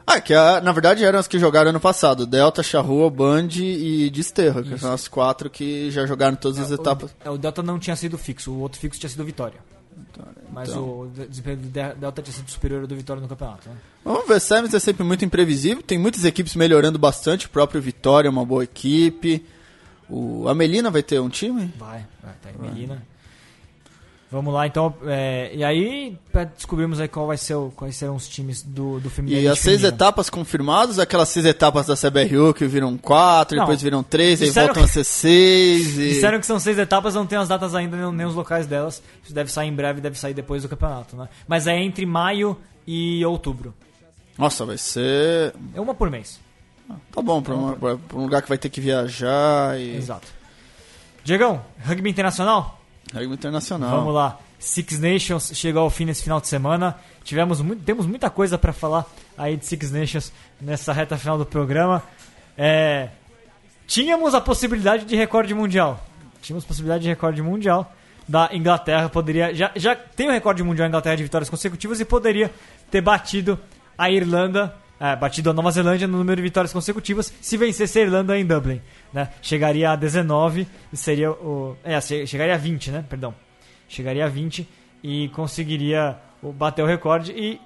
Ah, 0.07 0.19
que 0.19 0.33
a- 0.33 0.59
na 0.59 0.71
verdade 0.71 1.03
eram 1.05 1.19
as 1.19 1.27
que 1.27 1.37
jogaram 1.37 1.69
ano 1.69 1.79
passado: 1.79 2.25
Delta, 2.25 2.63
Charrua, 2.63 3.11
Band 3.11 3.49
e 3.59 4.09
Desterro, 4.09 4.63
que 4.63 4.77
são 4.79 4.91
as 4.91 5.07
quatro 5.07 5.49
que 5.51 5.91
já 5.91 6.05
jogaram 6.07 6.35
todas 6.35 6.57
as 6.59 6.71
etapas. 6.71 7.11
O, 7.11 7.27
é, 7.27 7.29
o 7.29 7.37
Delta 7.37 7.61
não 7.61 7.77
tinha 7.77 7.95
sido 7.95 8.17
fixo, 8.17 8.51
o 8.51 8.59
outro 8.59 8.79
fixo 8.79 8.99
tinha 8.99 9.09
sido 9.09 9.23
Vitória. 9.23 9.59
Mas 10.51 10.69
então. 10.69 10.83
o 10.83 11.07
de- 11.13 11.27
desempenho 11.27 11.57
do 11.57 11.67
De- 11.69 11.93
Delta 11.95 12.21
tinha 12.21 12.33
sido 12.35 12.49
superior 12.51 12.81
ao 12.81 12.87
do 12.87 12.95
Vitória 12.95 13.21
no 13.21 13.27
campeonato. 13.27 13.69
Né? 13.69 13.75
Vamos 14.03 14.27
ver, 14.27 14.39
Sevens 14.41 14.73
é 14.73 14.79
sempre 14.79 15.03
muito 15.03 15.23
imprevisível. 15.23 15.81
Tem 15.81 15.97
muitas 15.97 16.25
equipes 16.25 16.55
melhorando 16.55 16.99
bastante. 16.99 17.45
O 17.45 17.49
próprio 17.49 17.81
Vitória 17.81 18.27
é 18.27 18.31
uma 18.31 18.45
boa 18.45 18.63
equipe. 18.63 19.45
O, 20.09 20.47
a 20.49 20.53
Melina 20.53 20.91
vai 20.91 21.01
ter 21.01 21.19
um 21.21 21.29
time? 21.29 21.73
Vai, 21.77 22.05
vai, 22.21 22.33
tá 22.41 22.49
em 22.51 22.61
Melina. 22.61 23.01
Vamos 24.31 24.53
lá, 24.53 24.65
então. 24.65 24.93
é, 25.07 25.51
e 25.53 25.61
aí, 25.61 26.17
pra 26.31 26.45
descobrirmos 26.45 27.01
aí 27.01 27.07
qual 27.09 27.27
vai 27.27 27.35
ser 27.35 27.55
o, 27.55 27.69
quais 27.75 27.97
serão 27.97 28.15
os 28.15 28.29
times 28.29 28.61
do, 28.61 28.97
do 29.01 29.09
feminino. 29.09 29.41
E 29.41 29.47
as 29.47 29.59
seis 29.59 29.83
etapas 29.83 30.29
confirmadas, 30.29 30.99
aquelas 30.99 31.27
seis 31.27 31.45
etapas 31.45 31.85
da 31.87 31.95
CBRU 31.97 32.53
que 32.53 32.65
viram 32.65 32.97
quatro, 32.97 33.57
Não. 33.57 33.65
depois 33.65 33.81
viram 33.81 34.01
três, 34.01 34.41
aí 34.41 34.49
voltam 34.49 34.75
que- 34.75 34.79
a 34.79 34.87
ser 34.87 35.03
seis. 35.03 35.97
E... 35.97 36.07
Disseram 36.09 36.39
que 36.39 36.45
são 36.45 36.59
seis 36.59 36.79
etapas, 36.79 37.13
não 37.13 37.27
tem 37.27 37.37
as 37.37 37.49
datas 37.49 37.75
ainda, 37.75 37.97
nem, 37.97 38.11
nem 38.13 38.25
os 38.25 38.33
locais 38.33 38.65
delas. 38.65 39.03
Isso 39.21 39.33
deve 39.33 39.51
sair 39.51 39.67
em 39.67 39.73
breve, 39.73 39.99
deve 39.99 40.17
sair 40.17 40.33
depois 40.33 40.63
do 40.63 40.69
campeonato, 40.69 41.17
né? 41.17 41.27
Mas 41.45 41.67
é 41.67 41.77
entre 41.77 42.05
maio 42.05 42.55
e 42.87 43.25
outubro. 43.25 43.73
Nossa, 44.37 44.65
vai 44.65 44.77
ser. 44.77 45.53
É 45.75 45.81
uma 45.81 45.93
por 45.93 46.09
mês. 46.09 46.39
Tá 47.13 47.21
bom, 47.21 47.41
pra, 47.41 47.53
uma- 47.53 47.75
pra 47.75 47.97
um 48.17 48.21
lugar 48.23 48.41
que 48.41 48.47
vai 48.49 48.57
ter 48.57 48.69
que 48.69 48.79
viajar 48.79 49.77
e. 49.79 49.95
Exato. 49.97 50.27
Diegão, 51.23 51.61
rugby 51.85 52.09
internacional? 52.09 52.80
Rugby 53.13 53.33
internacional. 53.33 53.89
Vamos 53.89 54.13
lá. 54.13 54.39
Six 54.59 54.99
Nations 54.99 55.51
chegou 55.55 55.81
ao 55.81 55.89
fim 55.89 56.05
nesse 56.05 56.23
final 56.23 56.39
de 56.39 56.47
semana. 56.47 56.95
Tivemos 57.23 57.61
muito, 57.61 57.83
temos 57.83 58.05
muita 58.05 58.29
coisa 58.29 58.57
para 58.57 58.71
falar 58.71 59.05
aí 59.37 59.57
de 59.57 59.65
Six 59.65 59.91
Nations 59.91 60.31
nessa 60.59 60.93
reta 60.93 61.17
final 61.17 61.37
do 61.37 61.45
programa. 61.45 62.03
É, 62.57 63.09
tínhamos 63.87 64.33
a 64.35 64.41
possibilidade 64.41 65.05
de 65.05 65.15
recorde 65.15 65.53
mundial. 65.53 65.99
Tínhamos 66.41 66.63
possibilidade 66.63 67.03
de 67.03 67.09
recorde 67.09 67.41
mundial 67.41 67.91
da 68.27 68.49
Inglaterra. 68.53 69.09
Poderia 69.09 69.53
já, 69.53 69.71
já 69.75 69.95
tem 69.95 70.27
o 70.27 70.31
recorde 70.31 70.63
mundial 70.63 70.85
da 70.85 70.89
Inglaterra 70.89 71.15
de 71.15 71.23
vitórias 71.23 71.49
consecutivas 71.49 71.99
e 71.99 72.05
poderia 72.05 72.51
ter 72.89 73.01
batido 73.01 73.59
a 73.97 74.09
Irlanda, 74.09 74.75
é, 75.01 75.15
batido 75.15 75.49
a 75.49 75.53
Nova 75.53 75.71
Zelândia 75.71 76.07
no 76.07 76.19
número 76.19 76.35
de 76.35 76.43
vitórias 76.43 76.71
consecutivas 76.71 77.33
se 77.41 77.57
vencesse 77.57 77.97
a 77.97 78.03
Irlanda 78.03 78.37
em 78.37 78.45
Dublin. 78.45 78.79
Né? 79.11 79.29
Chegaria 79.41 79.89
a 79.89 79.95
19 79.95 80.67
e 80.93 80.95
seria 80.95 81.31
o. 81.31 81.75
É, 81.83 81.99
che- 81.99 82.27
chegaria 82.27 82.53
a 82.53 82.57
20, 82.57 82.91
né? 82.91 83.03
Perdão. 83.09 83.33
Chegaria 83.89 84.23
a 84.25 84.29
20 84.29 84.69
e 85.03 85.27
conseguiria 85.29 86.17
bater 86.43 86.83
o 86.83 86.85
recorde. 86.85 87.31
E 87.31 87.59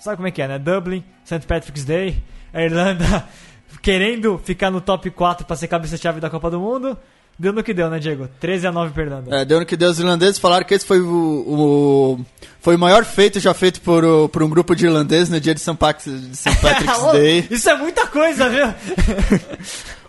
sabe 0.00 0.16
como 0.16 0.26
é 0.26 0.32
que 0.32 0.42
é, 0.42 0.48
né? 0.48 0.58
Dublin, 0.58 1.04
St. 1.24 1.46
Patrick's 1.46 1.84
Day, 1.84 2.20
a 2.52 2.60
Irlanda 2.62 3.24
querendo 3.80 4.36
ficar 4.38 4.70
no 4.70 4.80
top 4.80 5.10
4 5.10 5.46
para 5.46 5.56
ser 5.56 5.68
cabeça-chave 5.68 6.18
da 6.20 6.28
Copa 6.28 6.50
do 6.50 6.58
Mundo. 6.58 6.98
Deu 7.38 7.52
no 7.52 7.62
que 7.64 7.74
deu, 7.74 7.90
né, 7.90 7.98
Diego? 7.98 8.28
13 8.38 8.68
a 8.68 8.72
9 8.72 8.92
perdendo. 8.94 9.34
É, 9.34 9.44
deu 9.44 9.58
no 9.58 9.66
que 9.66 9.76
deu 9.76 9.90
os 9.90 9.98
irlandeses 9.98 10.38
falaram 10.38 10.64
que 10.64 10.72
esse 10.74 10.86
foi 10.86 11.00
o, 11.00 11.06
o 11.08 12.24
foi 12.60 12.76
o 12.76 12.78
maior 12.78 13.04
feito 13.04 13.40
já 13.40 13.52
feito 13.52 13.80
por, 13.80 14.04
por 14.28 14.42
um 14.42 14.48
grupo 14.48 14.74
de 14.76 14.86
irlandeses 14.86 15.28
no 15.28 15.40
dia 15.40 15.52
de 15.54 15.60
St. 15.60 15.74
Patrick's, 15.76 16.30
de 16.30 16.36
St. 16.36 16.56
Patrick's 16.60 17.12
Day. 17.12 17.46
Isso 17.50 17.68
é 17.68 17.76
muita 17.76 18.06
coisa, 18.06 18.48
viu? 18.48 18.66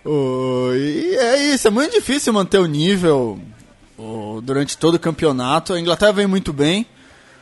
O- 0.04 0.70
e 0.74 1.16
é 1.16 1.54
isso, 1.54 1.66
é 1.66 1.70
muito 1.70 1.92
difícil 1.94 2.32
manter 2.32 2.58
o 2.58 2.66
nível 2.66 3.40
o, 3.98 4.40
durante 4.40 4.78
todo 4.78 4.94
o 4.94 4.98
campeonato. 5.00 5.72
A 5.72 5.80
Inglaterra 5.80 6.12
vem 6.12 6.26
muito 6.28 6.52
bem. 6.52 6.86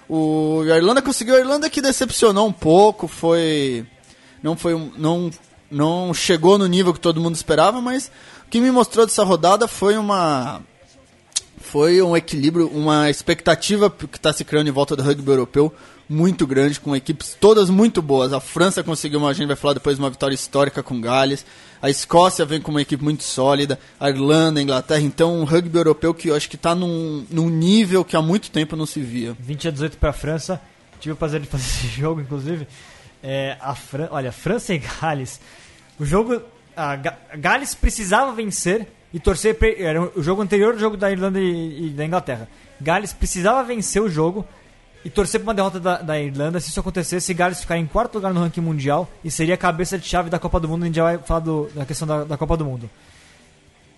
O, 0.09 0.62
a 0.72 0.76
Irlanda 0.76 1.03
conseguiu, 1.03 1.35
a 1.37 1.41
Irlanda 1.41 1.68
que 1.68 1.82
decepcionou 1.82 2.47
um 2.49 2.53
pouco, 2.53 3.07
foi. 3.07 3.85
Não 4.43 4.57
foi 4.57 4.74
um- 4.74 4.91
não, 4.97 5.30
não 5.70 6.14
chegou 6.14 6.57
no 6.57 6.66
nível 6.66 6.93
que 6.95 7.01
todo 7.01 7.20
mundo 7.20 7.35
esperava, 7.35 7.80
mas 7.82 8.11
que 8.55 8.61
me 8.61 8.70
mostrou 8.70 9.05
dessa 9.05 9.24
rodada 9.24 9.66
foi 9.66 9.96
uma. 9.96 10.62
Foi 11.59 12.00
um 12.00 12.16
equilíbrio, 12.16 12.68
uma 12.68 13.11
expectativa 13.11 13.90
que 13.90 14.16
está 14.16 14.32
se 14.32 14.44
criando 14.44 14.68
em 14.68 14.70
volta 14.70 14.94
do 14.94 15.02
rugby 15.02 15.28
europeu 15.28 15.74
muito 16.09 16.46
grande, 16.46 16.78
com 16.78 16.94
equipes 16.94 17.36
todas 17.40 17.68
muito 17.68 18.00
boas. 18.00 18.32
A 18.32 18.38
França 18.38 18.84
conseguiu, 18.84 19.18
uma, 19.18 19.30
a 19.30 19.32
gente 19.32 19.48
vai 19.48 19.57
falar 19.57 19.74
depois, 19.74 19.98
uma 19.98 20.09
vitória 20.09 20.36
histórica 20.36 20.84
com 20.84 21.00
Gales. 21.00 21.44
A 21.82 21.90
Escócia 21.90 22.44
vem 22.44 22.61
com 22.61 22.70
uma 22.70 22.80
equipe 22.82 23.02
muito 23.02 23.24
sólida. 23.24 23.76
A 23.98 24.09
Irlanda, 24.09 24.61
a 24.61 24.62
Inglaterra. 24.62 25.00
Então, 25.00 25.36
um 25.36 25.42
rugby 25.42 25.76
europeu 25.76 26.14
que 26.14 26.28
eu 26.28 26.36
acho 26.36 26.48
que 26.48 26.55
está 26.55 26.76
num, 26.76 27.26
num 27.28 27.50
nível 27.50 28.05
que 28.05 28.14
há 28.14 28.22
muito 28.22 28.52
tempo 28.52 28.76
não 28.76 28.86
se 28.86 29.00
via. 29.00 29.36
20 29.40 29.66
a 29.66 29.70
18 29.72 29.98
para 29.98 30.11
a 30.11 30.12
França. 30.12 30.62
Tive 31.00 31.14
o 31.14 31.16
prazer 31.16 31.40
de 31.40 31.48
fazer 31.48 31.64
esse 31.66 31.88
jogo, 31.88 32.20
inclusive. 32.20 32.68
É, 33.20 33.57
a 33.61 33.74
Fran... 33.74 34.07
Olha, 34.12 34.30
França 34.30 34.72
e 34.72 34.78
Gales. 34.78 35.40
O 35.98 36.05
jogo. 36.05 36.40
A 36.77 36.97
Ga- 36.97 37.16
Gales 37.37 37.75
precisava 37.75 38.33
vencer 38.33 38.87
e 39.12 39.20
torcer. 39.20 39.57
Era 39.79 40.01
o 40.03 40.22
jogo 40.22 40.43
anterior 40.43 40.75
ao 40.75 40.79
jogo 40.79 40.97
da 40.97 41.11
Irlanda 41.11 41.41
e, 41.41 41.87
e 41.87 41.91
da 41.91 42.05
Inglaterra. 42.05 42.49
Gales 42.81 43.12
precisava 43.12 43.62
vencer 43.62 44.03
o 44.03 44.09
jogo 44.09 44.45
e 45.05 45.11
torcer 45.11 45.41
para 45.41 45.49
uma 45.49 45.55
derrota 45.55 45.79
da, 45.79 45.99
da 45.99 46.20
Irlanda. 46.20 46.59
Se 46.61 46.68
isso 46.70 46.81
acontecesse, 46.81 47.33
Gales 47.35 47.61
ficaria 47.61 47.83
em 47.83 47.87
quarto 47.87 48.14
lugar 48.16 48.33
no 48.35 48.41
ranking 48.41 48.61
mundial 48.61 49.09
e 49.22 49.31
seria 49.31 49.55
a 49.55 49.59
cabeça 49.59 49.99
de 49.99 50.07
chave 50.07 50.29
da 50.31 50.39
Copa 50.39 50.59
do 50.59 50.68
Mundo. 50.68 50.83
A 50.83 50.87
gente 50.87 50.97
já 50.97 51.05
vai 51.05 51.18
falar 51.18 51.41
do- 51.41 51.68
da 51.75 51.85
questão 51.87 52.09
da, 52.09 52.25
da 52.25 52.37
Copa 52.37 52.57
do 52.57 52.64
Mundo. 52.64 52.91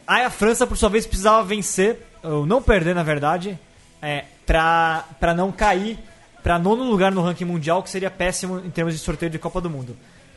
Aí 0.06 0.22
a 0.24 0.30
França, 0.30 0.66
por 0.66 0.76
sua 0.76 0.88
vez, 0.88 1.06
precisava 1.06 1.42
vencer, 1.42 1.98
ou 2.22 2.46
não 2.46 2.62
perder, 2.62 2.94
na 2.94 3.02
verdade, 3.02 3.58
é, 4.00 4.24
pra 4.46 5.04
não 5.36 5.50
cair 5.50 5.98
pra 6.42 6.58
nono 6.60 6.84
lugar 6.84 7.10
no 7.10 7.22
ranking 7.22 7.44
mundial, 7.44 7.82
que 7.82 7.90
seria 7.90 8.08
péssimo 8.10 8.58
em 8.64 8.70
termos 8.70 8.94
de 8.94 9.00
sorteio 9.00 9.30
de 9.30 9.38
Copa 9.38 9.60
do 9.60 9.68
Mundo. 9.68 9.96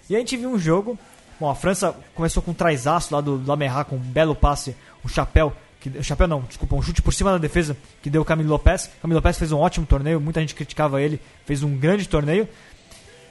E 0.10 0.16
a 0.16 0.20
gente 0.20 0.36
viu 0.38 0.50
um 0.50 0.58
jogo. 0.58 0.98
Bom, 1.40 1.50
a 1.50 1.56
França 1.56 1.96
começou 2.14 2.44
com 2.44 2.52
um 2.52 2.54
traizaço 2.54 3.14
lá 3.14 3.22
do 3.22 3.42
Lamerrat, 3.46 3.88
com 3.88 3.96
um 3.96 4.00
belo 4.00 4.36
passe, 4.36 4.76
um 5.04 5.08
chapéu. 5.08 5.56
Que, 5.80 6.04
chapéu 6.04 6.28
não, 6.28 6.42
desculpa, 6.42 6.76
um 6.76 6.82
chute 6.82 7.02
por 7.02 7.14
cima 7.14 7.32
da 7.32 7.38
defesa 7.38 7.78
que 8.02 8.10
deu 8.10 8.22
o 8.22 8.26
Camilo 8.26 8.50
Lopes. 8.50 8.90
Camilo 9.02 9.20
Lopes 9.20 9.38
fez 9.38 9.52
um 9.54 9.58
ótimo 9.58 9.86
torneio, 9.86 10.20
muita 10.20 10.42
gente 10.42 10.54
criticava 10.54 11.02
ele, 11.02 11.22
fez 11.46 11.64
um 11.64 11.78
grande 11.78 12.10
torneio. 12.10 12.48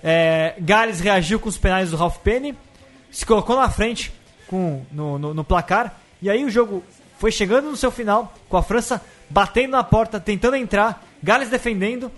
É, 0.03 0.55
Gales 0.59 1.01
reagiu 1.01 1.39
com 1.39 1.51
os 1.51 1.59
penais 1.59 1.91
do 1.91 1.97
Ralph 1.97 2.17
Penny, 2.19 2.57
se 3.11 3.27
colocou 3.27 3.57
na 3.57 3.69
frente 3.69 4.11
com, 4.47 4.83
no, 4.91 5.19
no, 5.19 5.35
no 5.35 5.45
placar, 5.45 6.01
e 6.23 6.31
aí 6.31 6.45
o 6.45 6.51
jogo 6.51 6.83
foi 7.19 7.31
chegando 7.31 7.69
no 7.69 7.77
seu 7.77 7.91
final, 7.91 8.33
com 8.49 8.57
a 8.57 8.63
França 8.63 9.03
batendo 9.29 9.73
na 9.73 9.85
porta, 9.85 10.19
tentando 10.19 10.57
entrar, 10.57 11.05
Gales 11.23 11.51
defendendo, 11.51 12.11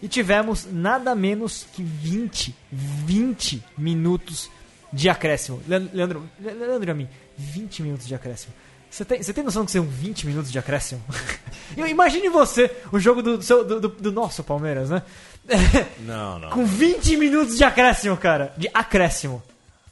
e 0.00 0.06
tivemos 0.06 0.68
nada 0.70 1.14
menos 1.14 1.66
que 1.72 1.82
20, 1.82 2.54
20 2.70 3.64
minutos 3.76 4.50
de 4.92 5.08
acréscimo. 5.08 5.60
Leandro, 5.66 6.22
Leandro, 6.40 6.90
a 6.90 6.94
mim, 6.94 7.08
20 7.36 7.82
minutos 7.82 8.06
de 8.06 8.14
acréscimo. 8.14 8.52
Você 8.90 9.04
tem, 9.06 9.22
você 9.22 9.32
tem 9.32 9.42
noção 9.42 9.64
que 9.64 9.70
são 9.72 9.84
20 9.84 10.26
minutos 10.26 10.52
de 10.52 10.58
acréscimo? 10.58 11.02
Eu- 11.76 11.86
Imagine 11.86 12.28
você, 12.28 12.70
o 12.92 12.98
jogo 13.00 13.22
do, 13.22 13.38
do, 13.38 13.80
do- 13.80 13.88
do 13.88 14.12
nosso 14.12 14.44
Palmeiras, 14.44 14.90
né? 14.90 15.02
Não, 16.00 16.38
não. 16.38 16.50
Com 16.50 16.64
20 16.64 17.16
minutos 17.16 17.56
de 17.56 17.64
acréscimo, 17.64 18.16
cara. 18.16 18.52
De 18.56 18.68
acréscimo. 18.72 19.42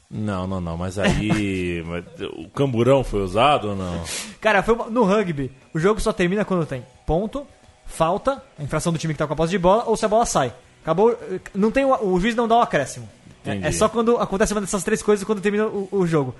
Não, 0.09 0.45
não, 0.47 0.61
não. 0.61 0.77
Mas 0.77 0.97
aí. 0.99 1.83
mas 1.87 2.03
o 2.37 2.47
camburão 2.49 3.03
foi 3.03 3.21
usado 3.21 3.69
ou 3.69 3.75
não? 3.75 4.03
Cara, 4.39 4.61
foi 4.63 4.75
uma- 4.75 4.89
no 4.89 5.03
rugby, 5.03 5.51
o 5.73 5.79
jogo 5.79 5.99
só 5.99 6.13
termina 6.13 6.45
quando 6.45 6.65
tem 6.65 6.85
ponto, 7.05 7.45
falta, 7.85 8.41
a 8.57 8.63
infração 8.63 8.93
do 8.93 8.99
time 8.99 9.13
que 9.13 9.17
tá 9.17 9.25
com 9.27 9.33
a 9.33 9.35
posse 9.35 9.51
de 9.51 9.57
bola, 9.57 9.83
ou 9.87 9.97
se 9.97 10.05
a 10.05 10.09
bola 10.09 10.25
sai. 10.25 10.53
Acabou. 10.83 11.11
eh, 11.11 11.39
Não 11.55 11.71
tem 11.71 11.83
o, 11.85 11.93
o 12.13 12.19
juiz 12.19 12.35
não 12.35 12.47
dá 12.47 12.57
o 12.57 12.61
acréscimo. 12.61 13.09
É, 13.45 13.49
Entendi. 13.51 13.67
é 13.67 13.71
só 13.71 13.89
quando 13.89 14.17
acontece 14.17 14.53
uma 14.53 14.61
dessas 14.61 14.83
três 14.83 15.01
coisas 15.01 15.25
quando 15.25 15.41
termina 15.41 15.65
o, 15.65 15.87
o 15.91 16.05
jogo. 16.07 16.35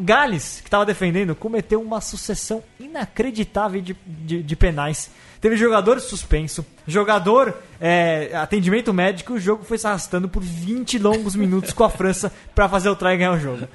Gales, 0.00 0.60
que 0.60 0.68
estava 0.68 0.86
defendendo, 0.86 1.34
cometeu 1.34 1.80
uma 1.82 2.00
sucessão 2.00 2.62
inacreditável 2.78 3.80
de, 3.80 3.96
de, 4.06 4.42
de 4.42 4.56
penais. 4.56 5.10
Teve 5.40 5.56
jogador 5.56 5.98
suspenso, 6.00 6.64
jogador 6.86 7.54
é, 7.80 8.30
atendimento 8.34 8.92
médico, 8.94 9.32
e 9.32 9.36
o 9.36 9.40
jogo 9.40 9.64
foi 9.64 9.76
se 9.78 9.86
arrastando 9.86 10.28
por 10.28 10.42
20 10.42 10.98
longos 10.98 11.34
minutos 11.34 11.72
com 11.72 11.82
a 11.82 11.90
França 11.90 12.32
para 12.54 12.68
fazer 12.68 12.88
o 12.88 12.96
try 12.96 13.14
e 13.14 13.16
ganhar 13.16 13.32
o 13.32 13.40
jogo. 13.40 13.66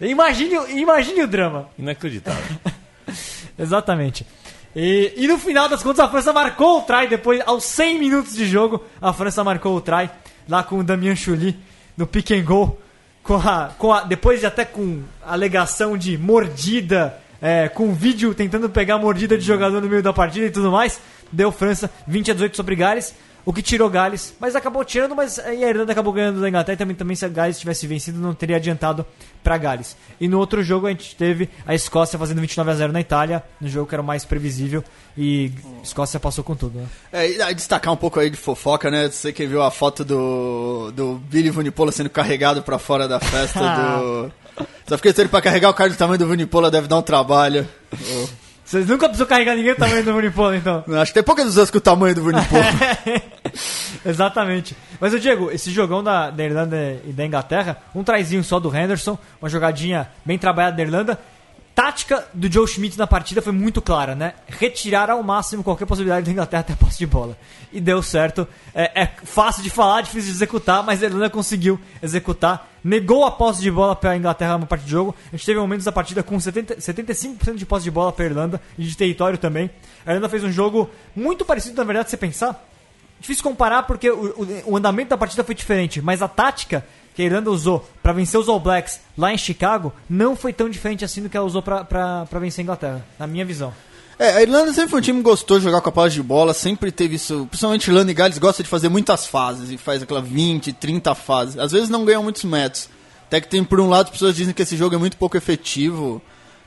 Imagine, 0.00 0.58
o- 0.58 0.68
imagine 0.70 1.22
o 1.22 1.26
drama. 1.26 1.68
Inacreditável. 1.78 2.56
Exatamente. 3.58 4.26
E, 4.74 5.12
e 5.16 5.26
no 5.28 5.38
final 5.38 5.68
das 5.68 5.82
contas 5.82 6.00
a 6.00 6.08
França 6.08 6.32
marcou 6.32 6.78
o 6.78 6.82
try 6.82 7.06
depois, 7.08 7.40
aos 7.44 7.64
100 7.64 7.98
minutos 7.98 8.34
de 8.34 8.46
jogo, 8.46 8.82
a 9.00 9.12
França 9.12 9.42
marcou 9.44 9.76
o 9.76 9.80
try 9.80 10.08
lá 10.48 10.62
com 10.62 10.78
o 10.78 10.84
Damien 10.84 11.14
Chuli 11.14 11.58
no 11.96 12.06
pick 12.06 12.30
and 12.32 12.42
go, 12.42 12.78
com 13.22 13.36
a, 13.36 13.70
com 13.78 13.92
a, 13.92 14.02
depois 14.02 14.40
de 14.40 14.46
até 14.46 14.64
com 14.64 15.02
alegação 15.24 15.96
de 15.96 16.18
mordida, 16.18 17.18
é, 17.40 17.68
com 17.68 17.92
vídeo 17.92 18.34
tentando 18.34 18.68
pegar 18.68 18.98
mordida 18.98 19.36
de 19.36 19.44
jogador 19.44 19.80
no 19.80 19.88
meio 19.88 20.02
da 20.02 20.12
partida 20.12 20.46
e 20.46 20.50
tudo 20.50 20.70
mais, 20.70 21.00
deu 21.30 21.50
França 21.52 21.90
20 22.06 22.30
a 22.30 22.34
18 22.34 22.56
sobre 22.56 22.76
Gales. 22.76 23.14
O 23.44 23.52
que 23.52 23.60
tirou 23.60 23.90
Gales, 23.90 24.34
mas 24.38 24.54
acabou 24.54 24.84
tirando, 24.84 25.16
mas 25.16 25.38
aí 25.38 25.64
a 25.64 25.68
Irlanda 25.68 25.90
acabou 25.90 26.12
ganhando 26.12 26.40
da 26.40 26.48
Inglaterra 26.48 26.74
e 26.74 26.78
também, 26.78 26.94
também 26.94 27.16
se 27.16 27.24
a 27.24 27.28
Gales 27.28 27.58
tivesse 27.58 27.86
vencido 27.86 28.20
não 28.20 28.34
teria 28.34 28.56
adiantado 28.56 29.04
para 29.42 29.58
Gales. 29.58 29.96
E 30.20 30.28
no 30.28 30.38
outro 30.38 30.62
jogo 30.62 30.86
a 30.86 30.90
gente 30.90 31.16
teve 31.16 31.48
a 31.66 31.74
Escócia 31.74 32.18
fazendo 32.18 32.40
29 32.40 32.70
a 32.70 32.74
0 32.74 32.92
na 32.92 33.00
Itália, 33.00 33.42
no 33.60 33.68
jogo 33.68 33.88
que 33.88 33.94
era 33.94 34.02
o 34.02 34.04
mais 34.04 34.24
previsível 34.24 34.84
e 35.18 35.50
a 35.80 35.82
Escócia 35.82 36.20
passou 36.20 36.44
com 36.44 36.54
tudo, 36.54 36.78
né? 36.78 36.86
É, 37.12 37.30
e 37.30 37.42
aí 37.42 37.54
destacar 37.54 37.92
um 37.92 37.96
pouco 37.96 38.20
aí 38.20 38.30
de 38.30 38.36
fofoca, 38.36 38.90
né? 38.90 39.08
Você 39.08 39.32
que 39.32 39.44
viu 39.44 39.60
a 39.60 39.70
foto 39.70 40.04
do, 40.04 40.92
do 40.92 41.14
Billy 41.14 41.50
Vunipola 41.50 41.90
sendo 41.90 42.10
carregado 42.10 42.62
pra 42.62 42.78
fora 42.78 43.08
da 43.08 43.18
festa 43.18 43.60
do. 43.98 44.32
Só 44.86 44.96
fiquei 44.96 45.12
sério 45.12 45.30
pra 45.30 45.42
carregar 45.42 45.70
o 45.70 45.74
cara 45.74 45.90
do 45.90 45.96
tamanho 45.96 46.18
do 46.18 46.26
Vunipola 46.26 46.70
deve 46.70 46.86
dar 46.86 46.98
um 46.98 47.02
trabalho. 47.02 47.66
Vocês 48.72 48.88
nunca 48.88 49.06
precisou 49.06 49.26
carregar 49.26 49.54
ninguém 49.54 49.74
do 49.74 49.78
tamanho 49.78 50.02
do 50.02 50.16
Unipola, 50.16 50.56
então. 50.56 50.82
Acho 50.98 51.12
que 51.12 51.14
tem 51.16 51.22
poucas 51.22 51.44
pessoas 51.44 51.70
com 51.70 51.76
o 51.76 51.80
tamanho 51.80 52.14
do 52.14 52.22
Vunipola. 52.22 52.64
Exatamente. 54.02 54.74
Mas, 54.98 55.12
o 55.12 55.20
Diego, 55.20 55.50
esse 55.50 55.70
jogão 55.70 56.02
da, 56.02 56.30
da 56.30 56.42
Irlanda 56.42 56.98
e 57.04 57.12
da 57.12 57.26
Inglaterra, 57.26 57.76
um 57.94 58.02
traizinho 58.02 58.42
só 58.42 58.58
do 58.58 58.74
Henderson, 58.74 59.18
uma 59.42 59.50
jogadinha 59.50 60.08
bem 60.24 60.38
trabalhada 60.38 60.74
da 60.74 60.82
Irlanda. 60.82 61.20
Tática 61.74 62.24
do 62.32 62.50
Joe 62.50 62.66
Schmidt 62.66 62.98
na 62.98 63.06
partida 63.06 63.42
foi 63.42 63.52
muito 63.52 63.82
clara, 63.82 64.14
né? 64.14 64.32
Retirar 64.46 65.10
ao 65.10 65.22
máximo 65.22 65.62
qualquer 65.62 65.84
possibilidade 65.84 66.24
da 66.24 66.32
Inglaterra 66.32 66.62
ter 66.62 66.76
posse 66.76 66.96
de 66.96 67.06
bola. 67.06 67.36
E 67.70 67.78
deu 67.78 68.02
certo. 68.02 68.48
É, 68.74 69.02
é 69.02 69.10
fácil 69.22 69.62
de 69.62 69.68
falar, 69.68 70.00
difícil 70.00 70.30
de 70.30 70.36
executar, 70.36 70.82
mas 70.82 71.02
a 71.02 71.06
Irlanda 71.06 71.28
conseguiu 71.28 71.78
executar. 72.02 72.71
Negou 72.84 73.24
a 73.24 73.30
posse 73.30 73.60
de 73.62 73.70
bola 73.70 73.94
para 73.94 74.10
a 74.10 74.16
Inglaterra 74.16 74.58
na 74.58 74.66
parte 74.66 74.84
de 74.84 74.90
jogo. 74.90 75.14
A 75.32 75.36
gente 75.36 75.46
teve 75.46 75.58
momentos 75.60 75.84
da 75.84 75.92
partida 75.92 76.22
com 76.22 76.38
70, 76.38 76.76
75% 76.76 77.54
de 77.54 77.64
posse 77.66 77.84
de 77.84 77.90
bola 77.90 78.12
para 78.12 78.24
a 78.24 78.28
Irlanda 78.28 78.60
e 78.76 78.82
de 78.84 78.96
território 78.96 79.38
também. 79.38 79.70
A 80.04 80.10
Irlanda 80.10 80.28
fez 80.28 80.42
um 80.42 80.50
jogo 80.50 80.90
muito 81.14 81.44
parecido, 81.44 81.76
na 81.76 81.84
verdade, 81.84 82.06
se 82.08 82.10
você 82.10 82.16
pensar. 82.16 82.68
Difícil 83.20 83.44
comparar 83.44 83.84
porque 83.84 84.10
o, 84.10 84.30
o- 84.66 84.72
o 84.72 84.76
andamento 84.76 85.10
da 85.10 85.16
partida 85.16 85.44
foi 85.44 85.54
diferente, 85.54 86.02
mas 86.02 86.22
a 86.22 86.28
tática 86.28 86.84
que 87.14 87.22
a 87.22 87.24
Irlanda 87.24 87.50
usou 87.50 87.86
para 88.02 88.12
vencer 88.12 88.40
os 88.40 88.48
All 88.48 88.58
Blacks 88.58 88.98
lá 89.16 89.32
em 89.32 89.38
Chicago 89.38 89.92
não 90.10 90.34
foi 90.34 90.52
tão 90.52 90.68
diferente 90.68 91.04
assim 91.04 91.22
do 91.22 91.28
que 91.28 91.36
ela 91.36 91.46
usou 91.46 91.62
para 91.62 92.26
vencer 92.40 92.62
a 92.62 92.64
Inglaterra, 92.64 93.06
na 93.18 93.26
minha 93.28 93.44
visão. 93.44 93.72
É, 94.18 94.30
a 94.36 94.42
Irlanda 94.42 94.72
sempre 94.72 94.90
foi 94.90 95.00
um 95.00 95.02
time 95.02 95.18
que 95.18 95.24
gostou 95.24 95.58
de 95.58 95.64
jogar 95.64 95.80
com 95.80 95.88
a 95.88 95.92
posse 95.92 96.14
de 96.14 96.22
bola, 96.22 96.54
sempre 96.54 96.92
teve 96.92 97.16
isso. 97.16 97.46
Principalmente 97.48 97.88
Irlanda 97.88 98.10
e 98.10 98.14
Gales 98.14 98.38
gosta 98.38 98.62
de 98.62 98.68
fazer 98.68 98.88
muitas 98.88 99.26
fases 99.26 99.70
e 99.70 99.76
faz 99.76 100.02
aquela 100.02 100.20
20, 100.20 100.72
30 100.72 101.14
fases. 101.14 101.58
Às 101.58 101.72
vezes 101.72 101.88
não 101.88 102.04
ganham 102.04 102.22
muitos 102.22 102.44
metros. 102.44 102.88
Até 103.26 103.40
que 103.40 103.48
tem, 103.48 103.64
por 103.64 103.80
um 103.80 103.88
lado, 103.88 104.06
as 104.06 104.12
pessoas 104.12 104.36
dizem 104.36 104.52
que 104.52 104.62
esse 104.62 104.76
jogo 104.76 104.94
é 104.94 104.98
muito 104.98 105.16
pouco 105.16 105.36
efetivo 105.36 106.20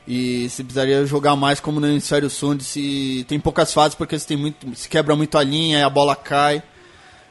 e 0.08 0.50
se 0.50 0.64
precisaria 0.64 1.06
jogar 1.06 1.36
mais 1.36 1.60
como 1.60 1.80
no 1.80 1.88
Hemisfério 1.88 2.30
Sul, 2.30 2.52
onde 2.52 2.64
se 2.64 3.26
tem 3.28 3.40
poucas 3.40 3.74
fases 3.74 3.96
porque 3.96 4.18
se, 4.18 4.28
tem 4.28 4.38
muito, 4.38 4.76
se 4.76 4.88
quebra 4.90 5.16
muito 5.16 5.38
a 5.38 5.44
linha 5.44 5.80
e 5.80 5.84
a 5.84 5.90
bola 5.90 6.16
cai. 6.16 6.64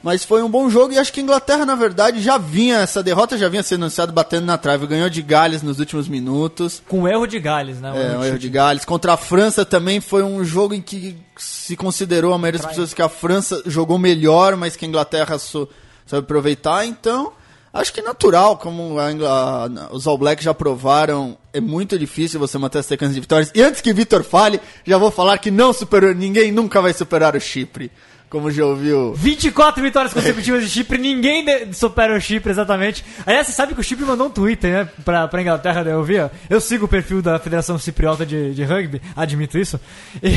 Mas 0.04 0.22
foi 0.22 0.42
um 0.42 0.50
bom 0.50 0.68
jogo 0.68 0.92
e 0.92 0.98
acho 0.98 1.10
que 1.10 1.20
a 1.20 1.22
Inglaterra, 1.22 1.64
na 1.64 1.74
verdade, 1.74 2.20
já 2.20 2.36
vinha, 2.36 2.76
essa 2.80 3.02
derrota 3.02 3.38
já 3.38 3.48
vinha 3.48 3.62
sendo 3.62 3.84
anunciada 3.84 4.12
batendo 4.12 4.44
na 4.44 4.58
trave. 4.58 4.86
Ganhou 4.86 5.08
de 5.08 5.22
Gales 5.22 5.62
nos 5.62 5.78
últimos 5.80 6.06
minutos. 6.08 6.82
Com 6.86 7.04
o 7.04 7.08
erro 7.08 7.26
de 7.26 7.40
Gales, 7.40 7.80
né? 7.80 7.88
É, 7.88 8.10
um 8.10 8.14
chute. 8.16 8.26
erro 8.26 8.38
de 8.38 8.48
Gales. 8.50 8.84
Contra 8.84 9.14
a 9.14 9.16
França 9.16 9.64
também 9.64 10.02
foi 10.02 10.22
um 10.22 10.44
jogo 10.44 10.74
em 10.74 10.82
que 10.82 11.16
se 11.38 11.74
considerou 11.74 12.34
a 12.34 12.38
maioria 12.38 12.60
das 12.60 12.68
pessoas 12.68 12.92
que 12.92 13.00
a 13.00 13.08
França 13.08 13.62
jogou 13.64 13.96
melhor, 13.96 14.56
mas 14.56 14.76
que 14.76 14.84
a 14.84 14.88
Inglaterra 14.88 15.38
sou, 15.38 15.70
soube 16.04 16.24
aproveitar. 16.24 16.84
Então, 16.84 17.32
Acho 17.72 17.92
que 17.92 18.00
natural, 18.00 18.56
como 18.56 19.00
a 19.00 19.10
Ingla- 19.10 19.68
os 19.90 20.06
All 20.06 20.16
Blacks 20.16 20.44
já 20.44 20.54
provaram, 20.54 21.36
é 21.52 21.60
muito 21.60 21.98
difícil 21.98 22.38
você 22.38 22.56
manter 22.56 22.78
a 22.78 22.82
sequência 22.84 23.12
de 23.14 23.20
vitórias. 23.20 23.50
E 23.52 23.60
antes 23.60 23.80
que 23.80 23.92
Vitor 23.92 24.22
fale, 24.22 24.60
já 24.86 24.96
vou 24.96 25.10
falar 25.10 25.38
que 25.38 25.50
não 25.50 25.72
superou, 25.72 26.14
ninguém 26.14 26.52
nunca 26.52 26.80
vai 26.80 26.92
superar 26.92 27.34
o 27.34 27.40
Chipre. 27.40 27.90
Como 28.30 28.50
já 28.50 28.64
ouviu. 28.66 29.14
24 29.14 29.80
vitórias 29.82 30.12
consecutivas 30.12 30.62
de 30.64 30.68
Chipre, 30.68 30.98
ninguém 30.98 31.44
supera 31.72 32.16
o 32.16 32.20
Chipre 32.20 32.50
exatamente. 32.50 33.04
Aliás, 33.24 33.46
você 33.46 33.52
sabe 33.52 33.74
que 33.74 33.80
o 33.80 33.84
Chipre 33.84 34.04
mandou 34.04 34.26
um 34.26 34.30
Twitter, 34.30 34.72
né, 34.72 34.88
pra, 35.04 35.28
pra 35.28 35.40
Inglaterra, 35.40 35.84
daí 35.84 35.92
eu 35.92 36.02
vi, 36.02 36.18
ó. 36.18 36.28
Eu 36.50 36.60
sigo 36.60 36.86
o 36.86 36.88
perfil 36.88 37.22
da 37.22 37.38
Federação 37.38 37.78
Cipriota 37.78 38.26
de, 38.26 38.52
de 38.52 38.64
Rugby, 38.64 39.00
admito 39.14 39.56
isso. 39.56 39.78
E, 40.20 40.30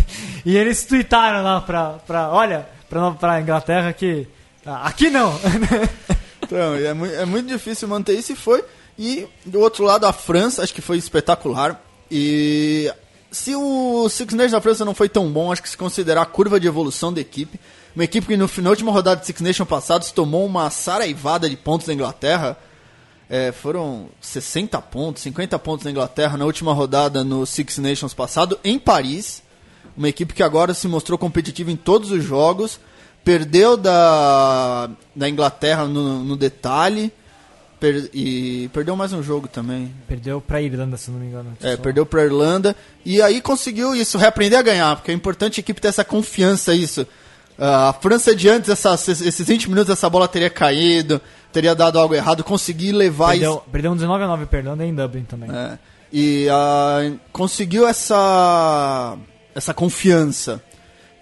e 0.50 0.56
eles 0.56 0.84
tweetaram 0.86 1.42
lá 1.42 1.60
pra, 1.60 1.90
pra 2.06 2.30
olha, 2.30 2.66
pra, 2.88 3.10
pra 3.10 3.40
Inglaterra 3.40 3.92
que. 3.92 4.26
ah, 4.64 4.86
Aqui 4.86 5.10
não! 5.10 5.38
Então, 6.44 6.74
é, 6.74 6.92
mui- 6.92 7.14
é 7.14 7.24
muito 7.24 7.46
difícil 7.48 7.86
manter 7.88 8.12
isso 8.18 8.32
e 8.32 8.36
foi. 8.36 8.62
E 8.98 9.26
do 9.46 9.60
outro 9.60 9.84
lado, 9.84 10.04
a 10.06 10.12
França, 10.12 10.62
acho 10.62 10.74
que 10.74 10.82
foi 10.82 10.98
espetacular. 10.98 11.80
E 12.10 12.92
se 13.32 13.56
o 13.56 14.08
Six 14.10 14.34
Nations 14.34 14.52
da 14.52 14.60
França 14.60 14.84
não 14.84 14.94
foi 14.94 15.08
tão 15.08 15.32
bom, 15.32 15.50
acho 15.50 15.62
que 15.62 15.68
se 15.68 15.76
considerar 15.76 16.22
a 16.22 16.26
curva 16.26 16.60
de 16.60 16.68
evolução 16.68 17.12
da 17.12 17.20
equipe, 17.20 17.58
uma 17.96 18.04
equipe 18.04 18.26
que 18.26 18.36
no, 18.36 18.48
na 18.58 18.70
última 18.70 18.92
rodada 18.92 19.20
de 19.20 19.26
Six 19.26 19.40
Nations 19.40 19.68
passados 19.68 20.12
tomou 20.12 20.46
uma 20.46 20.68
saraivada 20.70 21.48
de 21.48 21.56
pontos 21.56 21.86
da 21.86 21.94
Inglaterra. 21.94 22.56
É, 23.28 23.50
foram 23.50 24.08
60 24.20 24.80
pontos, 24.82 25.22
50 25.22 25.58
pontos 25.58 25.84
da 25.84 25.90
Inglaterra 25.90 26.36
na 26.36 26.44
última 26.44 26.74
rodada 26.74 27.24
no 27.24 27.46
Six 27.46 27.78
Nations 27.78 28.12
passado, 28.12 28.58
em 28.62 28.78
Paris. 28.78 29.42
Uma 29.96 30.08
equipe 30.08 30.34
que 30.34 30.42
agora 30.42 30.74
se 30.74 30.86
mostrou 30.86 31.18
competitiva 31.18 31.70
em 31.70 31.76
todos 31.76 32.10
os 32.10 32.22
jogos. 32.22 32.78
Perdeu 33.24 33.76
da, 33.76 34.90
da 35.14 35.28
Inglaterra 35.28 35.86
no, 35.86 36.22
no 36.22 36.36
detalhe. 36.36 37.12
Per- 37.82 38.08
e 38.14 38.70
perdeu 38.72 38.94
mais 38.94 39.12
um 39.12 39.20
jogo 39.24 39.48
também. 39.48 39.92
Perdeu 40.06 40.40
pra 40.40 40.62
Irlanda, 40.62 40.96
se 40.96 41.10
não 41.10 41.18
me 41.18 41.26
engano. 41.26 41.52
É, 41.60 41.74
Só- 41.74 41.82
perdeu 41.82 42.06
pra 42.06 42.22
Irlanda. 42.22 42.76
E 43.04 43.20
aí 43.20 43.40
conseguiu 43.40 43.92
isso, 43.92 44.16
reaprender 44.16 44.56
a 44.56 44.62
ganhar. 44.62 44.94
Porque 44.94 45.10
é 45.10 45.14
importante 45.14 45.58
a 45.58 45.60
equipe 45.60 45.80
ter 45.80 45.88
essa 45.88 46.04
confiança, 46.04 46.72
isso. 46.72 47.04
Ah, 47.58 47.88
a 47.88 47.92
França 47.92 48.36
de 48.36 48.48
antes, 48.48 48.68
esses 48.70 49.46
20 49.48 49.68
minutos, 49.68 49.92
essa 49.92 50.08
bola 50.08 50.28
teria 50.28 50.48
caído, 50.48 51.20
teria 51.52 51.74
dado 51.74 51.98
algo 51.98 52.14
errado. 52.14 52.44
Conseguir 52.44 52.92
levar 52.92 53.34
isso. 53.36 53.40
Perdeu, 53.44 53.62
perdeu 53.72 53.90
um 53.90 53.94
19 53.96 54.22
a 54.22 54.26
9 54.28 54.46
pra 54.46 54.60
Irlanda 54.60 54.86
em 54.86 54.94
Dublin 54.94 55.24
também. 55.24 55.50
É, 55.50 55.76
e 56.12 56.46
ah, 56.50 57.12
conseguiu 57.32 57.86
essa 57.88 59.18
essa 59.56 59.74
confiança. 59.74 60.62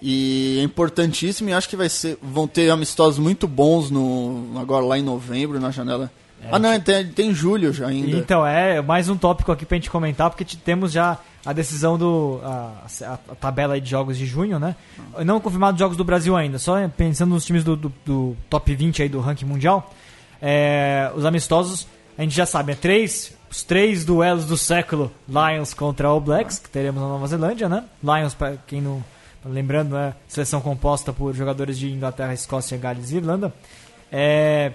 E 0.02 0.58
é 0.60 0.62
importantíssimo 0.62 1.48
e 1.48 1.52
acho 1.52 1.68
que 1.68 1.76
vai 1.76 1.88
ser, 1.88 2.18
vão 2.22 2.46
ter 2.46 2.70
amistosos 2.70 3.18
muito 3.18 3.46
bons 3.48 3.90
no 3.90 4.52
agora 4.58 4.84
lá 4.84 4.98
em 4.98 5.02
novembro 5.02 5.58
na 5.58 5.70
janela. 5.70 6.10
Ah 6.50 6.58
não, 6.58 6.80
tem, 6.80 7.06
tem 7.08 7.34
julho 7.34 7.72
já 7.72 7.88
ainda. 7.88 8.16
Então, 8.16 8.46
é 8.46 8.80
mais 8.80 9.08
um 9.08 9.16
tópico 9.16 9.50
aqui 9.52 9.64
pra 9.66 9.76
gente 9.76 9.90
comentar, 9.90 10.30
porque 10.30 10.44
temos 10.56 10.92
já 10.92 11.18
a 11.44 11.52
decisão 11.52 11.96
do. 11.98 12.40
a, 12.44 12.84
a- 13.06 13.34
tabela 13.36 13.80
de 13.80 13.88
jogos 13.90 14.16
de 14.18 14.26
junho, 14.26 14.58
né? 14.58 14.76
Não 15.24 15.40
confirmado 15.40 15.78
jogos 15.78 15.96
do 15.96 16.04
Brasil 16.04 16.36
ainda, 16.36 16.58
só 16.58 16.76
pensando 16.88 17.30
nos 17.30 17.44
times 17.44 17.64
do, 17.64 17.76
do- 17.76 17.92
do 18.04 18.36
top 18.48 18.74
20 18.74 19.02
aí 19.02 19.08
do 19.08 19.20
ranking 19.20 19.44
mundial. 19.46 19.92
É, 20.40 21.10
os 21.14 21.24
amistosos, 21.24 21.86
a 22.16 22.22
gente 22.22 22.34
já 22.34 22.46
sabe, 22.46 22.72
é 22.72 22.74
três. 22.74 23.38
Os 23.50 23.64
três 23.64 24.04
duelos 24.04 24.44
do 24.46 24.56
século, 24.56 25.10
Lions 25.28 25.74
contra 25.74 26.06
All 26.06 26.20
Blacks, 26.20 26.60
que 26.60 26.70
teremos 26.70 27.02
na 27.02 27.08
Nova 27.08 27.26
Zelândia, 27.26 27.68
né? 27.68 27.82
Lions, 28.02 28.32
pra 28.32 28.54
quem 28.66 28.80
não. 28.80 29.02
Lembrando, 29.44 29.96
é 29.96 30.14
seleção 30.28 30.60
composta 30.60 31.12
por 31.12 31.34
jogadores 31.34 31.76
de 31.78 31.90
Inglaterra, 31.90 32.32
Escócia, 32.32 32.78
Gales 32.78 33.10
e 33.10 33.16
Irlanda. 33.16 33.52
É, 34.12 34.72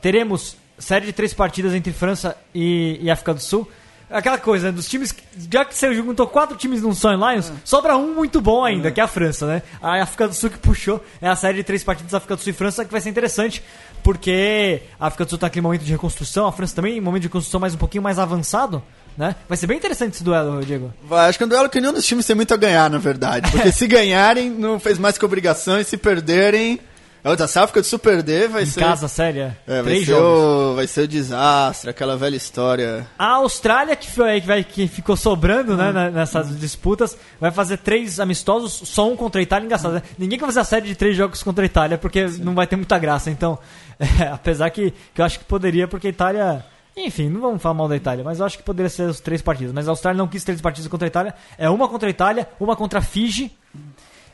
teremos 0.00 0.56
série 0.78 1.06
de 1.06 1.12
três 1.12 1.34
partidas 1.34 1.74
entre 1.74 1.92
França 1.92 2.36
e, 2.54 2.98
e 3.00 3.10
África 3.10 3.34
do 3.34 3.40
Sul. 3.40 3.70
Aquela 4.10 4.38
coisa, 4.38 4.66
né, 4.66 4.72
dos 4.72 4.88
times. 4.88 5.14
Já 5.52 5.64
que 5.64 5.72
você 5.72 5.94
juntou 5.94 6.26
quatro 6.26 6.56
times 6.56 6.82
num 6.82 6.92
só 6.92 7.12
em 7.12 7.16
Lions, 7.16 7.52
sobra 7.64 7.96
um 7.96 8.12
muito 8.12 8.40
bom 8.40 8.64
ainda, 8.64 8.90
que 8.90 9.00
é 9.00 9.04
a 9.04 9.06
França, 9.06 9.46
né? 9.46 9.62
A 9.80 10.02
África 10.02 10.26
do 10.26 10.34
Sul 10.34 10.50
que 10.50 10.58
puxou 10.58 11.04
é 11.22 11.28
a 11.28 11.36
série 11.36 11.58
de 11.58 11.62
três 11.62 11.84
partidas 11.84 12.12
África 12.12 12.34
do 12.34 12.42
Sul 12.42 12.50
e 12.50 12.52
França, 12.52 12.84
que 12.84 12.90
vai 12.90 13.00
ser 13.00 13.08
interessante, 13.08 13.62
porque 14.02 14.82
a 14.98 15.06
África 15.06 15.24
do 15.24 15.30
Sul 15.30 15.38
tá 15.38 15.46
naquele 15.46 15.62
momento 15.62 15.82
de 15.82 15.92
reconstrução, 15.92 16.48
a 16.48 16.52
França 16.52 16.74
também 16.74 16.96
em 16.96 17.00
momento 17.00 17.22
de 17.22 17.28
reconstrução 17.28 17.60
mais 17.60 17.72
um 17.72 17.78
pouquinho 17.78 18.02
mais 18.02 18.18
avançado, 18.18 18.82
né? 19.16 19.36
Vai 19.48 19.56
ser 19.56 19.68
bem 19.68 19.76
interessante 19.76 20.14
esse 20.14 20.24
duelo, 20.24 20.64
Diego. 20.64 20.92
Vai, 21.04 21.28
acho 21.28 21.38
que 21.38 21.44
é 21.44 21.46
um 21.46 21.48
duelo 21.48 21.68
que 21.68 21.80
nenhum 21.80 21.92
dos 21.92 22.04
times 22.04 22.26
tem 22.26 22.34
muito 22.34 22.52
a 22.52 22.56
ganhar, 22.56 22.90
na 22.90 22.98
verdade. 22.98 23.48
Porque 23.48 23.70
se 23.72 23.86
ganharem, 23.86 24.50
não 24.50 24.80
fez 24.80 24.98
mais 24.98 25.16
que 25.16 25.24
obrigação, 25.24 25.78
e 25.78 25.84
se 25.84 25.96
perderem. 25.96 26.80
Outra, 27.22 27.46
se 27.46 27.58
a 27.58 27.64
África 27.64 27.80
do 27.82 27.86
Sul 27.86 27.98
perder, 27.98 28.48
vai 28.48 28.62
Em 28.62 28.66
ser. 28.66 28.80
casa, 28.80 29.06
séria, 29.08 29.58
É, 29.66 29.74
vai, 29.76 29.84
três 29.84 30.06
ser 30.06 30.12
jogos. 30.12 30.38
o, 30.72 30.74
vai 30.76 30.86
ser 30.86 31.02
o 31.02 31.08
desastre, 31.08 31.90
aquela 31.90 32.16
velha 32.16 32.36
história. 32.36 33.06
A 33.18 33.32
Austrália, 33.34 33.94
que, 33.94 34.10
foi, 34.10 34.40
que, 34.40 34.46
vai, 34.46 34.64
que 34.64 34.88
ficou 34.88 35.16
sobrando 35.16 35.74
Hum. 35.74 35.76
né, 35.76 36.10
nessas 36.10 36.58
disputas, 36.58 37.16
vai 37.38 37.50
fazer 37.50 37.76
três 37.78 38.18
amistosos, 38.18 38.72
só 38.88 39.06
um 39.10 39.16
contra 39.16 39.40
a 39.40 39.42
Itália. 39.42 39.66
Engraçado, 39.66 39.92
né? 39.94 40.02
Ninguém 40.18 40.38
vai 40.38 40.48
fazer 40.48 40.60
a 40.60 40.64
série 40.64 40.86
de 40.86 40.94
três 40.94 41.14
jogos 41.16 41.42
contra 41.42 41.64
a 41.64 41.66
Itália, 41.66 41.98
porque 41.98 42.24
não 42.40 42.54
vai 42.54 42.66
ter 42.66 42.76
muita 42.76 42.98
graça. 42.98 43.30
Então, 43.30 43.58
é, 44.00 44.28
apesar 44.28 44.70
que, 44.70 44.92
que 45.14 45.20
eu 45.20 45.24
acho 45.24 45.38
que 45.38 45.44
poderia, 45.44 45.86
porque 45.86 46.06
a 46.06 46.10
Itália. 46.10 46.64
Enfim, 46.96 47.28
não 47.28 47.40
vamos 47.40 47.62
falar 47.62 47.74
mal 47.74 47.88
da 47.88 47.96
Itália, 47.96 48.24
mas 48.24 48.40
eu 48.40 48.46
acho 48.46 48.56
que 48.58 48.64
poderia 48.64 48.90
ser 48.90 49.02
os 49.04 49.20
três 49.20 49.40
partidos. 49.40 49.72
Mas 49.72 49.86
a 49.86 49.92
Austrália 49.92 50.18
não 50.18 50.26
quis 50.26 50.42
três 50.42 50.60
partidas 50.60 50.88
contra 50.88 51.06
a 51.06 51.08
Itália. 51.08 51.34
É 51.56 51.70
uma 51.70 51.88
contra 51.88 52.08
a 52.08 52.10
Itália, 52.10 52.48
uma 52.58 52.74
contra 52.74 52.98
a 52.98 53.02
Fiji 53.02 53.52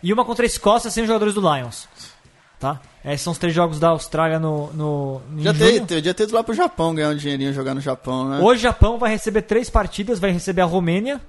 e 0.03 0.13
uma 0.13 0.25
contra 0.25 0.45
a 0.45 0.47
Escócia 0.47 0.91
sem 0.91 1.03
os 1.03 1.07
jogadores 1.07 1.35
do 1.35 1.41
Lions. 1.41 1.87
Tá? 2.67 2.81
Esses 3.05 3.21
são 3.21 3.33
os 3.33 3.39
três 3.39 3.55
jogos 3.55 3.79
da 3.79 3.91
Austrália 3.91 4.41
no. 4.41 4.73
no 4.73 5.23
Já 5.39 5.55
ter, 5.55 6.03
já 6.03 6.11
ido 6.11 6.35
lá 6.35 6.43
pro 6.43 6.53
Japão 6.53 6.93
ganhar 6.93 7.11
um 7.11 7.17
dinheirinho 7.17 7.53
jogar 7.53 7.75
no 7.75 7.81
Japão, 7.81 8.29
né? 8.29 8.41
O 8.43 8.57
Japão 8.57 8.99
vai 8.99 9.11
receber 9.11 9.43
três 9.43 9.71
partidas, 9.71 10.19
vai 10.19 10.33
receber 10.33 10.63
a 10.63 10.65
Romênia 10.65 11.21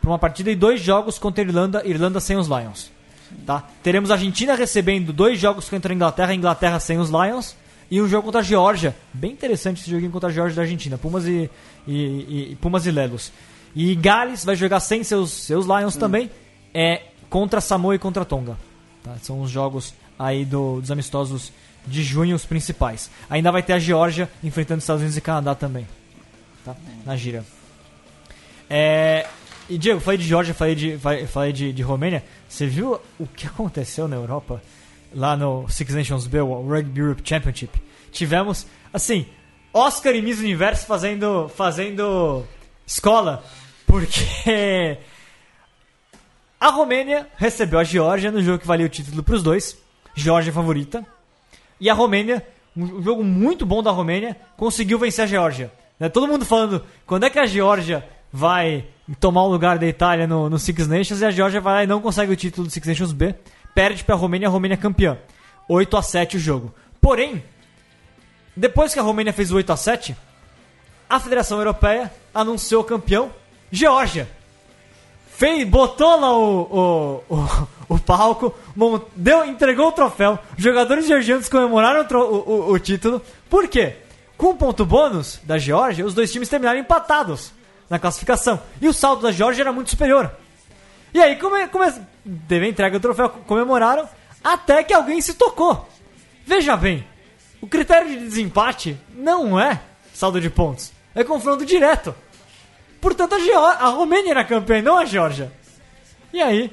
para 0.00 0.08
uma 0.08 0.18
partida 0.18 0.48
e 0.48 0.54
dois 0.54 0.80
jogos 0.80 1.18
contra 1.18 1.42
a 1.42 1.44
Irlanda, 1.44 1.82
Irlanda 1.84 2.20
sem 2.20 2.36
os 2.36 2.46
Lions. 2.46 2.92
Tá? 3.44 3.64
Teremos 3.82 4.12
a 4.12 4.14
Argentina 4.14 4.54
recebendo 4.54 5.12
dois 5.12 5.40
jogos 5.40 5.68
contra 5.68 5.92
a 5.92 5.94
Inglaterra, 5.96 6.32
Inglaterra 6.32 6.78
sem 6.78 6.98
os 6.98 7.10
Lions, 7.10 7.56
e 7.90 8.00
um 8.00 8.06
jogo 8.06 8.26
contra 8.26 8.40
a 8.40 8.44
Geórgia. 8.44 8.94
Bem 9.12 9.32
interessante 9.32 9.80
esse 9.80 9.90
joguinho 9.90 10.12
contra 10.12 10.28
a 10.28 10.32
Geórgia 10.32 10.54
da 10.54 10.62
Argentina, 10.62 10.96
Pumas 10.96 11.26
e, 11.26 11.50
e, 11.88 12.52
e- 12.52 12.58
Pumas 12.60 12.86
e 12.86 12.92
Lelos. 12.92 13.32
E 13.74 13.92
Gales 13.96 14.44
vai 14.44 14.54
jogar 14.54 14.78
sem 14.78 15.02
seus, 15.02 15.32
seus 15.32 15.66
Lions 15.66 15.96
também, 15.96 16.30
é 16.72 17.02
contra 17.28 17.60
Samoa 17.60 17.96
e 17.96 17.98
contra 17.98 18.24
Tonga. 18.24 18.56
Tá? 19.02 19.16
São 19.20 19.40
os 19.40 19.50
jogos 19.50 19.92
aí 20.18 20.44
do- 20.44 20.80
dos 20.80 20.90
amistosos 20.90 21.52
de 21.86 22.02
junho, 22.02 22.34
os 22.34 22.44
principais. 22.44 23.10
Ainda 23.30 23.52
vai 23.52 23.62
ter 23.62 23.72
a 23.74 23.78
Geórgia 23.78 24.28
enfrentando 24.42 24.78
os 24.78 24.84
Estados 24.84 25.02
Unidos 25.02 25.16
e 25.16 25.20
Canadá 25.20 25.54
também 25.54 25.86
tá? 26.66 26.74
Na 27.04 27.16
gira. 27.16 27.44
É, 28.68 29.26
e 29.70 29.78
Diego, 29.78 30.00
falei 30.00 30.18
de 30.18 30.26
Georgia, 30.26 30.52
falei 30.52 30.74
de, 30.74 30.98
falei 31.28 31.52
de, 31.52 31.72
de 31.72 31.82
Romênia. 31.82 32.24
Você 32.48 32.66
viu 32.66 33.00
o 33.18 33.26
que 33.26 33.46
aconteceu 33.46 34.08
na 34.08 34.16
Europa? 34.16 34.60
Lá 35.14 35.36
no 35.36 35.68
Six 35.68 35.94
Nations 35.94 36.26
B, 36.26 36.40
o 36.40 36.62
Rugby 36.68 37.00
Europe 37.00 37.22
Championship. 37.24 37.80
Tivemos, 38.10 38.66
assim, 38.92 39.26
Oscar 39.72 40.14
e 40.14 40.20
Miss 40.20 40.40
Universo 40.40 40.84
fazendo, 40.86 41.48
fazendo 41.48 42.44
escola. 42.84 43.44
Porque 43.86 44.98
a 46.60 46.70
Romênia 46.70 47.28
recebeu 47.36 47.78
a 47.78 47.84
Geórgia 47.84 48.32
no 48.32 48.42
jogo 48.42 48.58
que 48.58 48.66
valia 48.66 48.86
o 48.86 48.88
título 48.90 49.22
para 49.22 49.36
os 49.36 49.42
dois. 49.42 49.76
Geórgia 50.16 50.52
favorita. 50.52 51.06
E 51.78 51.88
a 51.88 51.94
Romênia, 51.94 52.44
um 52.76 53.02
jogo 53.02 53.22
muito 53.22 53.66
bom 53.66 53.82
da 53.82 53.90
Romênia, 53.90 54.36
conseguiu 54.56 54.98
vencer 54.98 55.24
a 55.24 55.26
Geórgia. 55.28 55.70
Né, 56.00 56.08
Todo 56.08 56.26
mundo 56.26 56.44
falando 56.44 56.84
quando 57.06 57.24
é 57.24 57.30
que 57.30 57.38
a 57.38 57.46
Geórgia 57.46 58.04
vai 58.32 58.86
tomar 59.20 59.44
o 59.44 59.48
lugar 59.48 59.78
da 59.78 59.86
Itália 59.86 60.26
no, 60.26 60.50
no 60.50 60.58
Six 60.58 60.88
Nations 60.88 61.20
e 61.20 61.24
a 61.24 61.30
Geórgia 61.30 61.60
vai 61.60 61.74
lá 61.74 61.84
e 61.84 61.86
não 61.86 62.00
consegue 62.00 62.32
o 62.32 62.36
título 62.36 62.66
do 62.66 62.72
Six 62.72 62.88
Nations 62.88 63.12
B. 63.12 63.34
Perde 63.74 64.02
para 64.02 64.14
a 64.14 64.18
Romênia, 64.18 64.48
a 64.48 64.50
Romênia 64.50 64.74
é 64.74 64.78
campeã. 64.78 65.18
8 65.68 65.96
a 65.96 66.02
7 66.02 66.36
o 66.38 66.40
jogo. 66.40 66.74
Porém, 67.00 67.44
depois 68.56 68.94
que 68.94 68.98
a 68.98 69.02
Romênia 69.02 69.32
fez 69.32 69.52
o 69.52 69.56
8 69.56 69.72
a 69.72 69.76
7 69.76 70.16
a 71.08 71.20
Federação 71.20 71.58
Europeia 71.58 72.12
anunciou 72.34 72.82
campeão 72.82 73.30
Geórgia 73.70 74.28
fez, 75.36 75.68
botou 75.68 76.18
lá 76.20 76.32
o, 76.36 77.22
o, 77.28 77.34
o, 77.36 77.68
o 77.94 77.98
palco, 77.98 78.54
deu, 79.14 79.44
entregou 79.44 79.88
o 79.88 79.92
troféu. 79.92 80.38
Os 80.56 80.62
jogadores 80.62 81.06
georgianos 81.06 81.48
comemoraram 81.48 82.06
o, 82.10 82.16
o, 82.16 82.50
o- 82.68 82.72
o 82.72 82.78
título. 82.78 83.20
Por 83.50 83.68
quê? 83.68 83.96
Com 84.36 84.48
o 84.50 84.54
ponto 84.56 84.84
bônus 84.84 85.40
da 85.44 85.56
Geórgia, 85.58 86.04
os 86.04 86.12
dois 86.14 86.30
times 86.30 86.48
terminaram 86.48 86.78
empatados 86.78 87.52
na 87.88 87.98
classificação. 87.98 88.60
E 88.80 88.88
o 88.88 88.92
saldo 88.92 89.22
da 89.22 89.32
Geórgia 89.32 89.62
era 89.62 89.72
muito 89.72 89.90
superior. 89.90 90.30
E 91.14 91.20
aí, 91.22 91.36
come, 91.36 91.66
come, 91.68 91.92
teve 92.46 92.68
entrega 92.68 92.98
do 92.98 93.02
troféu, 93.02 93.30
comemoraram, 93.30 94.06
até 94.44 94.82
que 94.84 94.92
alguém 94.92 95.20
se 95.20 95.34
tocou. 95.34 95.88
Veja 96.46 96.76
bem, 96.76 97.06
o 97.60 97.66
critério 97.66 98.08
de 98.08 98.18
desempate 98.18 98.98
não 99.14 99.58
é 99.58 99.80
saldo 100.12 100.40
de 100.40 100.50
pontos, 100.50 100.92
é 101.14 101.24
confronto 101.24 101.64
direto. 101.64 102.14
Portanto, 103.00 103.34
a, 103.34 103.38
Geó- 103.38 103.64
a 103.78 103.88
Romênia 103.88 104.30
era 104.30 104.44
campeã 104.44 104.78
e 104.78 104.82
não 104.82 104.98
a 104.98 105.04
Geórgia. 105.04 105.52
E 106.32 106.40
aí, 106.40 106.70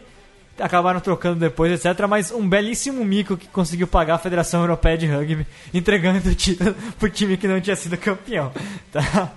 acabaram 0.59 0.99
trocando 0.99 1.39
depois, 1.39 1.71
etc. 1.71 2.05
Mas 2.07 2.31
um 2.31 2.47
belíssimo 2.47 3.03
mico 3.05 3.37
que 3.37 3.47
conseguiu 3.47 3.87
pagar 3.87 4.15
a 4.15 4.19
Federação 4.19 4.61
Europeia 4.61 4.97
de 4.97 5.07
Rugby, 5.07 5.45
entregando 5.73 6.29
o 6.29 6.35
título 6.35 6.73
pro 6.99 7.09
time 7.09 7.37
que 7.37 7.47
não 7.47 7.59
tinha 7.61 7.75
sido 7.75 7.97
campeão. 7.97 8.51
Tá? 8.91 9.31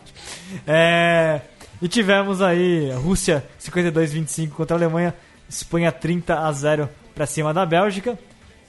É, 0.67 1.41
e 1.81 1.89
tivemos 1.89 2.41
aí 2.43 2.91
Rússia 2.93 3.45
52-25 3.61 4.51
contra 4.51 4.77
a 4.77 4.79
Alemanha, 4.79 5.15
Espanha 5.49 5.91
30 5.91 6.39
a 6.41 6.53
0 6.53 6.89
para 7.15 7.27
cima 7.27 7.53
da 7.55 7.65
Bélgica. 7.67 8.19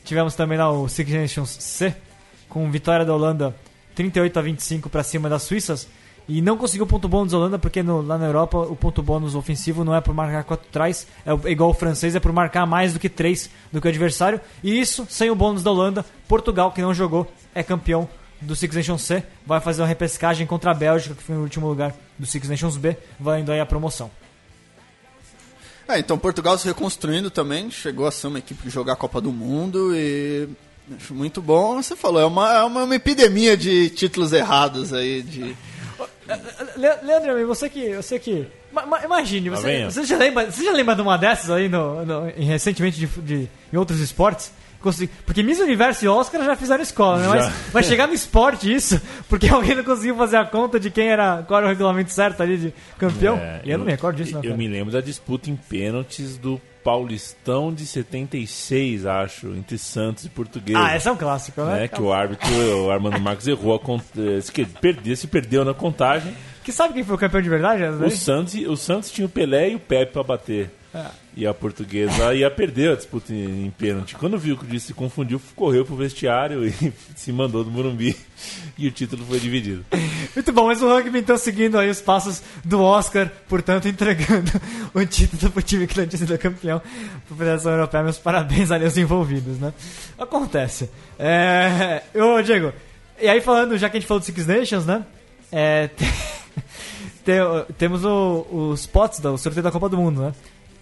Tivemos 0.03 0.35
também 0.35 0.57
lá 0.57 0.71
o 0.71 0.87
Six 0.87 1.11
Nations 1.11 1.49
C, 1.59 1.93
com 2.49 2.69
vitória 2.71 3.05
da 3.05 3.13
Holanda 3.13 3.55
38 3.95 4.39
a 4.39 4.41
25 4.41 4.89
para 4.89 5.03
cima 5.03 5.27
das 5.29 5.43
Suíças. 5.43 5.87
E 6.27 6.41
não 6.41 6.57
conseguiu 6.57 6.85
ponto 6.85 7.07
bônus 7.07 7.31
da 7.31 7.37
Holanda, 7.37 7.57
porque 7.57 7.81
no, 7.81 8.01
lá 8.01 8.17
na 8.17 8.25
Europa 8.25 8.57
o 8.57 8.75
ponto 8.75 9.01
bônus 9.01 9.33
ofensivo 9.33 9.85
não 9.85 9.95
é 9.95 10.01
por 10.01 10.13
marcar 10.13 10.43
quatro 10.43 10.67
trás, 10.69 11.07
é 11.25 11.51
igual 11.51 11.69
o 11.69 11.73
francês, 11.73 12.15
é 12.15 12.19
por 12.19 12.33
marcar 12.33 12.65
mais 12.65 12.93
do 12.93 12.99
que 12.99 13.07
três 13.07 13.49
do 13.71 13.79
que 13.79 13.87
o 13.87 13.89
adversário. 13.89 14.41
E 14.61 14.77
isso, 14.77 15.07
sem 15.09 15.29
o 15.29 15.35
bônus 15.35 15.63
da 15.63 15.71
Holanda, 15.71 16.05
Portugal, 16.27 16.71
que 16.71 16.81
não 16.81 16.93
jogou, 16.93 17.31
é 17.55 17.63
campeão 17.63 18.09
do 18.41 18.55
Six 18.55 18.75
Nations 18.75 19.01
C, 19.01 19.23
vai 19.45 19.61
fazer 19.61 19.81
uma 19.81 19.87
repescagem 19.87 20.45
contra 20.45 20.71
a 20.71 20.73
Bélgica, 20.73 21.15
que 21.15 21.23
foi 21.23 21.35
no 21.35 21.43
último 21.43 21.67
lugar 21.67 21.95
do 22.19 22.25
Six 22.25 22.49
Nations 22.49 22.75
B, 22.75 22.97
vai 23.19 23.39
indo 23.39 23.51
aí 23.51 23.59
a 23.59 23.65
promoção. 23.65 24.11
É, 25.87 25.99
então 25.99 26.17
Portugal 26.17 26.57
se 26.57 26.67
reconstruindo 26.67 27.31
também, 27.31 27.71
chegou 27.71 28.05
a 28.05 28.11
ser 28.11 28.27
uma 28.27 28.39
equipe 28.39 28.61
que 28.61 28.69
jogar 28.69 28.93
a 28.93 28.97
Copa 28.97 29.21
do 29.21 29.31
Mundo 29.31 29.95
e 29.95 30.49
acho 30.97 31.13
muito 31.15 31.41
bom. 31.41 31.81
Você 31.81 31.95
falou, 31.95 32.21
é 32.21 32.25
uma, 32.25 32.53
é 32.53 32.63
uma, 32.63 32.83
uma 32.83 32.95
epidemia 32.95 33.55
de 33.55 33.89
títulos 33.89 34.33
errados 34.33 34.91
aí, 34.91 35.21
de 35.21 35.55
Leandro, 37.03 37.47
você 37.47 37.69
que. 37.69 37.95
Você 37.95 38.19
que. 38.19 38.47
ma- 38.71 38.85
ma- 38.85 39.03
Imagine, 39.03 39.49
você, 39.49 39.61
você, 39.91 40.03
já 40.03 40.17
lembra, 40.17 40.51
você 40.51 40.63
já 40.63 40.71
lembra 40.71 40.95
de 40.95 41.01
uma 41.01 41.17
dessas 41.17 41.49
aí 41.49 41.67
no, 41.69 42.05
no- 42.05 42.29
em- 42.29 42.45
recentemente 42.45 42.99
de, 42.99 43.07
de- 43.21 43.49
em 43.71 43.77
outros 43.77 43.99
esportes? 43.99 44.51
Porque 45.25 45.41
Miss 45.43 45.59
Universo 45.59 46.05
e 46.05 46.07
Oscar 46.07 46.43
já 46.45 46.55
fizeram 46.55 46.81
escola, 46.83 47.17
né? 47.17 47.27
Mas, 47.27 47.53
mas 47.73 47.85
chegar 47.87 48.07
no 48.07 48.13
esporte 48.13 48.71
isso, 48.73 49.01
porque 49.27 49.49
alguém 49.49 49.75
não 49.75 49.83
conseguiu 49.83 50.15
fazer 50.15 50.37
a 50.37 50.45
conta 50.45 50.79
de 50.79 50.89
quem 50.91 51.09
era, 51.09 51.43
qual 51.43 51.57
era 51.57 51.65
o 51.67 51.69
regulamento 51.69 52.11
certo 52.11 52.41
ali 52.41 52.57
de 52.57 52.73
campeão. 52.97 53.35
É, 53.37 53.61
e 53.65 53.71
eu, 53.71 53.77
não 53.79 53.85
me 53.85 53.91
recordo 53.91 54.15
disso, 54.17 54.33
não. 54.35 54.43
Eu 54.43 54.55
me 54.55 54.67
lembro 54.67 54.93
da 54.93 55.01
disputa 55.01 55.49
em 55.49 55.55
pênaltis 55.55 56.37
do 56.37 56.61
Paulistão 56.87 57.73
de 57.73 57.85
76, 57.85 59.05
acho, 59.05 59.47
entre 59.47 59.77
Santos 59.77 60.23
e 60.23 60.29
Portuguesa. 60.29 60.79
Ah, 60.79 60.95
esse 60.95 61.05
é 61.05 61.11
um 61.11 61.17
clássico, 61.17 61.61
né? 61.63 61.81
né, 61.81 61.87
que 61.89 62.01
o 62.01 62.13
árbitro, 62.13 62.47
o 62.85 62.89
Armando 62.89 63.19
Marques, 63.19 63.45
errou 63.45 63.75
a 63.75 63.79
cont... 63.79 64.01
eh, 64.17 64.39
se 65.13 65.27
perdeu, 65.27 65.65
na 65.65 65.73
contagem. 65.73 66.33
Que 66.63 66.71
sabe 66.71 66.93
quem 66.93 67.03
foi 67.03 67.15
o 67.15 67.19
campeão 67.19 67.41
de 67.41 67.49
verdade? 67.49 67.83
essa? 67.83 68.05
O 68.05 68.09
Santos, 68.09 68.53
o 68.53 68.77
Santos 68.77 69.11
tinha 69.11 69.25
o 69.25 69.29
Pelé 69.29 69.71
e 69.71 69.75
o 69.75 69.79
Pepe 69.79 70.13
pra 70.13 70.23
bater. 70.23 70.71
E 71.35 71.45
a 71.45 71.53
portuguesa 71.53 72.33
ia 72.33 72.49
perder 72.49 72.91
a 72.93 72.95
disputa 72.95 73.31
em, 73.31 73.65
em 73.67 73.69
pênalti. 73.71 74.15
Quando 74.15 74.37
viu 74.39 74.57
que 74.57 74.65
o 74.65 74.67
juiz 74.69 74.81
se 74.83 74.93
confundiu, 74.93 75.39
correu 75.55 75.85
pro 75.85 75.95
vestiário 75.95 76.65
e 76.67 76.73
se 77.15 77.31
mandou 77.31 77.63
do 77.63 77.69
Morumbi. 77.69 78.15
E 78.77 78.87
o 78.87 78.91
título 78.91 79.23
foi 79.25 79.39
dividido. 79.39 79.85
Muito 80.35 80.51
bom, 80.53 80.67
mas 80.67 80.81
o 80.81 80.87
rugby 80.87 81.19
então 81.19 81.37
seguindo 81.37 81.77
aí 81.77 81.89
os 81.89 82.01
passos 82.01 82.41
do 82.63 82.81
Oscar, 82.81 83.31
portanto 83.47 83.87
entregando 83.87 84.49
o 84.93 85.05
título 85.05 85.51
pro 85.51 85.61
time 85.61 85.85
que 85.85 85.97
não 85.99 86.07
tinha 86.07 86.17
sido 86.19 86.37
campeão 86.37 86.81
pra 87.27 87.37
Federação 87.37 87.71
Europeia. 87.73 88.03
Meus 88.03 88.17
parabéns 88.17 88.71
ali 88.71 88.85
aos 88.85 88.97
envolvidos, 88.97 89.59
né? 89.59 89.73
Acontece. 90.17 90.89
É... 91.19 92.01
Ô, 92.15 92.41
Diego, 92.41 92.73
e 93.21 93.27
aí 93.27 93.41
falando, 93.41 93.77
já 93.77 93.89
que 93.89 93.97
a 93.97 93.99
gente 93.99 94.07
falou 94.07 94.19
do 94.21 94.25
Six 94.25 94.47
Nations, 94.47 94.85
né? 94.85 95.05
É... 95.51 95.87
tem- 95.97 96.07
tem- 97.23 97.39
temos 97.77 98.03
o- 98.05 98.47
os 98.71 98.85
pots 98.87 99.19
do 99.19 99.37
sorteio 99.37 99.63
da 99.63 99.71
Copa 99.71 99.89
do 99.89 99.97
Mundo, 99.97 100.21
né? 100.21 100.33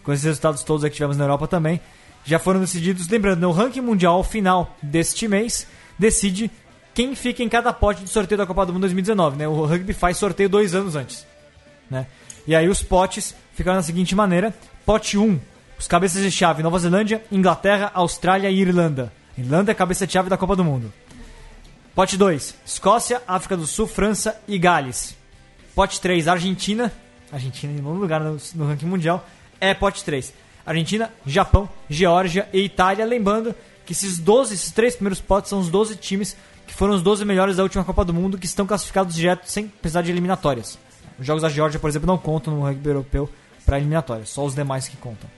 Com 0.05 0.13
esses 0.13 0.23
resultados 0.23 0.63
todos 0.63 0.83
que 0.83 0.91
tivemos 0.91 1.17
na 1.17 1.25
Europa 1.25 1.47
também. 1.47 1.81
Já 2.23 2.39
foram 2.39 2.59
decididos, 2.59 3.07
lembrando, 3.07 3.41
no 3.41 3.51
ranking 3.51 3.81
mundial 3.81 4.23
final 4.23 4.75
deste 4.81 5.27
mês, 5.27 5.67
decide 5.97 6.49
quem 6.93 7.13
fica 7.13 7.43
em 7.43 7.49
cada 7.49 7.73
pote 7.73 8.01
do 8.01 8.09
sorteio 8.09 8.37
da 8.37 8.45
Copa 8.45 8.65
do 8.65 8.71
Mundo 8.73 8.81
2019, 8.81 9.37
né? 9.37 9.47
O 9.47 9.65
rugby 9.65 9.93
faz 9.93 10.17
sorteio 10.17 10.47
dois 10.47 10.73
anos 10.73 10.95
antes, 10.95 11.27
né? 11.91 12.07
E 12.47 12.55
aí 12.55 12.69
os 12.69 12.81
potes 12.81 13.35
ficaram 13.53 13.77
da 13.77 13.83
seguinte 13.83 14.15
maneira: 14.15 14.53
pote 14.85 15.17
1, 15.17 15.39
os 15.77 15.87
cabeças 15.87 16.23
de 16.23 16.31
chave 16.31 16.63
Nova 16.63 16.79
Zelândia, 16.79 17.23
Inglaterra, 17.31 17.91
Austrália 17.93 18.49
e 18.49 18.59
Irlanda. 18.59 19.11
Irlanda 19.37 19.71
é 19.71 19.75
cabeça 19.75 20.07
de 20.07 20.13
chave 20.13 20.29
da 20.29 20.37
Copa 20.37 20.55
do 20.55 20.63
Mundo. 20.63 20.91
Pote 21.93 22.17
2, 22.17 22.55
Escócia, 22.65 23.21
África 23.27 23.55
do 23.55 23.67
Sul, 23.67 23.87
França 23.87 24.39
e 24.47 24.57
Gales. 24.57 25.15
Pote 25.75 25.99
3, 25.99 26.27
Argentina. 26.27 26.91
Argentina 27.31 27.73
em 27.73 27.81
nono 27.81 27.99
lugar 27.99 28.21
no, 28.21 28.37
no 28.55 28.67
ranking 28.67 28.85
mundial. 28.85 29.27
É 29.59 29.73
pote 29.73 30.03
3. 30.03 30.33
Argentina, 30.65 31.11
Japão, 31.25 31.69
Geórgia 31.89 32.47
e 32.51 32.61
Itália. 32.61 33.05
Lembrando 33.05 33.53
que 33.85 33.93
esses 33.93 34.17
12, 34.17 34.55
esses 34.55 34.71
três 34.71 34.95
primeiros 34.95 35.21
potes 35.21 35.49
são 35.49 35.59
os 35.59 35.69
12 35.69 35.95
times 35.97 36.35
que 36.67 36.73
foram 36.73 36.95
os 36.95 37.01
12 37.03 37.23
melhores 37.23 37.57
da 37.57 37.63
última 37.63 37.83
Copa 37.83 38.03
do 38.03 38.13
Mundo 38.13 38.37
que 38.37 38.45
estão 38.47 38.65
classificados 38.65 39.13
direto 39.15 39.45
sem 39.45 39.67
precisar 39.67 40.01
de 40.01 40.11
eliminatórias. 40.11 40.79
Os 41.19 41.25
jogos 41.25 41.43
da 41.43 41.49
Geórgia, 41.49 41.79
por 41.79 41.87
exemplo, 41.89 42.07
não 42.07 42.17
contam 42.17 42.53
no 42.55 42.61
rugby 42.63 42.89
europeu 42.89 43.29
para 43.65 43.77
eliminatórias, 43.77 44.29
só 44.29 44.43
os 44.43 44.55
demais 44.55 44.87
que 44.87 44.97
contam. 44.97 45.29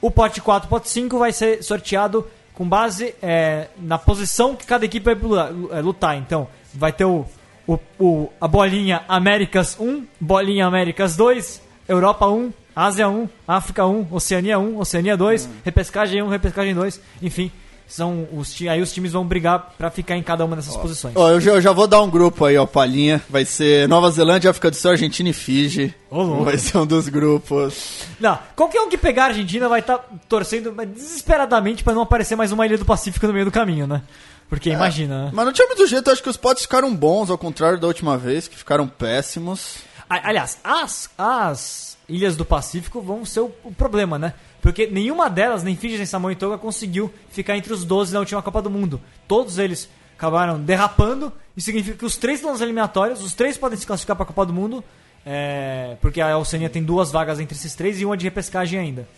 O 0.00 0.10
pote 0.10 0.40
4 0.40 0.66
e 0.66 0.70
pote 0.70 0.88
5 0.88 1.18
vai 1.18 1.32
ser 1.32 1.62
sorteado 1.62 2.26
com 2.52 2.68
base 2.68 3.14
é, 3.22 3.68
na 3.78 3.96
posição 3.98 4.54
que 4.56 4.66
cada 4.66 4.84
equipe 4.84 5.04
vai 5.04 5.14
lutar. 5.14 5.52
é, 5.78 5.80
lutar. 5.80 6.16
Então, 6.18 6.48
vai 6.74 6.92
ter 6.92 7.04
o, 7.04 7.24
o, 7.66 7.78
o- 7.98 8.28
a 8.40 8.46
bolinha 8.48 9.02
Américas 9.08 9.76
1, 9.80 10.04
bolinha 10.20 10.66
Américas 10.66 11.16
2, 11.16 11.62
Europa 11.88 12.26
1, 12.28 12.52
Ásia 12.74 13.08
1, 13.08 13.28
África 13.46 13.86
1, 13.86 14.08
Oceania 14.10 14.58
1, 14.58 14.78
Oceania 14.78 15.16
2, 15.16 15.48
repescagem 15.64 16.22
1, 16.22 16.28
repescagem 16.28 16.74
2, 16.74 17.00
enfim. 17.22 17.50
São 17.86 18.26
os, 18.32 18.56
aí 18.62 18.80
os 18.80 18.92
times 18.92 19.12
vão 19.12 19.26
brigar 19.26 19.74
para 19.76 19.90
ficar 19.90 20.16
em 20.16 20.22
cada 20.22 20.44
uma 20.44 20.56
dessas 20.56 20.74
posições. 20.74 21.14
Ó, 21.14 21.28
eu, 21.28 21.40
já, 21.40 21.52
eu 21.52 21.60
já 21.60 21.70
vou 21.70 21.86
dar 21.86 22.00
um 22.00 22.08
grupo 22.08 22.46
aí, 22.46 22.56
ó, 22.56 22.64
palhinha. 22.64 23.22
Vai 23.28 23.44
ser 23.44 23.86
Nova 23.86 24.10
Zelândia, 24.10 24.50
África 24.50 24.70
do 24.70 24.76
Sul, 24.76 24.92
Argentina 24.92 25.28
e 25.28 25.34
Fiji. 25.34 25.94
Ô. 26.10 26.42
Vai 26.42 26.56
ser 26.56 26.78
um 26.78 26.86
dos 26.86 27.08
grupos. 27.08 28.06
Não, 28.18 28.38
qualquer 28.56 28.80
um 28.80 28.88
que 28.88 28.96
pegar 28.96 29.24
a 29.24 29.26
Argentina 29.26 29.68
vai 29.68 29.80
estar 29.80 29.98
torcendo 30.28 30.72
mas 30.74 30.88
desesperadamente 30.88 31.84
para 31.84 31.92
não 31.92 32.02
aparecer 32.02 32.34
mais 32.36 32.52
uma 32.52 32.64
ilha 32.64 32.78
do 32.78 32.86
Pacífico 32.86 33.26
no 33.26 33.34
meio 33.34 33.44
do 33.44 33.52
caminho, 33.52 33.86
né? 33.86 34.02
Porque 34.48 34.70
imagina, 34.70 35.26
né? 35.26 35.30
Mas 35.32 35.44
não 35.44 35.52
tinha 35.52 35.66
muito 35.66 35.86
jeito, 35.86 36.08
eu 36.08 36.12
acho 36.12 36.22
que 36.22 36.28
os 36.28 36.36
potes 36.36 36.62
ficaram 36.62 36.94
bons, 36.94 37.28
ao 37.28 37.36
contrário 37.36 37.78
da 37.78 37.86
última 37.86 38.16
vez, 38.16 38.48
que 38.48 38.56
ficaram 38.56 38.88
péssimos. 38.88 39.76
Aliás, 40.08 40.58
as, 40.64 41.10
as 41.18 41.93
ilhas 42.08 42.36
do 42.36 42.44
Pacífico 42.44 43.00
vão 43.00 43.24
ser 43.24 43.40
o, 43.40 43.50
problema, 43.76 44.18
né? 44.18 44.34
Porque 44.60 44.86
nenhuma 44.86 45.28
delas, 45.28 45.62
nem 45.62 45.76
Fiji 45.76 45.96
nem 45.96 46.06
Samoa 46.06 46.32
e 46.32 46.36
Toga, 46.36 46.58
conseguiu 46.58 47.12
ficar 47.30 47.56
entre 47.56 47.72
os 47.72 47.84
12 47.84 48.12
na 48.12 48.20
última 48.20 48.42
Copa 48.42 48.62
do 48.62 48.70
Mundo. 48.70 49.00
Todos 49.26 49.58
eles 49.58 49.88
acabaram 50.16 50.60
derrapando, 50.60 51.32
e 51.56 51.60
significa 51.60 51.96
que 51.96 52.04
os 52.04 52.16
três 52.16 52.38
estão 52.38 52.52
nas 52.52 52.60
eliminatórias, 52.60 53.22
os 53.22 53.34
três 53.34 53.58
podem 53.58 53.78
se 53.78 53.86
classificar 53.86 54.16
para 54.16 54.24
a 54.24 54.26
Copa 54.26 54.46
do 54.46 54.52
Mundo, 54.52 54.82
é, 55.26 55.96
porque 56.00 56.20
a 56.20 56.36
Oceania 56.38 56.70
tem 56.70 56.82
duas 56.82 57.10
vagas 57.10 57.40
entre 57.40 57.56
esses 57.56 57.74
três 57.74 58.00
e 58.00 58.04
uma 58.04 58.16
de 58.16 58.24
repescagem 58.24 58.78
ainda. 58.78 59.08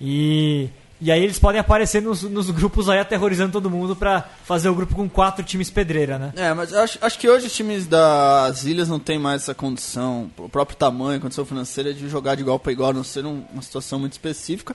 E, 0.00 0.68
e 1.04 1.12
aí 1.12 1.22
eles 1.22 1.38
podem 1.38 1.60
aparecer 1.60 2.00
nos, 2.02 2.22
nos 2.22 2.50
grupos 2.50 2.88
aí 2.88 2.98
aterrorizando 2.98 3.52
todo 3.52 3.70
mundo 3.70 3.94
para 3.94 4.28
fazer 4.44 4.68
o 4.68 4.74
grupo 4.74 4.94
com 4.94 5.08
quatro 5.08 5.44
times 5.44 5.70
pedreira, 5.70 6.18
né? 6.18 6.32
É, 6.36 6.52
mas 6.54 6.72
acho, 6.72 6.98
acho 7.00 7.18
que 7.18 7.28
hoje 7.28 7.46
os 7.46 7.52
times 7.52 7.86
das 7.86 8.64
ilhas 8.64 8.88
não 8.88 8.98
tem 8.98 9.18
mais 9.18 9.42
essa 9.42 9.54
condição, 9.54 10.30
o 10.38 10.48
próprio 10.48 10.76
tamanho, 10.76 11.20
condição 11.20 11.44
financeira 11.44 11.92
de 11.92 12.08
jogar 12.08 12.34
de 12.34 12.40
igual 12.42 12.58
para 12.58 12.72
igual, 12.72 12.90
a 12.90 12.94
não 12.94 13.04
ser 13.04 13.24
um- 13.26 13.44
uma 13.52 13.62
situação 13.62 13.98
muito 13.98 14.12
específica. 14.12 14.74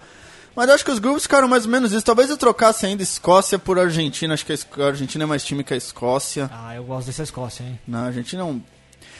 Mas 0.56 0.70
acho 0.70 0.84
que 0.84 0.92
os 0.92 1.00
grupos 1.00 1.24
ficaram 1.24 1.48
mais 1.48 1.66
ou 1.66 1.72
menos 1.72 1.92
isso. 1.94 2.04
Talvez 2.04 2.30
eu 2.30 2.36
trocasse 2.36 2.86
ainda 2.86 3.02
Escócia 3.04 3.58
por 3.58 3.80
Argentina. 3.80 4.34
Acho 4.34 4.46
que 4.46 4.52
a 4.54 4.84
a 4.84 4.88
Argentina 4.88 5.24
é 5.24 5.28
mais 5.28 5.44
time 5.46 5.64
que 5.64 5.74
a 5.74 5.78
Escócia. 5.78 6.50
Ah, 6.52 6.76
eu 6.76 6.84
gosto 6.84 7.08
dessa 7.08 7.24
Escócia, 7.24 7.64
hein? 7.64 7.80
Não, 7.88 8.00
a 8.00 8.06
Argentina 8.08 8.42
é 8.42 8.46
um. 8.46 8.60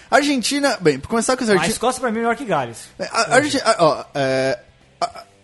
Argentina. 0.10 0.78
Bem, 0.82 1.00
pra 1.00 1.10
começar 1.10 1.38
com 1.38 1.44
os 1.44 1.50
A 1.50 1.54
argentinos. 1.54 1.76
Escócia 1.76 2.02
pra 2.02 2.12
mim 2.12 2.18
é 2.18 2.22
melhor 2.22 2.36
que 2.36 2.44
Gales. 2.46 2.90
A, 3.00 3.04
a 3.04 3.36
Arge- 3.36 3.62
a- 3.64 3.76
ó, 3.80 4.04
é, 4.16 4.60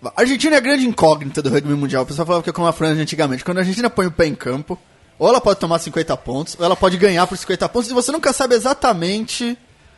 a- 0.03 0.13
Argentina 0.21 0.55
é 0.55 0.57
a 0.57 0.61
grande 0.61 0.85
incógnita 0.87 1.41
do 1.41 1.49
rugby 1.49 1.73
mundial. 1.73 2.03
O 2.03 2.05
pessoal 2.05 2.25
falava 2.25 2.43
que 2.43 2.49
é 2.49 2.53
como 2.53 2.67
a 2.67 2.73
França 2.73 3.01
antigamente. 3.01 3.43
Quando 3.43 3.57
a 3.57 3.61
Argentina 3.61 3.89
põe 3.89 4.05
o 4.07 4.11
pé 4.11 4.25
em 4.27 4.35
campo, 4.35 4.77
ou 5.17 5.27
ela 5.29 5.39
pode 5.41 5.59
tomar 5.59 5.79
50 5.79 6.15
pontos, 6.17 6.55
ou 6.59 6.65
ela 6.65 6.75
pode 6.75 6.97
ganhar 6.97 7.25
por 7.27 7.37
50 7.37 7.67
pontos, 7.69 7.89
e 7.89 7.93
você 7.93 8.11
nunca 8.11 8.33
sabe 8.33 8.55
exatamente. 8.55 9.57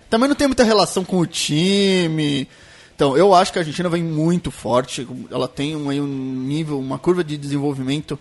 Também 0.09 0.27
não 0.29 0.35
tem 0.35 0.47
muita 0.47 0.63
relação 0.63 1.03
com 1.03 1.17
o 1.19 1.25
time. 1.25 2.47
Então, 2.95 3.15
eu 3.17 3.33
acho 3.33 3.51
que 3.51 3.59
a 3.59 3.61
Argentina 3.61 3.89
vem 3.89 4.01
muito 4.03 4.49
forte. 4.49 5.07
Ela 5.29 5.47
tem 5.47 5.75
um, 5.75 5.89
um 5.89 6.07
nível, 6.07 6.79
uma 6.79 6.97
curva 6.97 7.23
de 7.23 7.37
desenvolvimento 7.37 8.17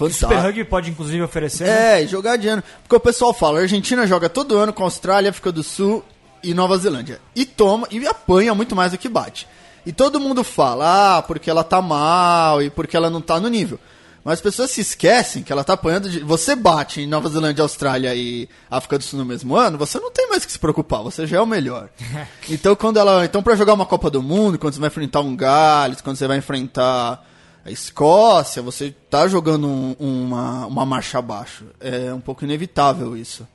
O 0.00 0.08
Super. 0.10 0.38
Rugby 0.38 0.64
pode 0.64 0.90
inclusive 0.90 1.20
oferecer. 1.22 1.64
né? 1.66 2.00
É, 2.00 2.04
e 2.04 2.06
jogar 2.06 2.36
de 2.36 2.46
ano. 2.48 2.62
Porque 2.82 2.94
o 2.94 3.00
pessoal 3.00 3.34
fala, 3.34 3.58
a 3.58 3.62
Argentina 3.62 4.06
joga 4.06 4.28
todo 4.28 4.56
ano 4.56 4.72
com 4.72 4.82
a 4.84 4.86
Austrália, 4.86 5.28
África 5.30 5.50
do 5.50 5.62
Sul 5.64 6.04
e 6.42 6.54
Nova 6.54 6.78
Zelândia. 6.78 7.20
E 7.34 7.44
toma, 7.44 7.88
e 7.90 8.06
apanha 8.06 8.54
muito 8.54 8.76
mais 8.76 8.92
do 8.92 8.98
que 8.98 9.08
bate. 9.08 9.46
E 9.86 9.92
todo 9.92 10.20
mundo 10.20 10.44
fala, 10.44 11.18
ah, 11.18 11.22
porque 11.22 11.48
ela 11.50 11.64
tá 11.64 11.80
mal 11.80 12.62
e 12.62 12.68
porque 12.70 12.96
ela 12.96 13.08
não 13.10 13.20
tá 13.20 13.40
no 13.40 13.48
nível. 13.48 13.78
Mas 14.24 14.34
as 14.34 14.40
pessoas 14.42 14.70
se 14.70 14.80
esquecem 14.82 15.42
que 15.42 15.50
ela 15.50 15.64
tá 15.64 15.72
apanhando 15.72 16.10
de... 16.10 16.20
Você 16.20 16.54
bate 16.54 17.00
em 17.00 17.06
Nova 17.06 17.28
Zelândia, 17.30 17.62
Austrália 17.62 18.14
e 18.14 18.46
África 18.70 18.98
do 18.98 19.04
Sul 19.04 19.18
no 19.18 19.24
mesmo 19.24 19.56
ano, 19.56 19.78
você 19.78 19.98
não 19.98 20.10
tem 20.10 20.28
mais 20.28 20.44
que 20.44 20.52
se 20.52 20.58
preocupar, 20.58 21.02
você 21.02 21.26
já 21.26 21.38
é 21.38 21.40
o 21.40 21.46
melhor. 21.46 21.88
então 22.50 22.76
quando 22.76 22.98
ela. 22.98 23.24
Então 23.24 23.42
pra 23.42 23.56
jogar 23.56 23.72
uma 23.72 23.86
Copa 23.86 24.10
do 24.10 24.20
Mundo, 24.22 24.58
quando 24.58 24.74
você 24.74 24.80
vai 24.80 24.88
enfrentar 24.88 25.20
um 25.20 25.34
Gales, 25.34 26.00
quando 26.02 26.16
você 26.16 26.26
vai 26.26 26.36
enfrentar 26.36 27.24
A 27.64 27.70
Escócia, 27.70 28.60
você 28.60 28.94
tá 29.08 29.26
jogando 29.28 29.66
um- 29.66 29.96
uma, 29.98 30.66
uma 30.66 30.84
marcha 30.84 31.18
abaixo. 31.18 31.64
É 31.80 32.12
um 32.12 32.20
pouco 32.20 32.44
inevitável 32.44 33.16
isso. 33.16 33.46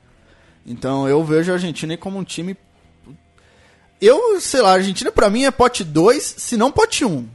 Então 0.66 1.06
eu 1.08 1.22
vejo 1.22 1.52
a 1.52 1.54
Argentina 1.54 1.96
como 1.96 2.18
um 2.18 2.24
time. 2.24 2.56
Eu, 4.04 4.40
sei 4.40 4.60
lá, 4.60 4.70
a 4.70 4.74
Argentina 4.74 5.10
pra 5.10 5.30
mim 5.30 5.44
é 5.44 5.50
pote 5.50 5.82
2, 5.84 6.34
se 6.38 6.56
não 6.56 6.70
pote 6.70 7.04
1. 7.04 7.08
Um. 7.08 7.26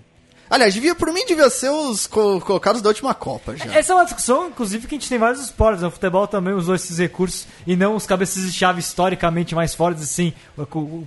Aliás, 0.52 0.74
devia, 0.74 0.96
por 0.96 1.14
mim 1.14 1.24
devia 1.28 1.48
ser 1.48 1.70
os 1.70 2.08
co- 2.08 2.42
colocados 2.42 2.82
da 2.82 2.90
última 2.90 3.14
Copa 3.14 3.56
já. 3.56 3.66
Essa 3.72 3.94
é 3.94 3.96
uma 3.96 4.04
discussão, 4.04 4.48
inclusive, 4.48 4.88
que 4.88 4.96
a 4.96 4.98
gente 4.98 5.08
tem 5.08 5.18
em 5.18 5.20
vários 5.20 5.44
esportes. 5.44 5.84
No 5.84 5.92
futebol 5.92 6.26
também 6.28 6.56
usou 6.56 6.74
esses 6.74 6.98
recursos 6.98 7.46
e 7.68 7.76
não 7.76 7.96
os 7.96 8.08
cabeças 8.08 8.44
de 8.44 8.52
chave 8.52 8.80
historicamente 8.80 9.54
mais 9.54 9.76
fortes, 9.76 10.02
assim, 10.02 10.34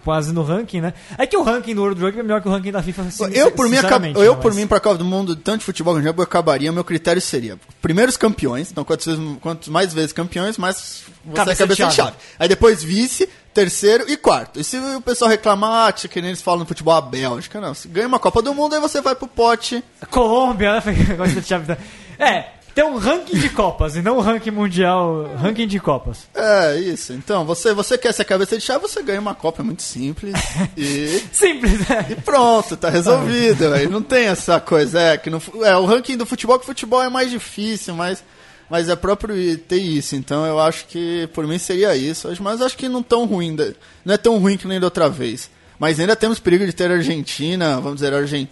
quase 0.05 0.33
no 0.33 0.45
ranking, 0.45 0.81
né? 0.81 0.95
É 1.19 1.27
que 1.27 1.37
o 1.37 1.43
ranking 1.43 1.75
do 1.75 1.83
World 1.83 2.01
Rugby 2.01 2.21
é 2.21 2.23
melhor 2.23 2.41
que 2.41 2.47
o 2.49 2.53
ranking 2.53 2.71
da 2.71 2.83
FIFA. 2.85 3.03
assim, 3.03 3.25
Eu, 3.35 3.51
por 3.51 3.69
mim, 3.69 3.79
acab... 3.79 4.05
eu, 4.15 4.35
né? 4.35 4.41
por 4.41 4.53
Mas- 4.53 4.57
mim, 4.57 4.67
pra 4.69 4.79
Copa 4.79 4.99
do 4.99 5.05
Mundo, 5.05 5.35
tanto 5.35 5.59
de 5.59 5.65
futebol 5.65 5.99
de 5.99 6.07
rugby, 6.07 6.21
eu 6.21 6.25
acabaria. 6.25 6.71
Meu 6.71 6.85
critério 6.85 7.21
seria: 7.21 7.59
primeiros 7.81 8.17
campeões, 8.17 8.71
então 8.71 8.85
quantos, 9.41 9.67
mais 9.67 9.93
vezes 9.93 10.13
campeões, 10.13 10.57
mais 10.57 11.03
você 11.25 11.35
Cabeça 11.35 11.63
é 11.65 11.67
cabeça 11.67 11.83
de 11.85 11.91
de 11.91 11.97
chave. 11.97 12.11
chave. 12.11 12.17
Aí 12.39 12.49
depois 12.49 12.83
vice, 12.83 13.29
terceiro 13.55 14.05
e 14.11 14.17
quarto. 14.17 14.61
E 14.61 14.65
se 14.65 14.77
o 14.79 15.01
pessoal 15.01 15.31
reclamar, 15.31 15.89
ah, 15.89 15.93
que 15.93 16.21
nem 16.21 16.31
eles 16.31 16.43
falam 16.43 16.61
no 16.61 16.67
futebol, 16.67 16.95
a 16.95 17.01
Bélgica, 17.01 17.61
não. 17.61 17.75
Se 17.75 17.89
ganha 17.89 18.07
uma 18.09 18.19
Copa 18.19 18.41
do 18.43 18.55
Mundo, 18.55 18.75
aí 18.75 18.81
você 18.81 19.01
vai 19.01 19.15
pro 19.15 19.27
pote. 19.29 19.83
Colômbia, 20.11 20.75
né? 20.75 20.83
Chave. 21.45 21.77
É, 22.19 22.45
tem 22.75 22.85
um 22.85 22.97
ranking 22.97 23.39
de 23.39 23.49
Copas 23.51 23.97
e 23.97 24.01
não 24.03 24.17
um 24.17 24.21
ranking 24.21 24.51
mundial, 24.51 25.29
ranking 25.37 25.67
de 25.67 25.79
Copas. 25.79 26.27
É, 26.35 26.79
isso. 26.79 27.13
Então, 27.13 27.45
você, 27.45 27.75
você 27.75 27.99
quer 27.99 28.13
ser 28.13 28.25
cabeça 28.25 28.57
de 28.57 28.63
chave, 28.63 28.81
você 28.81 29.03
ganha 29.03 29.21
uma 29.21 29.35
Copa, 29.35 29.61
é 29.61 29.65
muito 29.65 29.83
simples. 29.83 30.35
e. 30.77 31.23
Simples, 31.33 31.87
né? 31.89 32.07
E 32.11 32.15
pronto, 32.15 32.77
tá 32.77 32.89
resolvido. 32.89 33.73
Aí 33.75 33.87
não 33.87 34.03
tem 34.03 34.27
essa 34.27 34.59
coisa. 34.61 34.99
É, 35.01 35.17
que 35.19 35.31
fu- 35.39 35.65
é 35.65 35.77
o 35.77 35.85
ranking 35.85 36.17
do 36.17 36.25
futebol, 36.25 36.59
que 36.59 36.65
o 36.65 36.67
futebol 36.67 37.03
é 37.03 37.11
mais 37.11 37.31
difícil, 37.31 37.95
mas, 37.95 38.25
mas 38.71 38.89
é 38.89 38.97
próprio 38.97 39.35
ter 39.59 39.77
isso. 39.79 40.17
Então 40.17 40.45
eu 40.47 40.59
acho 40.59 40.87
que 40.87 41.29
por 41.33 41.47
mim 41.47 41.59
seria 41.59 41.97
isso. 41.97 42.29
Mas 42.41 42.61
acho 42.63 42.77
que 42.77 42.89
não 42.89 43.03
tão 43.03 43.25
ruim. 43.27 43.55
da- 43.55 43.73
Não 44.05 44.15
é 44.15 44.17
tão 44.17 44.39
ruim 44.39 44.57
que 44.57 44.67
nem 44.67 44.81
da 44.81 44.87
outra 44.87 45.09
vez. 45.09 45.51
Mas 45.79 45.99
ainda 45.99 46.15
temos 46.15 46.39
perigo 46.39 46.65
de 46.65 46.73
ter 46.73 46.91
Argentina, 46.91 47.77
vamos 47.81 47.95
dizer, 47.97 48.15
Argen, 48.15 48.23
Argentina, 48.23 48.49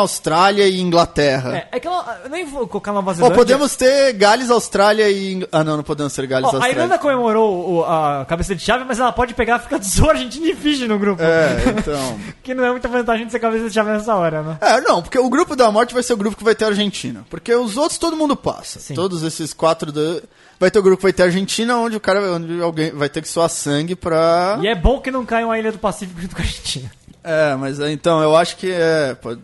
Austrália 0.00 0.66
e 0.66 0.80
Inglaterra. 0.80 1.56
É, 1.72 1.76
é 1.76 1.80
que 1.80 1.86
eu, 1.86 1.92
eu 2.24 2.30
nem 2.30 2.44
vou 2.46 2.66
colocar 2.66 2.92
Nova 2.92 3.12
Zelândia. 3.14 3.36
podemos 3.36 3.76
ter 3.76 4.12
Gales, 4.14 4.50
Austrália 4.50 5.08
e. 5.10 5.32
Ing- 5.34 5.46
Ah, 5.52 5.62
não, 5.62 5.76
não 5.76 5.84
podemos 5.84 6.12
ter 6.14 6.26
Gales, 6.26 6.44
a 6.44 6.48
Austrália. 6.48 6.72
Irlanda 6.74 6.98
comemorou 6.98 7.76
o- 7.78 7.84
a 7.84 8.24
cabeça 8.28 8.54
de 8.54 8.62
chave, 8.62 8.84
mas 8.84 8.98
ela 8.98 9.12
pode 9.12 9.34
pegar 9.34 9.54
a 9.54 9.56
África 9.56 9.78
do 9.78 9.84
Sul, 9.84 10.10
Argentina 10.10 10.46
e 10.46 10.54
Fiji 10.54 10.86
no 10.88 10.98
grupo. 10.98 11.22
É, 11.22 11.56
então. 11.78 12.18
Que 12.42 12.54
não 12.54 12.64
é 12.64 12.70
muita 12.70 12.88
vantagem 12.88 13.26
de 13.26 13.32
ser 13.32 13.38
cabeça 13.40 13.68
de 13.68 13.74
chave 13.74 13.90
nessa 13.90 14.14
hora, 14.14 14.42
né? 14.42 14.58
É, 14.60 14.80
não, 14.80 15.02
porque 15.02 15.18
o 15.18 15.28
grupo 15.28 15.54
da 15.54 15.70
morte 15.70 15.92
vai 15.94 16.02
ser 16.02 16.12
o 16.12 16.16
grupo 16.16 16.36
que 16.36 16.44
vai 16.44 16.54
ter 16.54 16.64
a 16.64 16.68
Argentina. 16.68 17.24
Porque 17.28 17.54
os 17.54 17.76
outros 17.76 17.98
todo 17.98 18.16
mundo 18.16 18.36
passa. 18.36 18.78
Sim. 18.80 18.94
Todos 18.94 19.22
esses 19.22 19.52
quatro 19.52 19.92
do... 19.92 20.22
vai 20.58 20.70
ter 20.70 20.78
o 20.78 20.82
grupo 20.82 20.98
que 20.98 21.02
vai 21.04 21.12
ter 21.12 21.22
a 21.22 21.26
Argentina, 21.26 21.76
onde 21.76 21.96
o 21.96 22.00
cara 22.00 22.20
onde 22.32 22.60
alguém 22.62 22.90
vai 22.90 23.08
ter 23.08 23.20
que 23.22 23.28
suar 23.28 23.48
sangue 23.50 23.94
pra. 23.94 24.58
E 24.62 24.66
é 24.68 24.74
bom 24.74 25.00
que 25.00 25.10
não 25.10 25.24
caia 25.26 25.46
uma 25.46 25.58
ilha 25.58 25.72
do 25.72 25.78
Pacífico 25.78 26.20
junto 26.20 26.34
com 26.34 26.42
a 26.42 26.44
Argentina. 26.44 26.90
É, 27.28 27.56
mas 27.56 27.80
é, 27.80 27.90
então 27.90 28.22
eu 28.22 28.36
acho 28.36 28.56
que 28.56 28.70
é. 28.70 29.14
pode- 29.14 29.40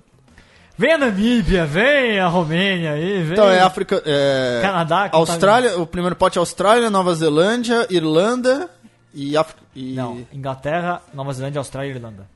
Vem 0.79 0.93
a 0.95 0.99
Namíbia, 0.99 1.67
vem 1.67 2.19
a 2.21 2.29
Romênia 2.29 2.93
aí, 2.93 3.23
vem. 3.23 3.33
Então 3.33 3.51
é 3.51 3.61
África. 3.61 4.03
É... 4.07 4.61
Canadá, 4.63 5.09
tá- 5.09 5.17
Austrália, 5.19 5.79
o 5.79 5.87
primeiro 5.87 6.15
pote 6.17 6.39
é 6.39 6.41
Austrália, 6.41 6.89
Nova 6.89 7.13
Zelândia, 7.15 7.87
Irlanda 7.91 8.71
e 9.13 9.37
África. 9.37 9.61
E... 9.75 9.95
Não, 9.95 10.25
Inglaterra, 10.33 11.03
Nova 11.13 11.33
Zelândia, 11.33 11.59
Austrália 11.59 11.89
e 11.93 11.95
Irlanda. 11.95 12.27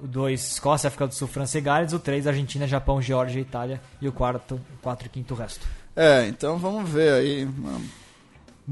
O 0.00 0.06
2, 0.06 0.52
Escócia, 0.52 0.88
África 0.88 1.06
do 1.06 1.14
Sul, 1.14 1.28
França 1.28 1.56
e 1.56 1.60
Gales. 1.60 1.92
O 1.92 1.98
3, 1.98 2.26
Argentina, 2.26 2.66
Japão, 2.66 3.00
Geórgia 3.00 3.38
e 3.38 3.42
Itália. 3.42 3.80
E 4.00 4.08
o 4.08 4.12
quarto, 4.12 4.56
o 4.56 4.82
4 4.82 5.06
e 5.06 5.08
quinto, 5.10 5.32
o 5.34 5.36
resto. 5.36 5.64
É, 5.96 6.26
então 6.26 6.58
vamos 6.58 6.88
ver 6.90 7.12
aí. 7.14 7.44
mano. 7.46 7.80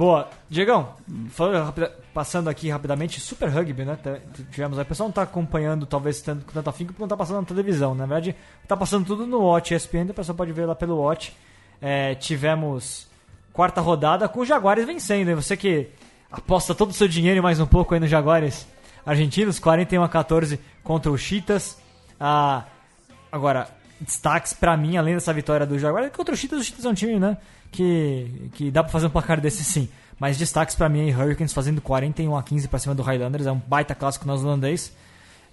Boa. 0.01 0.31
Diegão, 0.49 0.95
falando 1.29 1.75
passando 2.15 2.49
aqui 2.49 2.71
rapidamente, 2.71 3.21
Super 3.21 3.51
Rugby, 3.51 3.85
né? 3.85 3.99
Tivemos 4.51 4.79
aí. 4.79 4.83
O 4.83 4.87
pessoal 4.87 5.11
não 5.11 5.13
tá 5.13 5.21
acompanhando, 5.21 5.85
talvez, 5.85 6.23
tanto, 6.23 6.47
com 6.47 6.53
tanto 6.53 6.71
afinco, 6.71 6.95
porque 6.95 7.03
não 7.03 7.09
tá 7.09 7.19
passando 7.19 7.43
na 7.43 7.47
televisão. 7.47 7.95
Na 7.95 8.07
verdade, 8.07 8.35
tá 8.67 8.75
passando 8.75 9.05
tudo 9.05 9.27
no 9.27 9.43
Watch 9.43 9.75
ESPN, 9.75 10.09
o 10.09 10.15
pessoal 10.15 10.35
pode 10.35 10.55
ver 10.55 10.65
lá 10.65 10.75
pelo 10.75 10.97
Watch. 10.97 11.37
É, 11.83 12.15
tivemos 12.15 13.09
quarta 13.53 13.83
rodada 13.83 14.27
com 14.27 14.41
o 14.41 14.47
Jaguares 14.47 14.87
vencendo. 14.87 15.33
E 15.33 15.35
você 15.35 15.55
que 15.55 15.91
aposta 16.33 16.75
todo 16.75 16.93
o 16.93 16.95
seu 16.95 17.07
dinheiro 17.07 17.37
e 17.37 17.43
mais 17.43 17.61
um 17.61 17.67
pouco 17.67 17.93
aí 17.93 18.01
no 18.01 18.09
Jaguares 18.09 18.67
argentinos, 19.05 19.59
41 19.59 20.03
a 20.03 20.09
14 20.09 20.59
contra 20.83 21.13
o 21.13 21.19
Cheetahs. 21.19 21.77
Ah, 22.19 22.65
agora, 23.31 23.69
destaques 24.01 24.55
pra 24.55 24.79
mim, 24.79 24.97
além 24.97 25.13
dessa 25.13 25.35
vitória 25.35 25.67
do 25.67 25.79
Jaguares, 25.79 26.11
contra 26.11 26.35
o 26.35 26.37
Cheetahs, 26.39 26.63
o 26.63 26.65
Cheetahs 26.65 26.87
é 26.87 26.89
um 26.89 26.95
time, 26.95 27.21
né, 27.21 27.37
que, 27.71 28.27
que 28.55 28.71
dá 28.71 28.83
pra 28.83 28.93
fazer 28.93 29.07
um 29.07 29.11
placar 29.11 29.41
desse 29.41 29.63
sim. 29.65 29.89
Mas 30.19 30.37
destaques 30.37 30.75
pra 30.75 30.89
mim 30.89 31.01
aí, 31.01 31.15
Hurricanes 31.15 31.53
fazendo 31.53 31.81
41 31.81 32.37
a 32.37 32.43
15 32.43 32.69
pra 32.69 32.79
cima 32.79 32.95
do 32.95 33.03
Highlanders, 33.03 33.47
é 33.47 33.53
um 33.53 33.61
baita 33.67 33.95
clássico 33.95 34.27
neozelandês. 34.27 34.93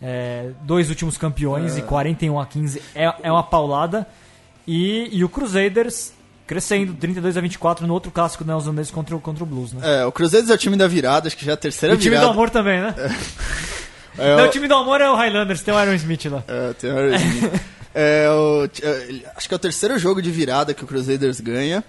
É, 0.01 0.51
dois 0.61 0.89
últimos 0.89 1.17
campeões 1.17 1.77
e 1.77 1.81
41 1.81 2.39
a 2.39 2.45
15 2.45 2.81
é, 2.93 3.11
é 3.23 3.31
uma 3.31 3.43
paulada. 3.43 4.05
E, 4.67 5.09
e 5.11 5.23
o 5.23 5.29
Crusaders 5.29 6.11
crescendo, 6.45 6.93
32 6.93 7.35
a 7.37 7.41
24 7.41 7.87
no 7.87 7.93
outro 7.93 8.11
clássico 8.11 8.43
neozelandês 8.43 8.91
contra, 8.91 9.15
o- 9.15 9.19
contra 9.19 9.43
o 9.43 9.47
Blues, 9.47 9.73
né? 9.73 10.01
É, 10.01 10.05
o 10.05 10.11
Cruzeiro 10.11 10.49
é 10.49 10.53
o 10.53 10.57
time 10.57 10.75
da 10.77 10.87
virada, 10.87 11.27
acho 11.27 11.35
que 11.37 11.43
já 11.45 11.51
é 11.53 11.55
a 11.55 11.57
E 11.57 11.59
terceira 11.59 11.95
o 11.95 11.97
time 11.97 12.09
virada. 12.11 12.27
do 12.27 12.31
amor 12.33 12.49
também, 12.49 12.79
né? 12.81 12.93
É, 14.19 14.35
Não, 14.35 14.43
o- 14.43 14.47
o 14.47 14.49
time 14.49 14.67
do 14.67 14.73
amor 14.75 14.99
é 14.99 15.09
o 15.09 15.15
Highlanders, 15.15 15.61
tem 15.61 15.73
o 15.73 15.77
Aaron 15.77 15.93
Smith 15.93 16.25
lá. 16.25 16.43
É, 16.47 16.73
tem 16.73 16.91
o 16.91 17.15
Smith. 17.15 17.61
É, 17.99 18.27
o- 18.29 18.65
é, 18.83 19.31
acho 19.35 19.47
que 19.47 19.53
é 19.53 19.57
o 19.57 19.59
terceiro 19.59 19.97
jogo 19.97 20.21
de 20.21 20.29
virada 20.29 20.71
que 20.73 20.83
o 20.83 20.87
Crusaders 20.87 21.39
ganha. 21.41 21.83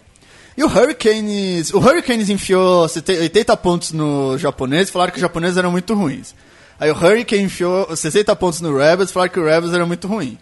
E 0.59 0.64
o 0.64 0.66
Hurricanes. 0.66 1.72
O 1.72 1.78
Hurricanes 1.78 2.28
enfiou 2.28 2.88
70 2.88 3.22
80 3.22 3.56
pontos 3.59 3.92
no 3.92 4.36
japonês 4.36 4.88
e 4.88 4.92
falaram 4.92 5.12
que 5.12 5.18
os 5.18 5.22
japoneses 5.22 5.56
eram 5.56 5.70
muito 5.70 5.94
ruins. 5.94 6.34
Aí 6.80 6.90
o 6.90 6.94
Hurricane 6.96 7.44
enfiou 7.44 7.94
60 7.94 8.34
pontos 8.34 8.61
no 8.61 8.76
Rebels 8.76 9.09
e 9.11 9.12
falaram 9.12 9.32
que 9.32 9.38
o 9.38 9.44
Rebels 9.44 9.72
era 9.72 9.86
muito 9.86 10.09
ruim. 10.09 10.36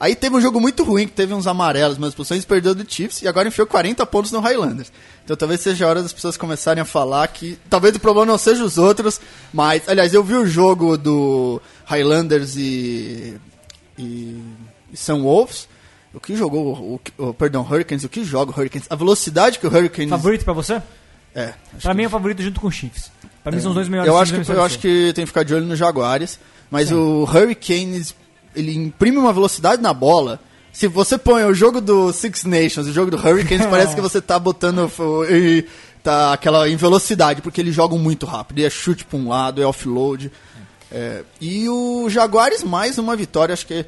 Aí 0.00 0.16
teve 0.16 0.34
um 0.34 0.40
jogo 0.40 0.60
muito 0.60 0.82
ruim, 0.82 1.06
que 1.06 1.12
teve 1.12 1.32
uns 1.32 1.46
amarelos, 1.46 1.98
umas 1.98 2.08
expulsões, 2.08 2.44
perdeu 2.44 2.74
do 2.74 2.84
Chiefs 2.84 3.22
e 3.22 3.28
agora 3.28 3.46
enfiou 3.46 3.64
40 3.64 4.04
pontos 4.06 4.32
no 4.32 4.40
Highlanders. 4.40 4.90
Então 5.24 5.36
talvez 5.36 5.60
seja 5.60 5.86
a 5.86 5.88
hora 5.88 6.02
das 6.02 6.12
pessoas 6.12 6.36
começarem 6.36 6.82
a 6.82 6.84
falar 6.84 7.28
que. 7.28 7.56
Talvez 7.70 7.94
o 7.94 8.00
problema 8.00 8.26
não 8.26 8.38
seja 8.38 8.64
os 8.64 8.76
outros, 8.76 9.20
mas. 9.52 9.88
Aliás, 9.88 10.12
eu 10.12 10.24
vi 10.24 10.34
o 10.34 10.48
jogo 10.48 10.98
do 10.98 11.62
Highlanders 11.84 12.56
e. 12.56 13.36
e. 13.96 14.36
Sun 14.96 15.22
Wolves. 15.22 15.68
O 16.12 16.18
que 16.20 16.36
jogou. 16.36 16.94
O, 16.94 16.98
que- 17.02 17.12
o- 17.16 17.32
perdão, 17.32 17.62
Hurricanes, 17.62 18.04
o 18.04 18.08
que 18.08 18.24
joga 18.24 18.50
o 18.50 18.54
Hurricanes? 18.58 18.86
A 18.90 18.96
velocidade 18.96 19.58
que 19.58 19.66
o 19.66 19.70
Hurricanes. 19.70 20.10
Favorito 20.10 20.44
pra 20.44 20.52
você? 20.52 20.82
É. 21.34 21.54
Pra 21.80 21.94
mim 21.94 22.02
é 22.04 22.06
o 22.06 22.10
favorito 22.10 22.42
junto 22.42 22.60
com 22.60 22.66
o 22.66 22.72
Chiefs. 22.72 23.10
Pra 23.42 23.52
mim 23.52 23.60
são 23.60 23.70
os 23.70 23.74
dois 23.76 23.88
melhores 23.88 24.08
Eu 24.12 24.18
acho, 24.18 24.34
que, 24.40 24.50
eu 24.52 24.62
acho 24.62 24.78
que 24.78 25.12
tem 25.14 25.22
que 25.24 25.28
ficar 25.28 25.44
de 25.44 25.54
olho 25.54 25.64
nos 25.66 25.78
Jaguares. 25.78 26.38
Mas 26.70 26.90
o 26.92 27.22
Hurricanes, 27.24 28.14
ele 28.54 28.74
imprime 28.76 29.16
uma 29.18 29.32
velocidade 29.32 29.80
na 29.80 29.94
bola. 29.94 30.40
Se 30.72 30.86
você 30.88 31.16
põe 31.16 31.44
o 31.44 31.54
jogo 31.54 31.80
do 31.80 32.12
Six 32.12 32.44
Nations, 32.44 32.86
o 32.86 32.92
jogo 32.92 33.10
do 33.10 33.16
Hurricanes, 33.16 33.66
parece 33.70 33.94
que 33.94 34.00
você 34.00 34.20
tá 34.20 34.38
botando 34.38 34.90
o- 34.98 35.24
e 35.24 35.66
tá 36.02 36.32
aquela 36.32 36.68
em 36.68 36.76
velocidade, 36.76 37.40
porque 37.42 37.60
eles 37.60 37.74
jogam 37.74 37.98
muito 37.98 38.26
rápido. 38.26 38.58
E 38.60 38.64
é 38.64 38.70
chute 38.70 39.04
pra 39.04 39.18
um 39.18 39.28
lado, 39.28 39.62
é 39.62 39.66
offload. 39.66 40.30
É, 40.92 41.22
e 41.40 41.68
o 41.68 42.08
Jaguares, 42.10 42.64
mais 42.64 42.98
uma 42.98 43.14
vitória, 43.16 43.52
acho 43.52 43.66
que 43.66 43.84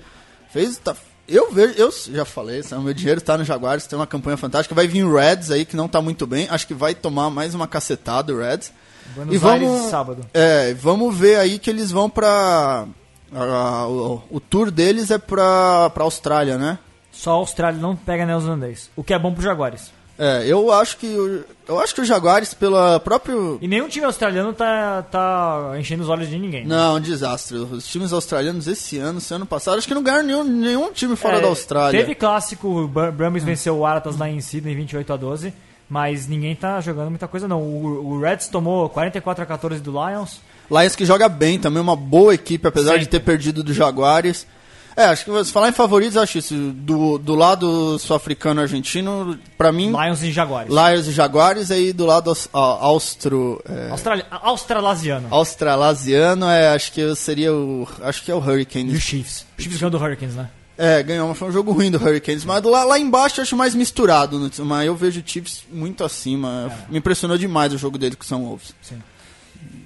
fez. 0.52 0.76
tá- 0.78 0.94
eu 1.34 1.50
vejo, 1.52 1.74
eu 1.76 1.90
já 2.12 2.24
falei, 2.24 2.62
sabe, 2.62 2.80
o 2.82 2.84
meu 2.84 2.94
dinheiro 2.94 3.20
tá 3.20 3.36
no 3.38 3.44
Jaguares, 3.44 3.86
tem 3.86 3.98
uma 3.98 4.06
campanha 4.06 4.36
fantástica. 4.36 4.74
Vai 4.74 4.86
vir 4.86 5.04
o 5.04 5.14
Reds 5.16 5.50
aí, 5.50 5.64
que 5.64 5.76
não 5.76 5.88
tá 5.88 6.00
muito 6.00 6.26
bem. 6.26 6.46
Acho 6.50 6.66
que 6.66 6.74
vai 6.74 6.94
tomar 6.94 7.30
mais 7.30 7.54
uma 7.54 7.66
cacetada 7.66 8.32
o 8.32 8.38
Reds. 8.38 8.72
Buenos 9.14 9.34
e 9.34 9.38
vamos, 9.38 9.68
Aires, 9.70 9.90
sábado. 9.90 10.26
É, 10.32 10.74
vamos 10.74 11.16
ver 11.16 11.36
aí 11.36 11.58
que 11.58 11.68
eles 11.68 11.90
vão 11.90 12.08
pra. 12.08 12.86
a- 13.34 13.86
o, 13.88 14.22
o 14.30 14.40
tour 14.40 14.70
deles 14.70 15.10
é 15.10 15.18
pra, 15.18 15.90
pra 15.90 16.04
Austrália, 16.04 16.56
né? 16.56 16.78
Só 17.10 17.30
a 17.32 17.34
Austrália 17.34 17.80
não 17.80 17.94
pega 17.96 18.24
neozelandês. 18.24 18.90
O 18.96 19.02
que 19.02 19.12
é 19.12 19.18
bom 19.18 19.32
pro 19.34 19.42
Jaguares. 19.42 19.90
É, 20.18 20.44
eu 20.46 20.70
acho 20.72 20.96
que. 20.98 21.06
o- 21.06 21.44
Eu 21.68 21.78
acho 21.80 21.94
que 21.94 22.00
os 22.00 22.08
Jaguares, 22.08 22.52
pela 22.52 22.98
próprio. 23.00 23.58
E 23.62 23.68
nenhum 23.68 23.88
time 23.88 24.04
australiano 24.04 24.52
tá, 24.52 25.02
tá 25.10 25.74
enchendo 25.78 26.02
os 26.02 26.08
olhos 26.08 26.28
de 26.28 26.38
ninguém. 26.38 26.66
Não, 26.66 26.96
um 26.96 27.00
desastre. 27.00 27.56
Os 27.56 27.86
times 27.86 28.12
australianos 28.12 28.66
esse 28.66 28.98
ano, 28.98 29.18
esse 29.18 29.32
ano 29.32 29.46
passado, 29.46 29.78
acho 29.78 29.86
que 29.88 29.94
não 29.94 30.02
ganharam 30.02 30.24
nenhum, 30.24 30.44
nenhum 30.44 30.92
time 30.92 31.14
fora 31.16 31.38
É, 31.38 31.40
da 31.40 31.46
Austrália. 31.48 31.98
Teve 32.00 32.14
clássico, 32.14 32.68
o 32.68 32.88
Br- 32.88 33.10
Brumbies 33.12 33.44
venceu 33.44 33.76
o 33.76 33.80
Waratahs 33.80 34.18
lá 34.18 34.28
em 34.28 34.40
Sydney 34.40 34.74
28 34.74 35.12
a 35.12 35.16
12, 35.16 35.54
mas 35.88 36.26
ninguém 36.26 36.54
tá 36.54 36.80
jogando 36.80 37.08
muita 37.10 37.28
coisa 37.28 37.46
não. 37.48 37.62
O, 37.62 38.12
o 38.14 38.20
Reds 38.20 38.48
tomou 38.48 38.88
44 38.88 39.44
a 39.44 39.46
14 39.46 39.80
do 39.80 39.92
Lions. 39.92 40.40
Lions 40.70 40.96
que 40.96 41.04
joga 41.06 41.28
bem, 41.28 41.58
também 41.58 41.80
uma 41.80 41.96
boa 41.96 42.34
equipe, 42.34 42.66
apesar 42.66 42.94
de 42.98 43.04
Sempre. 43.04 43.18
ter 43.18 43.24
perdido 43.24 43.62
do 43.62 43.72
Jaguares. 43.72 44.46
É, 44.96 45.04
acho 45.06 45.24
que 45.24 45.44
falar 45.46 45.68
em 45.68 45.72
favoritos, 45.72 46.16
acho 46.16 46.38
isso. 46.38 46.54
Do, 46.54 47.18
do 47.18 47.34
lado 47.34 47.98
sul-africano 47.98 48.60
argentino, 48.60 49.38
pra 49.56 49.72
mim, 49.72 49.90
Lions 49.90 50.22
e 50.22 50.30
Jaguares. 50.30 50.70
Lions 50.72 51.06
e 51.06 51.12
Jaguares, 51.12 51.70
aí 51.70 51.92
do 51.92 52.04
lado 52.06 52.30
aus- 52.30 52.48
austro. 52.52 53.62
é, 53.68 53.90
Australi- 53.90 54.24
australasiano. 54.30 55.28
australasiano, 55.30 56.46
é, 56.46 56.74
acho 56.74 56.92
que 56.92 57.14
seria 57.14 57.52
o. 57.52 57.88
Acho 58.02 58.22
que 58.22 58.30
é 58.30 58.34
o 58.34 58.38
E 58.38 58.40
o 58.40 58.44
Hurricanes. 58.44 59.00
Chiefs. 59.02 59.46
O 59.58 59.62
Chiefs 59.62 59.78
ganhou 59.80 59.90
do 59.90 59.98
Hurricanes, 59.98 60.34
né? 60.34 60.50
É, 60.76 61.02
ganhou, 61.02 61.28
mas 61.28 61.38
foi 61.38 61.48
um 61.48 61.52
jogo 61.52 61.70
ruim 61.72 61.90
do 61.90 61.98
Hurricanes. 62.02 62.44
Mas 62.44 62.62
lá, 62.64 62.82
lá 62.84 62.98
embaixo 62.98 63.40
eu 63.40 63.42
acho 63.42 63.56
mais 63.56 63.74
misturado. 63.74 64.38
né? 64.38 64.50
Mas 64.58 64.86
eu 64.86 64.96
vejo 64.96 65.20
o 65.20 65.22
Chiefs 65.24 65.62
muito 65.70 66.02
acima. 66.02 66.72
Me 66.88 66.98
impressionou 66.98 67.36
demais 67.38 67.72
o 67.72 67.78
jogo 67.78 67.98
dele 67.98 68.16
com 68.16 68.24
o 68.24 68.26
São 68.26 68.42
Wolves. 68.44 68.74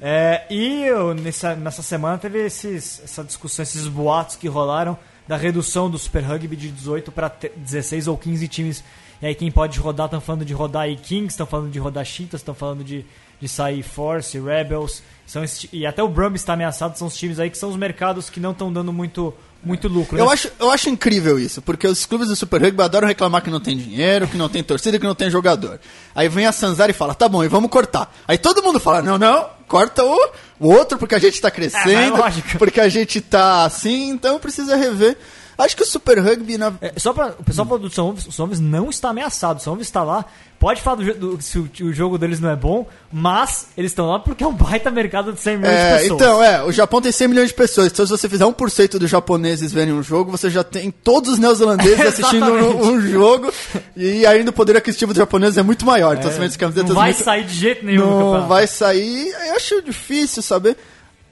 É, 0.00 0.44
e 0.50 0.82
eu, 0.84 1.14
nessa, 1.14 1.54
nessa 1.54 1.82
semana 1.82 2.18
teve 2.18 2.44
esses, 2.44 3.00
essa 3.02 3.24
discussão, 3.24 3.62
esses 3.62 3.86
boatos 3.88 4.36
que 4.36 4.48
rolaram 4.48 4.98
da 5.26 5.36
redução 5.36 5.90
do 5.90 5.98
Super 5.98 6.22
Rugby 6.22 6.54
de 6.54 6.70
18 6.70 7.10
para 7.10 7.32
16 7.56 8.06
ou 8.08 8.16
15 8.16 8.48
times. 8.48 8.84
E 9.20 9.26
aí 9.26 9.34
quem 9.34 9.50
pode 9.50 9.78
rodar, 9.78 10.06
estão 10.06 10.20
falando 10.20 10.44
de 10.44 10.52
rodar 10.52 10.82
aí 10.82 10.96
Kings, 10.96 11.32
estão 11.32 11.46
falando 11.46 11.70
de 11.70 11.78
rodar 11.78 12.04
Cheetahs, 12.04 12.40
estão 12.40 12.54
falando 12.54 12.84
de, 12.84 13.04
de 13.40 13.48
sair 13.48 13.82
Force, 13.82 14.38
Rebels. 14.38 15.02
São 15.26 15.42
e 15.72 15.86
até 15.86 16.02
o 16.02 16.08
Brumbies 16.08 16.42
está 16.42 16.52
ameaçado, 16.52 16.96
são 16.96 17.08
os 17.08 17.16
times 17.16 17.40
aí 17.40 17.50
que 17.50 17.58
são 17.58 17.70
os 17.70 17.76
mercados 17.76 18.30
que 18.30 18.38
não 18.38 18.52
estão 18.52 18.72
dando 18.72 18.92
muito, 18.92 19.34
muito 19.64 19.88
lucro. 19.88 20.16
Eu 20.18 20.26
né? 20.26 20.32
acho, 20.32 20.52
eu 20.60 20.70
acho 20.70 20.88
incrível 20.88 21.38
isso, 21.38 21.60
porque 21.60 21.86
os 21.88 22.06
clubes 22.06 22.28
do 22.28 22.36
Super 22.36 22.62
Rugby 22.62 22.82
adoram 22.82 23.08
reclamar 23.08 23.42
que 23.42 23.50
não 23.50 23.58
tem 23.58 23.76
dinheiro, 23.76 24.28
que 24.28 24.36
não 24.36 24.48
tem 24.48 24.62
torcida, 24.62 24.98
que 24.98 25.06
não 25.06 25.14
tem 25.14 25.30
jogador. 25.30 25.80
Aí 26.14 26.28
vem 26.28 26.46
a 26.46 26.52
Sanzar 26.52 26.88
e 26.90 26.92
fala, 26.92 27.14
tá 27.14 27.28
bom, 27.28 27.42
e 27.42 27.48
vamos 27.48 27.70
cortar. 27.70 28.14
Aí 28.28 28.38
todo 28.38 28.62
mundo 28.62 28.78
fala, 28.78 29.02
não, 29.02 29.18
não, 29.18 29.48
corta 29.66 30.04
o, 30.04 30.30
o 30.60 30.68
outro 30.68 30.96
porque 30.98 31.14
a 31.14 31.18
gente 31.18 31.40
tá 31.40 31.50
crescendo, 31.50 31.90
É, 31.90 32.08
lógico. 32.10 32.58
porque 32.58 32.80
a 32.80 32.88
gente 32.88 33.20
tá 33.20 33.64
assim, 33.64 34.10
então 34.10 34.38
precisa 34.38 34.76
rever. 34.76 35.16
Acho 35.58 35.74
que 35.76 35.82
o 35.82 35.86
Super 35.86 36.18
Rugby, 36.18 36.58
na, 36.58 36.72
É, 36.82 36.92
só 36.98 37.12
pra, 37.12 37.28
o 37.38 37.42
pessoal 37.44 37.66
falou 37.66 37.80
do 37.80 37.88
São 37.90 38.04
Wolves, 38.06 38.26
o 38.26 38.32
São 38.32 38.44
Wolves 38.46 38.60
não 38.60 38.90
está 38.90 39.08
ameaçado, 39.10 39.58
o 39.58 39.62
São 39.62 39.72
Wolves 39.72 39.88
está 39.88 40.02
lá. 40.02 40.24
Pode 40.58 40.80
falar 40.80 40.96
do, 40.96 41.14
do- 41.36 41.42
se 41.42 41.58
o, 41.58 41.68
o 41.82 41.92
jogo 41.92 42.16
deles 42.16 42.40
não 42.40 42.48
é 42.50 42.56
bom, 42.56 42.86
mas 43.12 43.66
eles 43.76 43.90
estão 43.90 44.06
lá 44.06 44.18
porque 44.18 44.42
é 44.42 44.46
um 44.46 44.54
baita 44.54 44.90
mercado 44.90 45.32
de 45.32 45.40
100 45.40 45.56
milhões 45.58 45.74
de 45.76 45.80
É, 45.82 45.98
pessoas. 45.98 46.20
então, 46.20 46.42
é, 46.42 46.62
o 46.64 46.72
Japão 46.72 47.00
tem 47.02 47.12
100 47.12 47.28
milhões 47.28 47.48
de 47.48 47.54
pessoas, 47.54 47.92
então 47.92 48.06
se 48.06 48.10
você 48.10 48.26
fizer 48.28 48.44
1% 48.44 48.98
dos 48.98 49.10
japoneses 49.10 49.70
verem 49.72 49.92
um 49.92 50.02
jogo, 50.02 50.30
você 50.30 50.48
já 50.48 50.64
tem 50.64 50.90
todos 50.90 51.32
os 51.34 51.38
neozelandeses 51.38 52.00
assistindo 52.06 52.46
um, 52.52 52.88
um 52.92 53.00
jogo, 53.02 53.52
e 53.94 54.24
ainda 54.26 54.50
o 54.50 54.52
poder 54.52 54.76
aquisitivo 54.78 55.12
dos 55.12 55.18
japoneses 55.18 55.58
é 55.58 55.62
muito 55.62 55.84
maior, 55.84 56.16
então 56.16 56.30
você 56.30 56.38
vende 56.38 56.50
as 56.52 56.56
camisetas 56.56 56.88
não 56.88 56.96
vai 56.96 57.10
muito- 57.12 57.24
sair 57.24 57.44
de 57.44 57.54
jeito 57.54 57.84
nenhum 57.84 58.32
não 58.32 58.48
vai 58.48 58.66
sair. 58.66 59.28
Eu 59.48 59.56
acho 59.56 59.82
difícil 59.82 60.42
saber. 60.42 60.76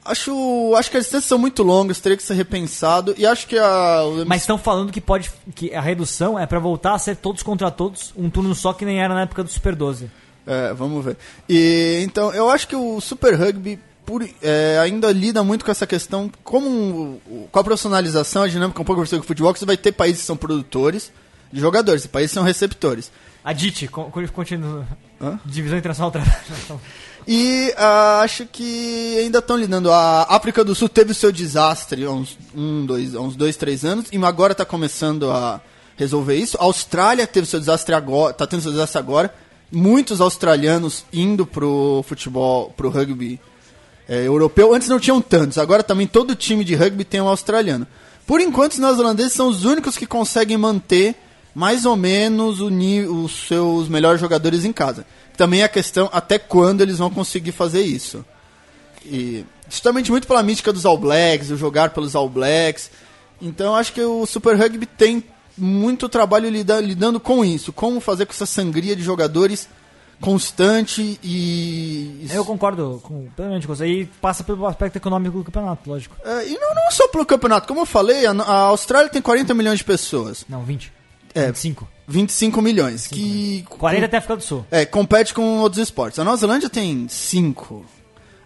Acho, 0.04 0.74
acho 0.76 0.90
que 0.90 0.96
as 0.98 1.04
distâncias 1.04 1.28
são 1.28 1.38
muito 1.38 1.62
longas, 1.62 1.98
teria 1.98 2.16
que 2.16 2.22
ser 2.22 2.34
repensado. 2.34 3.14
E 3.16 3.24
acho 3.26 3.46
que 3.46 3.56
a. 3.58 4.00
Mas 4.26 4.42
estão 4.42 4.58
falando 4.58 4.92
que 4.92 5.00
pode 5.00 5.30
que 5.54 5.74
a 5.74 5.80
redução 5.80 6.38
é 6.38 6.46
pra 6.46 6.58
voltar 6.58 6.94
a 6.94 6.98
ser 6.98 7.16
todos 7.16 7.42
contra 7.42 7.70
todos, 7.70 8.12
um 8.16 8.28
turno 8.28 8.54
só 8.54 8.72
que 8.74 8.84
nem 8.84 9.00
era 9.00 9.14
na 9.14 9.22
época 9.22 9.42
do 9.42 9.48
Super 9.50 9.74
12. 9.74 10.10
É, 10.46 10.74
vamos 10.74 11.02
ver. 11.02 11.16
E 11.48 12.02
então, 12.04 12.32
eu 12.34 12.50
acho 12.50 12.68
que 12.68 12.76
o 12.76 13.00
Super 13.00 13.34
Rugby 13.34 13.78
por- 14.04 14.28
é, 14.42 14.78
ainda 14.82 15.10
lida 15.10 15.42
muito 15.42 15.64
com 15.64 15.70
essa 15.70 15.86
questão, 15.86 16.30
como 16.42 17.18
com 17.50 17.58
a 17.58 17.64
profissionalização, 17.64 18.42
a 18.42 18.48
dinâmica 18.48 18.82
um 18.82 18.84
pouco 18.84 19.00
parecida 19.00 19.18
com 19.18 19.24
o 19.24 19.26
futebol, 19.26 19.54
que 19.54 19.58
você 19.58 19.64
vai 19.64 19.78
ter 19.78 19.92
países 19.92 20.20
que 20.20 20.26
são 20.26 20.36
produtores 20.36 21.10
de 21.50 21.58
jogadores, 21.60 22.04
e 22.04 22.08
países 22.08 22.32
que 22.32 22.34
são 22.34 22.42
receptores. 22.44 23.10
A 23.42 23.54
DIT, 23.54 23.88
con- 23.88 24.10
con- 24.10 24.26
continua. 24.28 24.86
Hã? 25.20 25.38
Divisão 25.46 25.78
Internacional 25.78 26.10
do 26.10 26.14
Trabalho. 26.20 26.80
E 27.26 27.72
ah, 27.76 28.20
acho 28.20 28.46
que 28.46 29.18
ainda 29.18 29.38
estão 29.38 29.56
lidando. 29.56 29.90
A 29.90 30.26
África 30.28 30.62
do 30.62 30.74
Sul 30.74 30.88
teve 30.88 31.12
o 31.12 31.14
seu 31.14 31.32
desastre 31.32 32.04
há 32.04 32.10
uns, 32.10 32.36
um, 32.54 32.84
dois, 32.84 33.14
uns 33.14 33.34
dois, 33.34 33.56
três 33.56 33.84
anos, 33.84 34.06
e 34.12 34.22
agora 34.24 34.52
está 34.52 34.64
começando 34.64 35.30
a 35.30 35.60
resolver 35.96 36.36
isso. 36.36 36.58
A 36.60 36.64
Austrália 36.64 37.26
teve 37.26 37.46
seu 37.46 37.58
desastre 37.60 37.94
agora, 37.94 38.34
tá 38.34 38.46
tendo 38.46 38.62
seu 38.62 38.72
desastre 38.72 38.98
agora. 38.98 39.34
Muitos 39.72 40.20
australianos 40.20 41.04
indo 41.12 41.46
pro 41.46 42.04
futebol, 42.06 42.72
pro 42.76 42.90
rugby 42.90 43.40
é, 44.08 44.26
europeu. 44.26 44.74
Antes 44.74 44.88
não 44.88 45.00
tinham 45.00 45.20
tantos, 45.20 45.58
agora 45.58 45.82
também 45.82 46.06
todo 46.06 46.34
time 46.34 46.62
de 46.62 46.74
rugby 46.74 47.04
tem 47.04 47.20
um 47.20 47.28
australiano. 47.28 47.86
Por 48.26 48.40
enquanto, 48.40 48.72
os 48.72 48.78
neozelandeses 48.78 49.32
são 49.32 49.48
os 49.48 49.64
únicos 49.64 49.96
que 49.96 50.06
conseguem 50.06 50.56
manter 50.56 51.14
mais 51.54 51.84
ou 51.84 51.94
menos 51.94 52.60
o 52.60 52.68
os 53.22 53.46
seus 53.46 53.88
melhores 53.88 54.20
jogadores 54.20 54.64
em 54.64 54.72
casa. 54.72 55.06
Também 55.36 55.60
é 55.62 55.64
a 55.64 55.68
questão 55.68 56.08
até 56.12 56.38
quando 56.38 56.80
eles 56.80 56.98
vão 56.98 57.10
conseguir 57.10 57.52
fazer 57.52 57.82
isso. 57.82 58.24
E 59.04 59.44
justamente 59.68 60.10
muito 60.10 60.26
pela 60.26 60.42
mística 60.42 60.72
dos 60.72 60.86
All 60.86 60.96
Blacks, 60.98 61.50
o 61.50 61.56
jogar 61.56 61.90
pelos 61.90 62.14
All 62.14 62.28
Blacks. 62.28 62.90
Então 63.42 63.74
acho 63.74 63.92
que 63.92 64.00
o 64.00 64.24
Super 64.26 64.56
Rugby 64.56 64.86
tem 64.86 65.22
muito 65.56 66.08
trabalho 66.08 66.48
lida- 66.48 66.80
lidando 66.80 67.20
com 67.20 67.44
isso, 67.44 67.72
como 67.72 68.00
fazer 68.00 68.26
com 68.26 68.32
essa 68.32 68.46
sangria 68.46 68.94
de 68.96 69.02
jogadores 69.02 69.68
constante 70.20 71.18
e 71.22 72.26
Eu 72.30 72.44
concordo 72.44 73.00
com, 73.02 73.26
plenamente 73.36 73.66
com 73.66 73.74
você. 73.74 73.86
E 73.86 74.06
passa 74.06 74.42
pelo 74.42 74.66
aspecto 74.66 74.96
econômico 74.96 75.38
do 75.38 75.44
campeonato, 75.44 75.90
lógico. 75.90 76.16
É, 76.24 76.46
e 76.48 76.58
não, 76.58 76.74
não 76.74 76.90
só 76.90 77.06
pelo 77.08 77.26
campeonato, 77.26 77.68
como 77.68 77.80
eu 77.80 77.86
falei, 77.86 78.24
a, 78.24 78.30
a 78.32 78.54
Austrália 78.68 79.10
tem 79.10 79.20
40 79.20 79.52
milhões 79.54 79.78
de 79.78 79.84
pessoas, 79.84 80.44
Não, 80.48 80.62
20. 80.64 80.92
É. 81.34 81.46
25. 81.48 81.86
25 82.06 82.60
milhões, 82.60 83.06
que 83.06 83.64
40 83.68 84.04
até 84.06 84.16
a 84.16 84.18
África 84.18 84.36
do 84.36 84.42
Sul. 84.42 84.66
é, 84.70 84.84
compete 84.84 85.32
com 85.32 85.58
outros 85.60 85.82
esportes. 85.82 86.18
A 86.18 86.24
Nova 86.24 86.36
Zelândia 86.36 86.68
tem 86.68 87.06
5. 87.08 87.84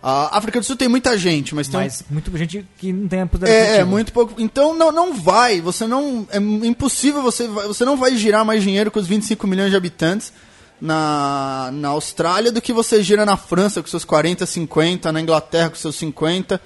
A 0.00 0.38
África 0.38 0.60
do 0.60 0.64
Sul 0.64 0.76
tem 0.76 0.86
muita 0.86 1.18
gente, 1.18 1.54
mas 1.56 1.66
tem 1.66 1.80
um- 1.80 1.82
Mas 1.82 2.04
muita 2.08 2.30
gente 2.38 2.64
que 2.78 2.92
não 2.92 3.08
tem 3.08 3.26
poder 3.26 3.48
É, 3.48 3.78
é 3.78 3.84
muito 3.84 4.12
pouco. 4.12 4.40
Então 4.40 4.72
não, 4.72 4.92
não 4.92 5.12
vai, 5.12 5.60
você 5.60 5.88
não. 5.88 6.24
É 6.30 6.36
impossível, 6.38 7.20
você, 7.20 7.48
vai- 7.48 7.66
você 7.66 7.84
não 7.84 7.96
vai 7.96 8.16
girar 8.16 8.44
mais 8.44 8.62
dinheiro 8.62 8.92
com 8.92 9.00
os 9.00 9.08
25 9.08 9.44
milhões 9.48 9.70
de 9.70 9.76
habitantes 9.76 10.32
na, 10.80 11.70
na 11.72 11.88
Austrália 11.88 12.52
do 12.52 12.62
que 12.62 12.72
você 12.72 13.02
gira 13.02 13.26
na 13.26 13.36
França 13.36 13.82
com 13.82 13.88
seus 13.88 14.04
40, 14.04 14.46
50, 14.46 15.10
na 15.10 15.20
Inglaterra 15.20 15.70
com 15.70 15.76
seus 15.76 15.96
50. 15.96 16.60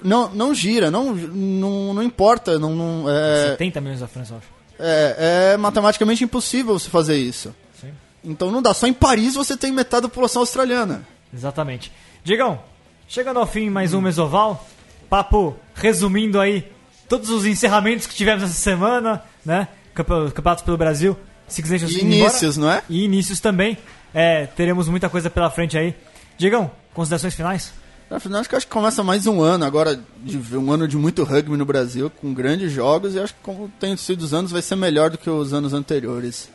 Não, 0.00 0.28
não 0.32 0.54
gira, 0.54 0.88
não, 0.90 1.12
não, 1.12 1.94
não 1.94 2.02
importa. 2.04 2.60
Não, 2.60 2.72
não- 2.76 3.06
é, 3.10 3.50
70 3.50 3.80
milhões 3.80 3.98
da 4.00 4.06
França, 4.06 4.34
eu 4.34 4.38
acho. 4.38 4.46
É, 4.78 5.52
é 5.52 5.56
matematicamente 5.56 6.22
impossível 6.24 6.78
você 6.78 6.88
fazer 6.90 7.16
isso. 7.16 7.54
Sim. 7.80 7.92
Então 8.24 8.50
não 8.50 8.62
dá. 8.62 8.72
Só 8.74 8.86
em 8.86 8.92
Paris 8.92 9.34
você 9.34 9.56
tem 9.56 9.72
metade 9.72 10.02
da 10.02 10.08
população 10.08 10.42
australiana. 10.42 11.06
Exatamente. 11.32 11.92
Digão, 12.24 12.60
chegando 13.06 13.38
ao 13.38 13.46
fim 13.46 13.70
mais 13.70 13.92
um 13.94 14.00
Mesoval, 14.00 14.66
papo 15.08 15.56
resumindo 15.74 16.40
aí 16.40 16.70
todos 17.08 17.30
os 17.30 17.44
encerramentos 17.46 18.06
que 18.06 18.14
tivemos 18.14 18.42
essa 18.44 18.52
semana, 18.54 19.22
né? 19.44 19.68
Campe- 19.94 20.30
Campeonatos 20.32 20.64
pelo 20.64 20.76
Brasil, 20.76 21.16
Six 21.46 21.70
Nations 21.70 21.92
E 21.92 21.96
indo 21.96 22.14
embora. 22.14 22.30
inícios, 22.30 22.56
não 22.56 22.70
é? 22.70 22.82
E 22.88 23.04
inícios 23.04 23.40
também. 23.40 23.76
É, 24.14 24.46
teremos 24.46 24.88
muita 24.88 25.08
coisa 25.08 25.28
pela 25.30 25.50
frente 25.50 25.76
aí. 25.76 25.94
Digão, 26.36 26.70
considerações 26.94 27.34
finais? 27.34 27.72
Afinal, 28.10 28.40
acho 28.40 28.48
que, 28.48 28.56
acho 28.56 28.66
que 28.66 28.72
começa 28.72 29.04
mais 29.04 29.26
um 29.26 29.42
ano 29.42 29.64
agora, 29.66 30.00
de, 30.22 30.56
um 30.56 30.72
ano 30.72 30.88
de 30.88 30.96
muito 30.96 31.24
rugby 31.24 31.56
no 31.58 31.66
Brasil, 31.66 32.08
com 32.10 32.32
grandes 32.32 32.72
jogos, 32.72 33.14
e 33.14 33.20
acho 33.20 33.34
que 33.34 33.40
como 33.42 33.68
tem 33.78 33.96
sido 33.98 34.22
os 34.22 34.32
anos, 34.32 34.50
vai 34.50 34.62
ser 34.62 34.76
melhor 34.76 35.10
do 35.10 35.18
que 35.18 35.28
os 35.28 35.52
anos 35.52 35.74
anteriores. 35.74 36.48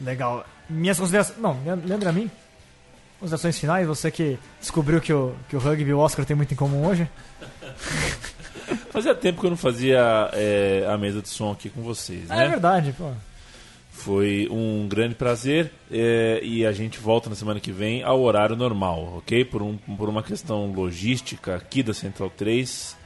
Legal. 0.00 0.44
Minhas 0.68 0.98
considerações. 0.98 1.38
Não, 1.38 1.56
lembra 1.64 2.10
a 2.10 2.12
mim? 2.12 2.30
Considerações 3.18 3.58
finais, 3.58 3.86
você 3.86 4.10
que 4.10 4.38
descobriu 4.60 5.00
que 5.00 5.12
o, 5.12 5.34
que 5.48 5.56
o 5.56 5.58
rugby 5.58 5.90
e 5.90 5.94
o 5.94 5.98
Oscar 5.98 6.24
tem 6.26 6.36
muito 6.36 6.52
em 6.52 6.56
comum 6.56 6.86
hoje. 6.86 7.08
Fazia 8.92 9.14
tempo 9.14 9.40
que 9.40 9.46
eu 9.46 9.50
não 9.50 9.56
fazia 9.56 10.28
é, 10.34 10.86
a 10.92 10.98
mesa 10.98 11.22
de 11.22 11.28
som 11.28 11.52
aqui 11.52 11.70
com 11.70 11.80
vocês, 11.82 12.28
É, 12.30 12.36
né? 12.36 12.48
verdade, 12.48 12.94
pô. 12.96 13.10
Foi 13.98 14.48
um 14.50 14.86
grande 14.88 15.14
prazer 15.14 15.70
é, 15.90 16.40
e 16.42 16.64
a 16.64 16.72
gente 16.72 16.98
volta 16.98 17.28
na 17.28 17.34
semana 17.36 17.58
que 17.60 17.72
vem 17.72 18.02
ao 18.02 18.20
horário 18.22 18.54
normal, 18.56 19.14
ok? 19.18 19.44
Por, 19.44 19.60
um, 19.62 19.76
por 19.76 20.08
uma 20.08 20.22
questão 20.22 20.72
logística 20.72 21.56
aqui 21.56 21.82
da 21.82 21.92
Central 21.92 22.30
3, 22.30 22.96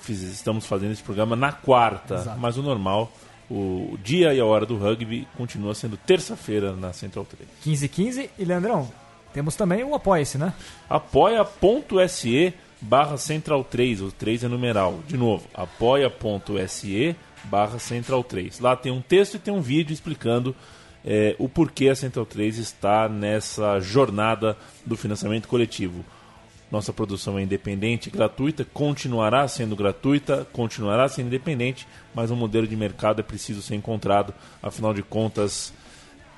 fiz- 0.00 0.22
estamos 0.22 0.66
fazendo 0.66 0.92
esse 0.92 1.02
programa 1.02 1.36
na 1.36 1.52
quarta, 1.52 2.16
Exato. 2.16 2.40
mas 2.40 2.58
o 2.58 2.62
normal, 2.62 3.12
o 3.50 3.96
dia 4.02 4.34
e 4.34 4.40
a 4.40 4.44
hora 4.44 4.66
do 4.66 4.76
rugby 4.76 5.26
continua 5.36 5.74
sendo 5.74 5.96
terça-feira 5.96 6.72
na 6.74 6.92
Central 6.92 7.24
3. 7.24 7.48
15 7.62 7.88
15 7.88 8.30
e 8.38 8.44
Leandrão, 8.44 8.88
temos 9.32 9.54
também 9.54 9.84
o 9.84 9.94
Apoia-se, 9.94 10.36
né? 10.36 10.52
apoia.se 10.88 12.52
barra 12.82 13.16
central 13.18 13.62
3, 13.62 14.00
o 14.00 14.10
3 14.10 14.44
é 14.44 14.48
numeral. 14.48 15.00
De 15.06 15.16
novo, 15.16 15.46
apoia.se 15.54 17.14
barra 17.44 17.78
central 17.78 18.24
3. 18.24 18.60
Lá 18.60 18.76
tem 18.76 18.92
um 18.92 19.00
texto 19.00 19.34
e 19.34 19.38
tem 19.38 19.52
um 19.52 19.60
vídeo 19.60 19.92
explicando 19.92 20.54
eh, 21.04 21.34
o 21.38 21.48
porquê 21.48 21.88
a 21.88 21.94
Central 21.94 22.26
3 22.26 22.58
está 22.58 23.08
nessa 23.08 23.80
jornada 23.80 24.56
do 24.84 24.96
financiamento 24.96 25.48
coletivo. 25.48 26.04
Nossa 26.70 26.92
produção 26.92 27.38
é 27.38 27.42
independente, 27.42 28.10
gratuita, 28.10 28.64
continuará 28.72 29.48
sendo 29.48 29.74
gratuita, 29.74 30.46
continuará 30.52 31.08
sendo 31.08 31.26
independente, 31.26 31.86
mas 32.14 32.30
um 32.30 32.36
modelo 32.36 32.66
de 32.66 32.76
mercado 32.76 33.20
é 33.20 33.24
preciso 33.24 33.60
ser 33.60 33.74
encontrado. 33.74 34.32
Afinal 34.62 34.94
de 34.94 35.02
contas, 35.02 35.72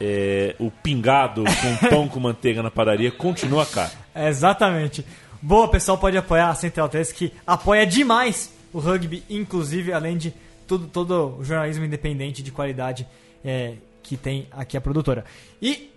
eh, 0.00 0.56
o 0.58 0.70
pingado 0.70 1.44
com 1.44 1.76
pão 1.88 2.08
com 2.08 2.18
manteiga 2.18 2.62
na 2.62 2.70
padaria 2.70 3.10
continua 3.10 3.66
caro. 3.66 3.92
É, 4.14 4.28
exatamente. 4.28 5.04
Boa, 5.40 5.68
pessoal, 5.68 5.98
pode 5.98 6.16
apoiar 6.16 6.48
a 6.48 6.54
Central 6.54 6.88
3, 6.88 7.12
que 7.12 7.32
apoia 7.46 7.84
demais 7.84 8.54
o 8.72 8.78
rugby, 8.78 9.22
inclusive, 9.28 9.92
além 9.92 10.16
de 10.16 10.32
tudo, 10.72 10.88
todo 10.88 11.36
o 11.38 11.44
jornalismo 11.44 11.84
independente 11.84 12.42
de 12.42 12.50
qualidade 12.50 13.06
é, 13.44 13.74
que 14.02 14.16
tem 14.16 14.48
aqui 14.50 14.76
a 14.76 14.80
produtora. 14.80 15.24
E 15.60 15.90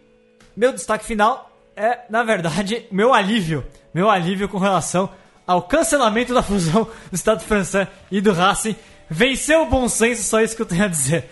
meu 0.56 0.74
destaque 0.74 1.06
final 1.06 1.52
é, 1.76 2.00
na 2.10 2.24
verdade, 2.24 2.86
meu 2.92 3.14
alívio. 3.14 3.66
Meu 3.94 4.10
alívio 4.10 4.50
com 4.50 4.58
relação 4.58 5.10
ao 5.48 5.62
cancelamento 5.62 6.34
da 6.34 6.44
fusão 6.44 6.84
do 6.84 7.16
Estado 7.16 7.42
francês 7.42 7.88
e 8.12 8.20
do 8.20 8.34
Racing. 8.34 8.76
Venceu 9.10 9.62
o 9.62 9.70
bom 9.70 9.88
senso, 9.88 10.24
só 10.24 10.42
isso 10.42 10.56
que 10.56 10.62
eu 10.62 10.66
tenho 10.66 10.84
a 10.84 10.88
dizer. 10.88 11.30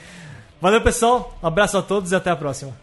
Valeu, 0.61 0.81
pessoal. 0.81 1.37
Um 1.43 1.47
abraço 1.47 1.77
a 1.77 1.81
todos 1.81 2.11
e 2.11 2.15
até 2.15 2.29
a 2.29 2.35
próxima. 2.35 2.82